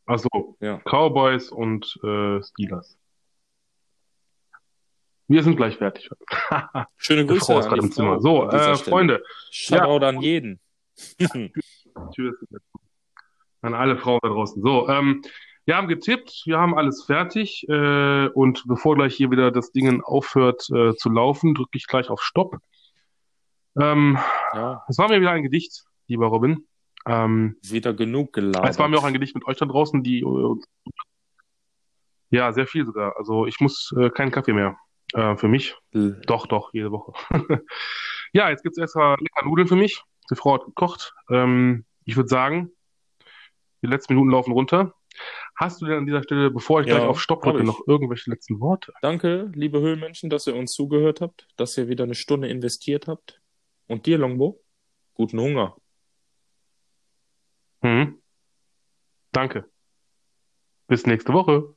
Also 0.06 0.28
ja. 0.60 0.80
Cowboys 0.84 1.50
und 1.50 1.98
äh, 2.02 2.42
Steelers. 2.42 2.98
Wir 5.28 5.42
sind 5.42 5.56
gleich 5.56 5.76
fertig. 5.78 6.10
Schöne 6.96 7.24
Grüße 7.26 7.46
Frau 7.46 7.58
ist 7.58 7.68
gerade 7.68 7.82
im 7.82 7.92
Zimmer. 7.92 8.20
So, 8.20 8.48
äh, 8.50 8.76
Freunde. 8.76 9.22
Shoutout 9.50 10.02
ja. 10.02 10.08
an 10.08 10.20
jeden. 10.20 10.60
Tschüss. 12.14 12.34
An 13.62 13.74
alle 13.74 13.96
Frauen 13.96 14.18
da 14.22 14.28
draußen. 14.28 14.60
So, 14.60 14.88
ähm, 14.88 15.22
wir 15.64 15.76
haben 15.76 15.86
getippt, 15.86 16.42
wir 16.46 16.58
haben 16.58 16.76
alles 16.76 17.04
fertig 17.04 17.64
äh, 17.68 18.26
und 18.26 18.64
bevor 18.66 18.96
gleich 18.96 19.14
hier 19.14 19.30
wieder 19.30 19.52
das 19.52 19.70
Ding 19.70 20.02
aufhört 20.02 20.68
äh, 20.70 20.94
zu 20.96 21.08
laufen, 21.08 21.54
drücke 21.54 21.78
ich 21.78 21.86
gleich 21.86 22.10
auf 22.10 22.20
Stopp. 22.20 22.56
Ähm, 23.80 24.18
ja. 24.54 24.84
Es 24.88 24.98
war 24.98 25.08
mir 25.08 25.20
wieder 25.20 25.30
ein 25.30 25.44
Gedicht, 25.44 25.84
lieber 26.08 26.26
Robin. 26.26 26.66
Ähm, 27.06 27.56
wieder 27.62 27.94
genug 27.94 28.32
geladen. 28.32 28.68
Es 28.68 28.78
war 28.78 28.88
mir 28.88 28.98
auch 28.98 29.04
ein 29.04 29.12
Gedicht 29.12 29.34
mit 29.34 29.46
euch 29.46 29.56
da 29.58 29.66
draußen, 29.66 30.02
die 30.02 30.20
äh, 30.20 30.56
ja 32.30 32.52
sehr 32.52 32.66
viel 32.66 32.86
sogar. 32.86 33.16
Also 33.16 33.46
ich 33.46 33.60
muss 33.60 33.92
äh, 33.98 34.10
keinen 34.10 34.30
Kaffee 34.30 34.52
mehr 34.52 34.76
äh, 35.14 35.36
für 35.36 35.48
mich. 35.48 35.76
Hm. 35.92 36.20
Doch, 36.26 36.46
doch 36.46 36.72
jede 36.72 36.92
Woche. 36.92 37.12
ja, 38.32 38.50
jetzt 38.50 38.62
gibt's 38.62 38.78
erstmal 38.78 39.16
lecker 39.18 39.44
Nudeln 39.44 39.68
für 39.68 39.76
mich. 39.76 40.02
Die 40.30 40.36
Frau 40.36 40.54
hat 40.54 40.64
gekocht. 40.64 41.12
Ähm, 41.30 41.84
ich 42.04 42.16
würde 42.16 42.28
sagen, 42.28 42.70
die 43.82 43.88
letzten 43.88 44.14
Minuten 44.14 44.30
laufen 44.30 44.52
runter. 44.52 44.94
Hast 45.56 45.82
du 45.82 45.86
denn 45.86 45.98
an 45.98 46.06
dieser 46.06 46.22
Stelle, 46.22 46.50
bevor 46.50 46.80
ich 46.80 46.86
ja, 46.86 46.96
gleich 46.96 47.06
auf 47.06 47.20
Stopp 47.20 47.42
drücke, 47.42 47.64
noch 47.64 47.86
irgendwelche 47.86 48.30
letzten 48.30 48.60
Worte? 48.60 48.92
Danke, 49.02 49.50
liebe 49.54 49.80
Höhlenmenschen, 49.80 50.30
dass 50.30 50.46
ihr 50.46 50.56
uns 50.56 50.72
zugehört 50.72 51.20
habt, 51.20 51.46
dass 51.56 51.76
ihr 51.76 51.88
wieder 51.88 52.04
eine 52.04 52.14
Stunde 52.14 52.48
investiert 52.48 53.08
habt. 53.08 53.40
Und 53.86 54.06
dir, 54.06 54.16
Longbo, 54.16 54.62
guten 55.14 55.38
Hunger. 55.38 55.76
Mhm. 57.82 58.18
Danke. 59.32 59.64
Bis 60.88 61.06
nächste 61.06 61.32
Woche. 61.32 61.74